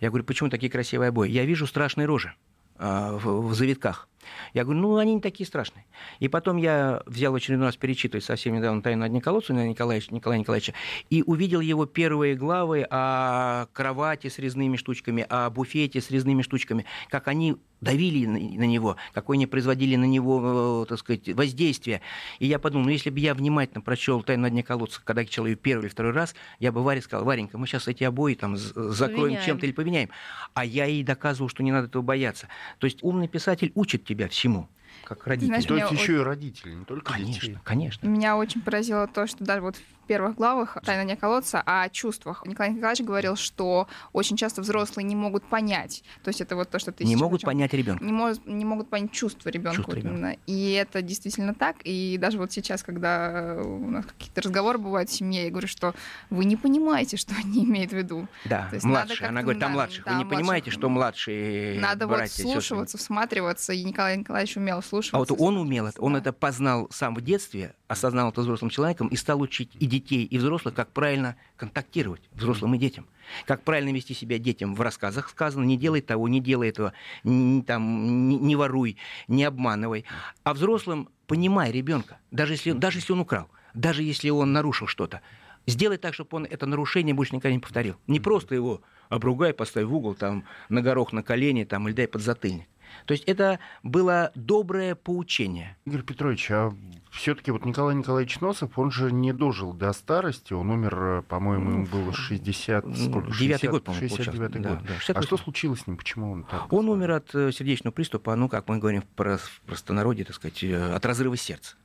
Я 0.00 0.08
говорю, 0.08 0.24
почему 0.24 0.48
такие 0.48 0.70
красивые 0.70 1.08
обои? 1.08 1.30
Я 1.30 1.44
вижу 1.44 1.66
страшные 1.66 2.06
рожи 2.06 2.34
а, 2.78 3.16
в, 3.16 3.48
в 3.48 3.54
завитках. 3.54 4.08
Я 4.52 4.64
говорю, 4.64 4.80
ну, 4.80 4.96
они 4.96 5.14
не 5.14 5.20
такие 5.20 5.46
страшные. 5.46 5.84
И 6.20 6.28
потом 6.28 6.56
я 6.56 7.02
взял 7.06 7.34
очередной 7.34 7.68
раз 7.68 7.76
перечитывать 7.76 8.24
совсем 8.24 8.54
недавно 8.54 8.82
«Тайну 8.82 9.04
одни 9.04 9.20
колодца» 9.20 9.52
Николая, 9.52 10.02
Николая 10.10 10.38
Николаевича 10.38 10.74
и 11.10 11.22
увидел 11.26 11.60
его 11.60 11.86
первые 11.86 12.34
главы 12.34 12.86
о 12.88 13.66
кровати 13.72 14.28
с 14.28 14.38
резными 14.38 14.76
штучками, 14.76 15.26
о 15.28 15.50
буфете 15.50 16.00
с 16.00 16.10
резными 16.10 16.42
штучками, 16.42 16.86
как 17.08 17.28
они 17.28 17.56
давили 17.80 18.26
на, 18.26 18.64
него, 18.64 18.96
какое 19.12 19.36
они 19.36 19.46
производили 19.46 19.96
на 19.96 20.04
него, 20.04 20.84
э, 20.84 20.86
так 20.88 20.98
сказать, 20.98 21.28
воздействие. 21.28 22.00
И 22.38 22.46
я 22.46 22.58
подумал, 22.58 22.86
ну, 22.86 22.90
если 22.90 23.10
бы 23.10 23.20
я 23.20 23.34
внимательно 23.34 23.80
прочел 23.80 24.22
«Тайну 24.22 24.42
на 24.42 24.50
дне 24.50 24.62
колодца», 24.62 25.00
когда 25.04 25.22
я 25.22 25.26
читал 25.26 25.46
ее 25.46 25.56
первый 25.56 25.84
или 25.84 25.90
второй 25.90 26.12
раз, 26.12 26.34
я 26.58 26.72
бы 26.72 26.82
Варе 26.82 27.02
сказал, 27.02 27.24
Варенька, 27.24 27.58
мы 27.58 27.66
сейчас 27.66 27.88
эти 27.88 28.04
обои 28.04 28.34
там 28.34 28.56
закроем 28.56 29.40
чем-то 29.44 29.66
или 29.66 29.72
поменяем. 29.72 30.10
А 30.54 30.64
я 30.64 30.86
ей 30.86 31.02
доказывал, 31.02 31.48
что 31.48 31.62
не 31.62 31.72
надо 31.72 31.88
этого 31.88 32.02
бояться. 32.02 32.48
То 32.78 32.86
есть 32.86 33.02
умный 33.02 33.28
писатель 33.28 33.72
учит 33.74 34.04
тебя 34.04 34.28
всему 34.28 34.68
как 35.04 35.26
родители. 35.26 35.48
Знаешь, 35.48 35.64
То 35.66 35.76
есть 35.76 35.92
еще 35.92 36.14
и 36.14 36.18
родители, 36.18 36.74
не 36.74 36.84
только 36.84 37.12
конечно, 37.12 37.40
детей. 37.40 37.58
Конечно, 37.64 38.06
Меня 38.08 38.36
очень 38.36 38.60
поразило 38.60 39.06
то, 39.06 39.26
что 39.26 39.44
даже 39.44 39.60
вот 39.60 39.76
первых 40.06 40.36
главах 40.36 40.78
«Тайна 40.84 41.04
не 41.04 41.16
колодца» 41.16 41.62
о 41.64 41.88
чувствах. 41.88 42.44
Николай 42.46 42.72
Николаевич 42.72 43.04
говорил, 43.04 43.36
что 43.36 43.88
очень 44.12 44.36
часто 44.36 44.62
взрослые 44.62 45.04
не 45.04 45.16
могут 45.16 45.44
понять. 45.44 46.02
То 46.22 46.28
есть 46.28 46.40
это 46.40 46.56
вот 46.56 46.70
то, 46.70 46.78
что 46.78 46.92
ты 46.92 47.04
Не 47.04 47.16
могут 47.16 47.42
понять 47.42 47.72
ребенка. 47.74 48.04
Не, 48.04 48.12
мож, 48.12 48.36
не 48.46 48.64
могут 48.64 48.88
понять 48.88 49.12
чувства 49.12 49.50
ребенка. 49.50 49.84
Вот 49.86 49.96
именно. 49.96 50.36
И 50.46 50.72
это 50.72 51.02
действительно 51.02 51.54
так. 51.54 51.76
И 51.84 52.16
даже 52.18 52.38
вот 52.38 52.52
сейчас, 52.52 52.82
когда 52.82 53.56
у 53.62 53.90
нас 53.90 54.06
какие-то 54.06 54.42
разговоры 54.42 54.78
бывают 54.78 55.10
в 55.10 55.12
семье, 55.12 55.44
я 55.44 55.50
говорю, 55.50 55.68
что 55.68 55.94
вы 56.30 56.44
не 56.44 56.56
понимаете, 56.56 57.16
что 57.16 57.34
они 57.36 57.64
имеют 57.64 57.90
в 57.90 57.96
виду. 57.96 58.28
Да, 58.44 58.70
младшие. 58.82 59.28
Она 59.28 59.42
говорит, 59.42 59.60
там 59.60 59.72
младших. 59.72 60.04
Да, 60.04 60.12
вы 60.12 60.18
не 60.18 60.24
младших. 60.24 60.38
понимаете, 60.38 60.70
что 60.70 60.88
младшие 60.88 61.80
Надо 61.80 62.06
братья, 62.06 62.44
вот 62.44 62.52
слушаться, 62.52 62.98
всматриваться. 62.98 63.72
И 63.72 63.82
Николай 63.84 64.16
Николаевич 64.16 64.56
умел 64.56 64.82
слушаться. 64.82 65.16
А 65.16 65.20
вот 65.20 65.30
он 65.30 65.56
умел 65.56 65.86
это. 65.86 66.00
Он 66.00 66.12
да. 66.14 66.20
это 66.20 66.32
познал 66.32 66.88
сам 66.90 67.14
в 67.14 67.20
детстве, 67.20 67.74
осознал 67.88 68.30
это 68.30 68.40
взрослым 68.40 68.70
человеком 68.70 69.08
и 69.08 69.16
стал 69.16 69.40
учить 69.40 69.70
и 69.78 69.86
детей, 69.86 70.24
и 70.24 70.38
взрослых, 70.38 70.74
как 70.74 70.92
правильно 70.92 71.36
контактировать 71.56 72.22
взрослым 72.32 72.74
и 72.74 72.78
детям. 72.78 73.06
Как 73.44 73.62
правильно 73.62 73.92
вести 73.94 74.14
себя 74.14 74.38
детям. 74.38 74.74
В 74.74 74.80
рассказах 74.80 75.28
сказано, 75.28 75.64
не 75.64 75.76
делай 75.76 76.00
того, 76.00 76.28
не 76.28 76.40
делай 76.40 76.68
этого, 76.68 76.92
не, 77.24 77.62
там, 77.62 78.28
не, 78.28 78.36
не 78.36 78.56
воруй, 78.56 78.96
не 79.28 79.44
обманывай. 79.44 80.04
А 80.42 80.54
взрослым 80.54 81.08
понимай 81.26 81.70
ребенка, 81.70 82.18
даже 82.30 82.54
если, 82.54 82.72
даже 82.72 82.98
если 82.98 83.12
он 83.12 83.20
украл, 83.20 83.48
даже 83.74 84.02
если 84.02 84.30
он 84.30 84.52
нарушил 84.52 84.86
что-то. 84.86 85.20
Сделай 85.66 85.98
так, 85.98 86.14
чтобы 86.14 86.28
он 86.32 86.44
это 86.44 86.66
нарушение 86.66 87.14
больше 87.14 87.34
никогда 87.34 87.52
не 87.52 87.58
повторил. 87.58 87.96
Не 88.06 88.20
просто 88.20 88.54
его 88.54 88.82
обругай, 89.08 89.52
поставь 89.52 89.86
в 89.86 89.94
угол, 89.94 90.14
там, 90.14 90.44
на 90.68 90.80
горох, 90.80 91.12
на 91.12 91.22
колени, 91.22 91.64
там, 91.64 91.88
или 91.88 91.94
дай 91.94 92.08
подзатыльник. 92.08 92.68
То 93.06 93.12
есть 93.12 93.24
это 93.24 93.58
было 93.82 94.32
доброе 94.34 94.94
поучение. 94.94 95.76
Игорь 95.84 96.02
Петрович, 96.02 96.50
а 96.50 96.72
все-таки 97.10 97.50
вот 97.50 97.64
Николай 97.64 97.94
Николаевич 97.94 98.40
Носов, 98.40 98.78
он 98.78 98.90
же 98.90 99.10
не 99.10 99.32
дожил 99.32 99.72
до 99.72 99.92
старости, 99.92 100.52
он 100.52 100.70
умер, 100.70 101.22
по-моему, 101.28 101.70
ему 101.70 101.86
было 101.86 102.12
60... 102.12 102.84
Сколько? 102.96 103.32
Девятый 103.38 103.70
год, 103.70 103.84
по-моему, 103.84 104.08
69 104.08 104.52
год. 104.52 104.62
Да, 104.62 104.82
да, 104.86 105.14
а 105.14 105.22
что 105.22 105.36
случилось 105.36 105.80
с 105.80 105.86
ним? 105.86 105.96
Почему 105.96 106.32
он 106.32 106.44
так? 106.44 106.72
Он 106.72 106.88
умер 106.88 107.12
от 107.12 107.34
э, 107.34 107.52
сердечного 107.52 107.92
приступа, 107.92 108.34
ну, 108.36 108.48
как 108.48 108.68
мы 108.68 108.78
говорим 108.78 109.02
в 109.02 109.40
простонародье, 109.66 110.24
так 110.24 110.36
сказать, 110.36 110.62
э, 110.62 110.94
от 110.94 111.04
разрыва 111.06 111.36
сердца. 111.36 111.76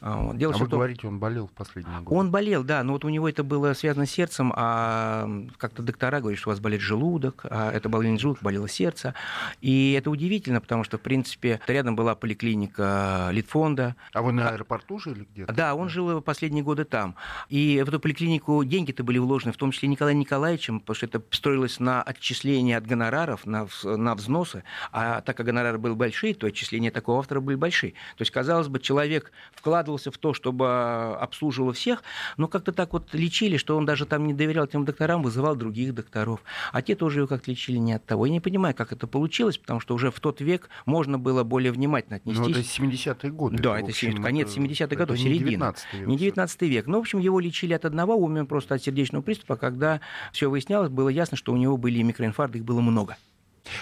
А, 0.00 0.32
дело 0.34 0.54
а 0.54 0.58
вы 0.58 0.66
том, 0.66 0.78
говорите, 0.78 1.06
он 1.06 1.18
болел 1.18 1.46
в 1.48 1.52
последние 1.52 2.00
годы? 2.00 2.16
Он 2.16 2.30
болел, 2.30 2.62
да, 2.62 2.82
но 2.82 2.92
вот 2.92 3.04
у 3.04 3.08
него 3.08 3.28
это 3.28 3.42
было 3.42 3.72
связано 3.74 4.06
с 4.06 4.10
сердцем, 4.10 4.52
а 4.54 5.28
как-то 5.56 5.82
доктора 5.82 6.20
говорят, 6.20 6.38
что 6.38 6.50
у 6.50 6.52
вас 6.52 6.60
болит 6.60 6.80
желудок, 6.80 7.46
а 7.50 7.72
это 7.72 7.88
болел 7.88 8.12
не 8.12 8.18
желудок, 8.18 8.42
болело 8.42 8.68
сердце. 8.68 9.14
И 9.60 9.92
это 9.92 10.10
удивительно, 10.10 10.60
потому 10.60 10.84
что, 10.84 10.98
в 10.98 11.00
принципе, 11.00 11.60
рядом 11.66 11.96
была 11.96 12.14
поликлиника 12.14 13.28
Литфонда. 13.32 13.96
А 14.12 14.22
вы 14.22 14.32
на 14.32 14.50
аэропорту 14.50 14.98
жили 14.98 15.26
где-то? 15.32 15.52
Да, 15.52 15.74
он 15.74 15.88
жил 15.88 16.20
последние 16.20 16.62
годы 16.62 16.84
там. 16.84 17.16
И 17.48 17.82
в 17.84 17.88
эту 17.88 17.98
поликлинику 17.98 18.62
деньги-то 18.64 19.02
были 19.02 19.18
вложены, 19.18 19.52
в 19.52 19.56
том 19.56 19.72
числе 19.72 19.88
Николаем 19.88 20.18
Николаевичем, 20.18 20.80
потому 20.80 20.94
что 20.94 21.06
это 21.06 21.22
строилось 21.30 21.80
на 21.80 22.02
отчисление 22.02 22.76
от 22.76 22.86
гонораров, 22.86 23.46
на, 23.46 23.66
на 23.82 24.14
взносы. 24.14 24.62
А 24.92 25.20
так 25.22 25.36
как 25.36 25.46
гонорары 25.46 25.78
были 25.78 25.94
большие, 25.94 26.34
то 26.34 26.46
отчисления 26.46 26.90
такого 26.90 27.18
автора 27.18 27.40
были 27.40 27.56
большие. 27.56 27.92
То 28.16 28.22
есть, 28.22 28.30
казалось 28.30 28.68
бы, 28.68 28.78
человек 28.78 29.32
вкладывал 29.52 29.87
вкладывался 29.88 30.10
в 30.10 30.18
то, 30.18 30.34
чтобы 30.34 31.16
обслуживало 31.16 31.72
всех, 31.72 32.02
но 32.36 32.46
как-то 32.48 32.72
так 32.72 32.92
вот 32.92 33.14
лечили, 33.14 33.56
что 33.56 33.76
он 33.76 33.86
даже 33.86 34.04
там 34.04 34.26
не 34.26 34.34
доверял 34.34 34.66
тем 34.66 34.84
докторам, 34.84 35.22
вызывал 35.22 35.56
других 35.56 35.94
докторов. 35.94 36.40
А 36.72 36.82
те 36.82 36.94
тоже 36.94 37.20
его 37.20 37.26
как 37.26 37.48
лечили 37.48 37.78
не 37.78 37.94
от 37.94 38.04
того. 38.04 38.26
Я 38.26 38.32
не 38.32 38.40
понимаю, 38.40 38.74
как 38.74 38.92
это 38.92 39.06
получилось, 39.06 39.58
потому 39.58 39.80
что 39.80 39.94
уже 39.94 40.10
в 40.10 40.20
тот 40.20 40.40
век 40.40 40.68
можно 40.86 41.18
было 41.18 41.42
более 41.42 41.72
внимательно 41.72 42.16
отнестись. 42.16 42.44
Ну, 42.44 42.50
это 42.50 42.60
70-е 42.60 43.32
годы. 43.32 43.58
Да, 43.58 43.78
это, 43.78 43.88
общем, 43.88 44.22
конец 44.22 44.56
70-х 44.56 44.96
годов, 44.96 45.18
середина. 45.18 45.74
Не 46.06 46.16
19 46.16 46.62
век. 46.62 46.86
Ну, 46.86 46.98
в 46.98 47.00
общем, 47.00 47.18
его 47.18 47.40
лечили 47.40 47.72
от 47.72 47.84
одного, 47.84 48.16
умер 48.16 48.46
просто 48.46 48.74
от 48.74 48.82
сердечного 48.82 49.22
приступа. 49.22 49.56
Когда 49.56 50.00
все 50.32 50.50
выяснялось, 50.50 50.90
было 50.90 51.08
ясно, 51.08 51.36
что 51.36 51.52
у 51.52 51.56
него 51.56 51.76
были 51.76 52.02
микроинфаркты, 52.02 52.58
их 52.58 52.64
было 52.64 52.80
много. 52.80 53.16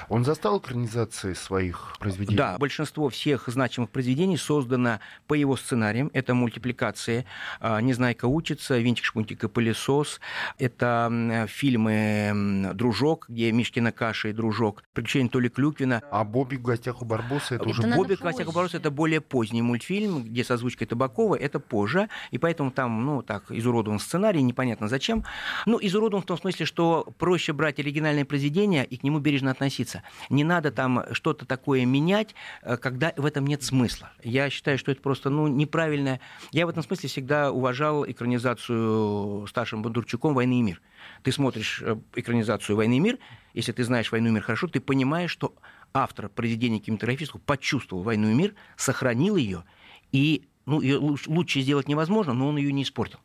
Он 0.09 0.25
застал 0.25 0.59
экранизации 0.59 1.35
своих 1.35 1.97
произведений? 1.99 2.37
Да, 2.37 2.57
большинство 2.59 3.09
всех 3.09 3.49
значимых 3.49 3.91
произведений 3.91 4.37
создано 4.37 5.01
по 5.27 5.35
его 5.35 5.57
сценариям. 5.57 6.11
Это 6.13 6.35
мультипликации 6.35 7.27
«Незнайка 7.61 8.27
учится», 8.27 8.79
«Винтик, 8.79 9.05
шпунтик 9.05 9.45
и 9.45 9.49
пылесос». 9.49 10.21
Это 10.59 11.47
фильмы 11.49 12.71
«Дружок», 12.75 13.27
где 13.29 13.53
Мишкина 13.53 13.93
каша 13.93 14.29
и 14.29 14.33
«Дружок», 14.33 14.83
«Приключения 14.93 15.31
Толи 15.31 15.49
Клюквина». 15.49 16.03
А 16.11 16.25
«Бобик 16.25 16.61
в 16.61 16.65
гостях 16.65 17.03
у 17.03 17.05
Барбоса» 17.05 17.55
это, 17.55 17.65
это 17.65 17.69
уже... 17.69 17.83
«Бобик 17.83 18.21
в 18.21 18.23
гостях 18.23 18.49
у 18.49 18.53
Барбоса» 18.53 18.79
это 18.79 18.91
более 18.91 19.21
поздний 19.21 19.63
мультфильм, 19.63 20.25
где 20.25 20.43
с 20.43 20.51
озвучкой 20.51 20.87
Табакова, 20.87 21.37
это 21.37 21.61
позже, 21.61 22.09
и 22.31 22.39
поэтому 22.39 22.71
там, 22.71 23.05
ну, 23.05 23.23
так, 23.23 23.51
изуродован 23.51 23.99
сценарий, 23.99 24.43
непонятно 24.43 24.89
зачем. 24.89 25.25
Ну, 25.67 25.79
изуродован 25.81 26.23
в 26.23 26.27
том 26.27 26.39
смысле, 26.39 26.67
что 26.67 27.07
проще 27.19 27.53
брать 27.53 27.79
оригинальное 27.79 28.25
произведение 28.25 28.85
и 28.85 28.97
к 28.97 29.03
нему 29.03 29.19
бережно 29.19 29.51
относиться 29.51 29.76
относиться. 29.77 30.03
Не 30.31 30.45
надо 30.45 30.71
там 30.71 31.05
что-то 31.13 31.45
такое 31.47 31.85
менять, 31.85 32.35
э, 32.63 32.77
когда 32.77 33.13
в 33.17 33.27
этом 33.27 33.47
нет 33.47 33.63
смысла. 33.63 34.11
Я 34.23 34.51
считаю, 34.51 34.79
что 34.79 34.93
это 34.93 35.01
просто 35.03 35.31
ну, 35.31 35.47
неправильно. 35.47 36.21
Я 36.53 36.67
в 36.67 36.69
этом 36.69 36.83
смысле 36.83 37.09
всегда 37.09 37.53
уважал 37.53 38.07
экранизацию 38.07 39.47
старшим 39.47 39.83
Бондарчуком 39.83 40.35
«Войны 40.35 40.61
и 40.61 40.63
мир». 40.63 40.81
Ты 41.23 41.33
смотришь 41.33 41.83
э, 41.85 41.97
экранизацию 42.15 42.77
«Войны 42.77 42.97
и 42.97 43.01
мир», 43.01 43.19
если 43.55 43.73
ты 43.73 43.85
знаешь 43.85 44.11
«Войну 44.13 44.29
и 44.29 44.33
мир» 44.33 44.43
хорошо, 44.43 44.67
ты 44.67 44.81
понимаешь, 44.81 45.31
что 45.31 45.55
автор 45.93 46.29
произведения 46.29 46.79
кинематографического 46.79 47.41
почувствовал 47.41 48.03
«Войну 48.03 48.31
и 48.31 48.35
мир», 48.35 48.55
сохранил 48.77 49.37
ее, 49.37 49.65
и 50.13 50.49
ну, 50.67 50.81
ее 50.81 50.99
лучше 50.99 51.61
сделать 51.61 51.89
невозможно, 51.89 52.33
но 52.33 52.49
он 52.49 52.57
ее 52.57 52.73
не 52.73 52.83
испортил. 52.83 53.21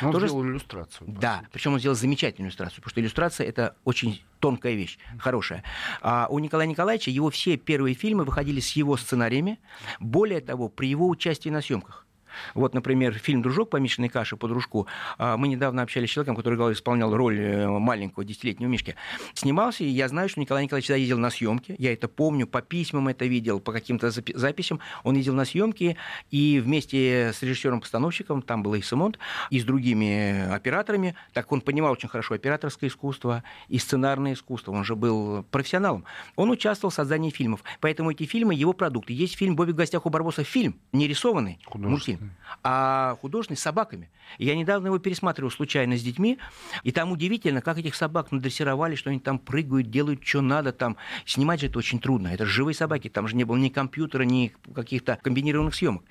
Он 0.00 0.12
Тоже... 0.12 0.28
сделал 0.28 0.44
иллюстрацию. 0.44 1.06
Да, 1.08 1.42
причем 1.52 1.74
он 1.74 1.78
сделал 1.78 1.96
замечательную 1.96 2.48
иллюстрацию, 2.48 2.76
потому 2.76 2.90
что 2.90 3.00
иллюстрация 3.00 3.46
это 3.46 3.76
очень 3.84 4.22
тонкая 4.40 4.74
вещь, 4.74 4.98
хорошая. 5.18 5.62
А 6.00 6.26
у 6.30 6.38
Николая 6.38 6.66
Николаевича 6.66 7.10
его 7.10 7.30
все 7.30 7.56
первые 7.56 7.94
фильмы 7.94 8.24
выходили 8.24 8.60
с 8.60 8.72
его 8.72 8.96
сценариями, 8.96 9.60
более 10.00 10.40
того, 10.40 10.68
при 10.68 10.88
его 10.88 11.08
участии 11.08 11.48
на 11.50 11.60
съемках. 11.60 12.06
Вот, 12.54 12.74
например, 12.74 13.14
фильм 13.14 13.42
«Дружок» 13.42 13.70
по 13.70 13.76
Мишиной 13.76 14.08
каше, 14.08 14.36
по 14.36 14.48
дружку. 14.48 14.86
А, 15.18 15.36
мы 15.36 15.48
недавно 15.48 15.82
общались 15.82 16.10
с 16.10 16.12
человеком, 16.12 16.36
который 16.36 16.72
исполнял 16.72 17.14
роль 17.14 17.40
э, 17.40 17.68
маленького 17.68 18.24
десятилетнего 18.24 18.68
Мишки. 18.68 18.94
Снимался, 19.34 19.84
и 19.84 19.88
я 19.88 20.08
знаю, 20.08 20.28
что 20.28 20.40
Николай 20.40 20.64
Николаевич 20.64 20.86
всегда 20.86 20.96
ездил 20.98 21.18
на 21.18 21.30
съемки. 21.30 21.74
Я 21.78 21.92
это 21.92 22.08
помню, 22.08 22.46
по 22.46 22.62
письмам 22.62 23.08
это 23.08 23.24
видел, 23.26 23.60
по 23.60 23.72
каким-то 23.72 24.10
записям. 24.10 24.80
Он 25.02 25.16
ездил 25.16 25.34
на 25.34 25.44
съемки, 25.44 25.96
и 26.30 26.60
вместе 26.60 27.32
с 27.32 27.42
режиссером-постановщиком, 27.42 28.42
там 28.42 28.62
был 28.62 28.74
и 28.74 28.82
Симонт, 28.82 29.18
и 29.50 29.60
с 29.60 29.64
другими 29.64 30.52
операторами, 30.52 31.14
так 31.32 31.50
он 31.52 31.60
понимал 31.60 31.92
очень 31.92 32.08
хорошо 32.08 32.34
операторское 32.34 32.90
искусство 32.90 33.42
и 33.68 33.78
сценарное 33.78 34.34
искусство. 34.34 34.72
Он 34.72 34.84
же 34.84 34.96
был 34.96 35.44
профессионалом. 35.50 36.04
Он 36.36 36.50
участвовал 36.50 36.90
в 36.90 36.94
создании 36.94 37.30
фильмов. 37.30 37.62
Поэтому 37.80 38.10
эти 38.10 38.24
фильмы 38.24 38.54
его 38.54 38.72
продукты. 38.72 39.12
Есть 39.12 39.36
фильм 39.36 39.56
«Бобби 39.56 39.72
в 39.72 39.76
гостях 39.76 40.06
у 40.06 40.10
Барбоса», 40.10 40.44
фильм, 40.44 40.76
не 40.92 41.08
рисованный, 41.08 41.58
мультфильм 41.74 42.21
а 42.62 43.16
художественный 43.20 43.56
с 43.56 43.62
собаками. 43.62 44.10
я 44.38 44.54
недавно 44.56 44.86
его 44.86 44.98
пересматривал 44.98 45.50
случайно 45.50 45.96
с 45.96 46.02
детьми, 46.02 46.38
и 46.84 46.92
там 46.92 47.12
удивительно, 47.12 47.60
как 47.60 47.78
этих 47.78 47.94
собак 47.94 48.32
надрессировали, 48.32 48.94
что 48.94 49.10
они 49.10 49.20
там 49.20 49.38
прыгают, 49.38 49.90
делают, 49.90 50.24
что 50.24 50.40
надо 50.40 50.72
там. 50.72 50.96
Снимать 51.26 51.60
же 51.60 51.66
это 51.66 51.78
очень 51.78 51.98
трудно. 51.98 52.28
Это 52.28 52.46
же 52.46 52.52
живые 52.52 52.74
собаки, 52.74 53.08
там 53.08 53.28
же 53.28 53.36
не 53.36 53.44
было 53.44 53.56
ни 53.56 53.68
компьютера, 53.68 54.22
ни 54.22 54.52
каких-то 54.74 55.18
комбинированных 55.22 55.74
съемок. 55.74 56.04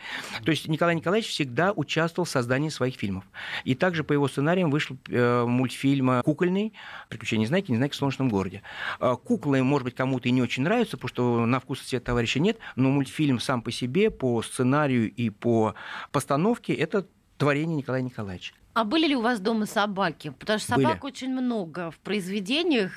То 0.43 0.51
есть 0.51 0.67
Николай 0.67 0.95
Николаевич 0.95 1.29
всегда 1.29 1.71
участвовал 1.71 2.25
в 2.25 2.29
создании 2.29 2.69
своих 2.69 2.95
фильмов. 2.95 3.23
И 3.63 3.75
также 3.75 4.03
по 4.03 4.13
его 4.13 4.27
сценариям 4.27 4.71
вышел 4.71 4.97
э, 5.09 5.45
мультфильм 5.45 6.21
«Кукольный. 6.23 6.73
Приключения 7.09 7.47
знаки, 7.47 7.71
не 7.71 7.77
знаки 7.77 7.93
в 7.93 7.95
солнечном 7.95 8.29
городе». 8.29 8.61
Э, 8.99 9.15
куклы, 9.23 9.63
может 9.63 9.85
быть, 9.85 9.95
кому-то 9.95 10.27
и 10.27 10.31
не 10.31 10.41
очень 10.41 10.63
нравятся, 10.63 10.97
потому 10.97 11.09
что 11.09 11.45
на 11.45 11.59
вкус 11.59 11.81
цвет 11.81 12.03
товарища 12.03 12.39
нет, 12.39 12.57
но 12.75 12.89
мультфильм 12.89 13.39
сам 13.39 13.61
по 13.61 13.71
себе, 13.71 14.09
по 14.09 14.41
сценарию 14.41 15.11
и 15.11 15.29
по 15.29 15.75
постановки 16.11 16.71
это 16.71 17.07
творение 17.37 17.77
Николая 17.77 18.01
Николаевича. 18.01 18.53
А 18.73 18.85
были 18.85 19.07
ли 19.07 19.15
у 19.17 19.21
вас 19.21 19.41
дома 19.41 19.65
собаки? 19.65 20.33
Потому 20.39 20.59
что 20.59 20.75
Были. 20.75 20.85
собак 20.85 21.03
очень 21.03 21.29
много 21.29 21.91
в 21.91 21.99
произведениях. 21.99 22.93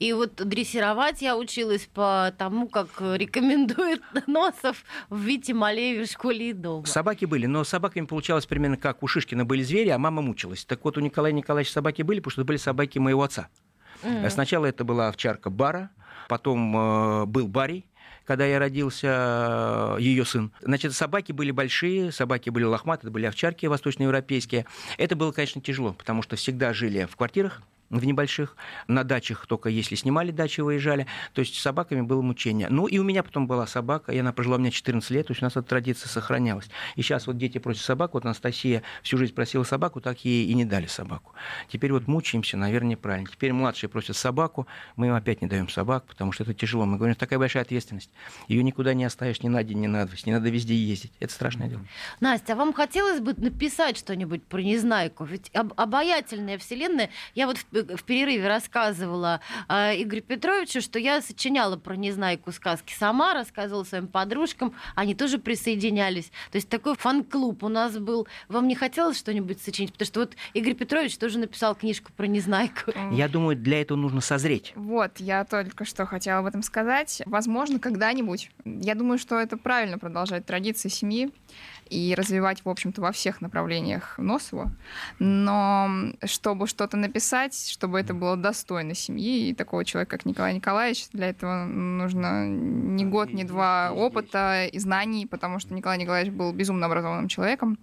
И 0.00 0.12
вот 0.12 0.34
дрессировать 0.34 1.22
я 1.22 1.36
училась 1.36 1.88
по 1.94 2.34
тому, 2.36 2.68
как 2.68 2.88
рекомендует 3.00 4.02
Носов 4.26 4.84
в 5.10 5.20
Вите 5.20 5.54
Малееве 5.54 6.06
в 6.06 6.10
школе 6.10 6.50
и 6.50 6.52
дома. 6.52 6.86
Собаки 6.86 7.24
были, 7.24 7.46
но 7.46 7.62
с 7.62 7.68
собаками 7.68 8.06
получалось 8.06 8.46
примерно 8.46 8.76
как 8.76 9.04
у 9.04 9.06
Шишкина 9.06 9.44
были 9.44 9.62
звери, 9.62 9.90
а 9.90 9.98
мама 9.98 10.22
мучилась. 10.22 10.64
Так 10.64 10.84
вот, 10.84 10.98
у 10.98 11.00
Николая 11.00 11.32
Николаевича 11.32 11.72
собаки 11.72 12.02
были, 12.02 12.18
потому 12.18 12.32
что 12.32 12.44
были 12.44 12.56
собаки 12.56 12.98
моего 12.98 13.22
отца. 13.22 13.48
Мгм. 14.02 14.28
Сначала 14.28 14.66
это 14.66 14.82
была 14.82 15.08
овчарка 15.08 15.50
Бара, 15.50 15.90
потом 16.28 16.76
э, 16.76 17.26
был 17.26 17.46
Барий, 17.46 17.86
когда 18.26 18.46
я 18.46 18.58
родился, 18.58 19.96
ее 19.98 20.24
сын. 20.24 20.52
Значит, 20.60 20.94
собаки 20.94 21.32
были 21.32 21.50
большие, 21.50 22.12
собаки 22.12 22.50
были 22.50 22.64
лохматые, 22.64 23.08
это 23.08 23.12
были 23.12 23.26
овчарки 23.26 23.66
восточноевропейские. 23.66 24.66
Это 24.98 25.16
было, 25.16 25.32
конечно, 25.32 25.60
тяжело, 25.60 25.92
потому 25.92 26.22
что 26.22 26.36
всегда 26.36 26.72
жили 26.72 27.06
в 27.10 27.16
квартирах, 27.16 27.62
в 27.98 28.04
небольших, 28.04 28.56
на 28.88 29.04
дачах 29.04 29.46
только 29.46 29.68
если 29.68 29.94
снимали 29.94 30.30
дачи, 30.30 30.60
выезжали. 30.60 31.06
То 31.34 31.40
есть 31.40 31.54
с 31.54 31.60
собаками 31.60 32.00
было 32.00 32.22
мучение. 32.22 32.68
Ну 32.70 32.86
и 32.86 32.98
у 32.98 33.04
меня 33.04 33.22
потом 33.22 33.46
была 33.46 33.66
собака, 33.66 34.12
и 34.12 34.18
она 34.18 34.32
прожила 34.32 34.56
у 34.56 34.58
меня 34.58 34.70
14 34.70 35.10
лет, 35.10 35.26
то 35.26 35.32
есть 35.32 35.42
у 35.42 35.44
нас 35.44 35.52
эта 35.52 35.62
традиция 35.62 36.08
сохранялась. 36.08 36.68
И 36.96 37.02
сейчас 37.02 37.26
вот 37.26 37.36
дети 37.36 37.58
просят 37.58 37.82
собаку, 37.82 38.16
вот 38.16 38.24
Анастасия 38.24 38.82
всю 39.02 39.18
жизнь 39.18 39.34
просила 39.34 39.62
собаку, 39.62 40.00
так 40.00 40.24
ей 40.24 40.46
и 40.46 40.54
не 40.54 40.64
дали 40.64 40.86
собаку. 40.86 41.32
Теперь 41.68 41.92
вот 41.92 42.08
мучаемся, 42.08 42.56
наверное, 42.56 42.90
неправильно. 42.92 43.28
Теперь 43.30 43.52
младшие 43.52 43.90
просят 43.90 44.16
собаку, 44.16 44.66
мы 44.96 45.08
им 45.08 45.14
опять 45.14 45.42
не 45.42 45.48
даем 45.48 45.68
собак, 45.68 46.04
потому 46.06 46.32
что 46.32 46.44
это 46.44 46.54
тяжело. 46.54 46.86
Мы 46.86 46.96
говорим, 46.96 47.14
такая 47.14 47.38
большая 47.38 47.62
ответственность. 47.62 48.10
Ее 48.48 48.62
никуда 48.62 48.94
не 48.94 49.04
оставишь 49.04 49.42
ни 49.42 49.48
на 49.48 49.62
день, 49.62 49.80
ни 49.80 49.86
на 49.86 50.06
два. 50.06 50.16
Не 50.24 50.32
надо 50.32 50.48
везде 50.50 50.74
ездить. 50.74 51.12
Это 51.20 51.32
страшное 51.32 51.68
дело. 51.68 51.82
Настя, 52.20 52.52
а 52.52 52.56
вам 52.56 52.72
хотелось 52.72 53.20
бы 53.20 53.34
написать 53.34 53.96
что-нибудь 53.98 54.44
про 54.44 54.60
Незнайку? 54.62 55.24
Ведь 55.24 55.50
об- 55.54 55.72
обаятельная 55.76 56.58
вселенная. 56.58 57.10
Я 57.34 57.46
вот 57.46 57.58
в 57.84 58.02
перерыве 58.04 58.48
рассказывала 58.48 59.40
э, 59.68 60.02
Игорю 60.02 60.22
Петровичу, 60.22 60.80
что 60.80 60.98
я 60.98 61.20
сочиняла 61.20 61.76
про 61.76 61.96
Незнайку 61.96 62.52
сказки 62.52 62.92
сама, 62.92 63.34
рассказывала 63.34 63.84
своим 63.84 64.08
подружкам, 64.08 64.74
они 64.94 65.14
тоже 65.14 65.38
присоединялись. 65.38 66.30
То 66.50 66.56
есть 66.56 66.68
такой 66.68 66.96
фан-клуб 66.96 67.62
у 67.64 67.68
нас 67.68 67.98
был. 67.98 68.26
Вам 68.48 68.68
не 68.68 68.74
хотелось 68.74 69.18
что-нибудь 69.18 69.62
сочинить? 69.62 69.92
Потому 69.92 70.06
что 70.06 70.20
вот 70.20 70.36
Игорь 70.54 70.74
Петрович 70.74 71.16
тоже 71.16 71.38
написал 71.38 71.74
книжку 71.74 72.12
про 72.16 72.26
Незнайку. 72.26 72.92
Я 73.10 73.28
думаю, 73.28 73.56
для 73.56 73.80
этого 73.80 73.98
нужно 73.98 74.20
созреть. 74.20 74.72
Вот, 74.74 75.18
я 75.18 75.44
только 75.44 75.84
что 75.84 76.06
хотела 76.06 76.40
об 76.40 76.46
этом 76.46 76.62
сказать. 76.62 77.22
Возможно, 77.26 77.78
когда-нибудь. 77.78 78.50
Я 78.64 78.94
думаю, 78.94 79.18
что 79.18 79.38
это 79.38 79.56
правильно 79.56 79.98
продолжать 79.98 80.46
традиции 80.46 80.88
семьи 80.88 81.30
и 81.88 82.14
развивать, 82.16 82.64
в 82.64 82.68
общем-то, 82.68 83.02
во 83.02 83.12
всех 83.12 83.40
направлениях 83.40 84.18
Носова. 84.18 84.72
Но 85.18 85.88
чтобы 86.24 86.66
что-то 86.66 86.96
написать, 86.96 87.54
чтобы 87.72 87.98
это 87.98 88.12
было 88.12 88.36
достойно 88.36 88.94
семьи 88.94 89.48
и 89.48 89.54
такого 89.54 89.82
человека, 89.84 90.18
как 90.18 90.26
Николай 90.26 90.54
Николаевич, 90.54 91.08
для 91.12 91.30
этого 91.30 91.64
нужно 91.64 92.46
ни 92.46 93.04
год, 93.04 93.32
ни 93.32 93.44
два 93.44 93.92
опыта 93.92 94.66
и 94.66 94.78
знаний, 94.78 95.26
потому 95.26 95.58
что 95.58 95.72
Николай 95.72 95.96
Николаевич 95.96 96.34
был 96.34 96.52
безумно 96.52 96.84
образованным 96.84 97.28
человеком. 97.28 97.78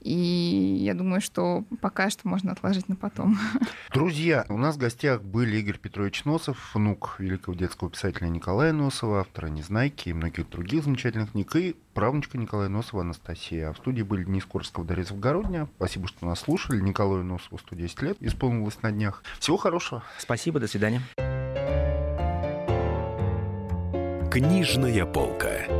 И 0.00 0.78
я 0.80 0.94
думаю, 0.94 1.20
что 1.20 1.64
пока 1.80 2.10
что 2.10 2.26
можно 2.26 2.52
отложить 2.52 2.88
на 2.88 2.96
потом. 2.96 3.38
Друзья, 3.92 4.46
у 4.48 4.56
нас 4.56 4.76
в 4.76 4.78
гостях 4.78 5.22
были 5.22 5.58
Игорь 5.58 5.78
Петрович 5.78 6.24
Носов, 6.24 6.74
внук 6.74 7.16
великого 7.18 7.54
детского 7.54 7.90
писателя 7.90 8.28
Николая 8.28 8.72
Носова, 8.72 9.20
автора 9.20 9.48
«Незнайки» 9.48 10.08
и 10.08 10.12
многих 10.12 10.48
других 10.48 10.84
замечательных 10.84 11.32
книг, 11.32 11.54
и 11.56 11.76
правнучка 11.94 12.38
Николая 12.38 12.68
Носова 12.68 13.02
Анастасия. 13.02 13.68
А 13.68 13.72
в 13.72 13.76
студии 13.76 14.02
были 14.02 14.24
Денис 14.24 14.44
Курсков, 14.44 14.86
Дарья 14.86 15.04
Завгородня. 15.04 15.68
Спасибо, 15.76 16.08
что 16.08 16.26
нас 16.26 16.40
слушали. 16.40 16.80
Николаю 16.80 17.24
Носову 17.24 17.58
110 17.58 18.02
лет 18.02 18.16
исполнилось 18.20 18.80
на 18.82 18.90
днях. 18.90 19.22
Всего 19.38 19.56
хорошего. 19.56 20.02
Спасибо, 20.18 20.60
до 20.60 20.66
свидания. 20.66 21.02
Книжная 24.30 25.04
полка. 25.06 25.79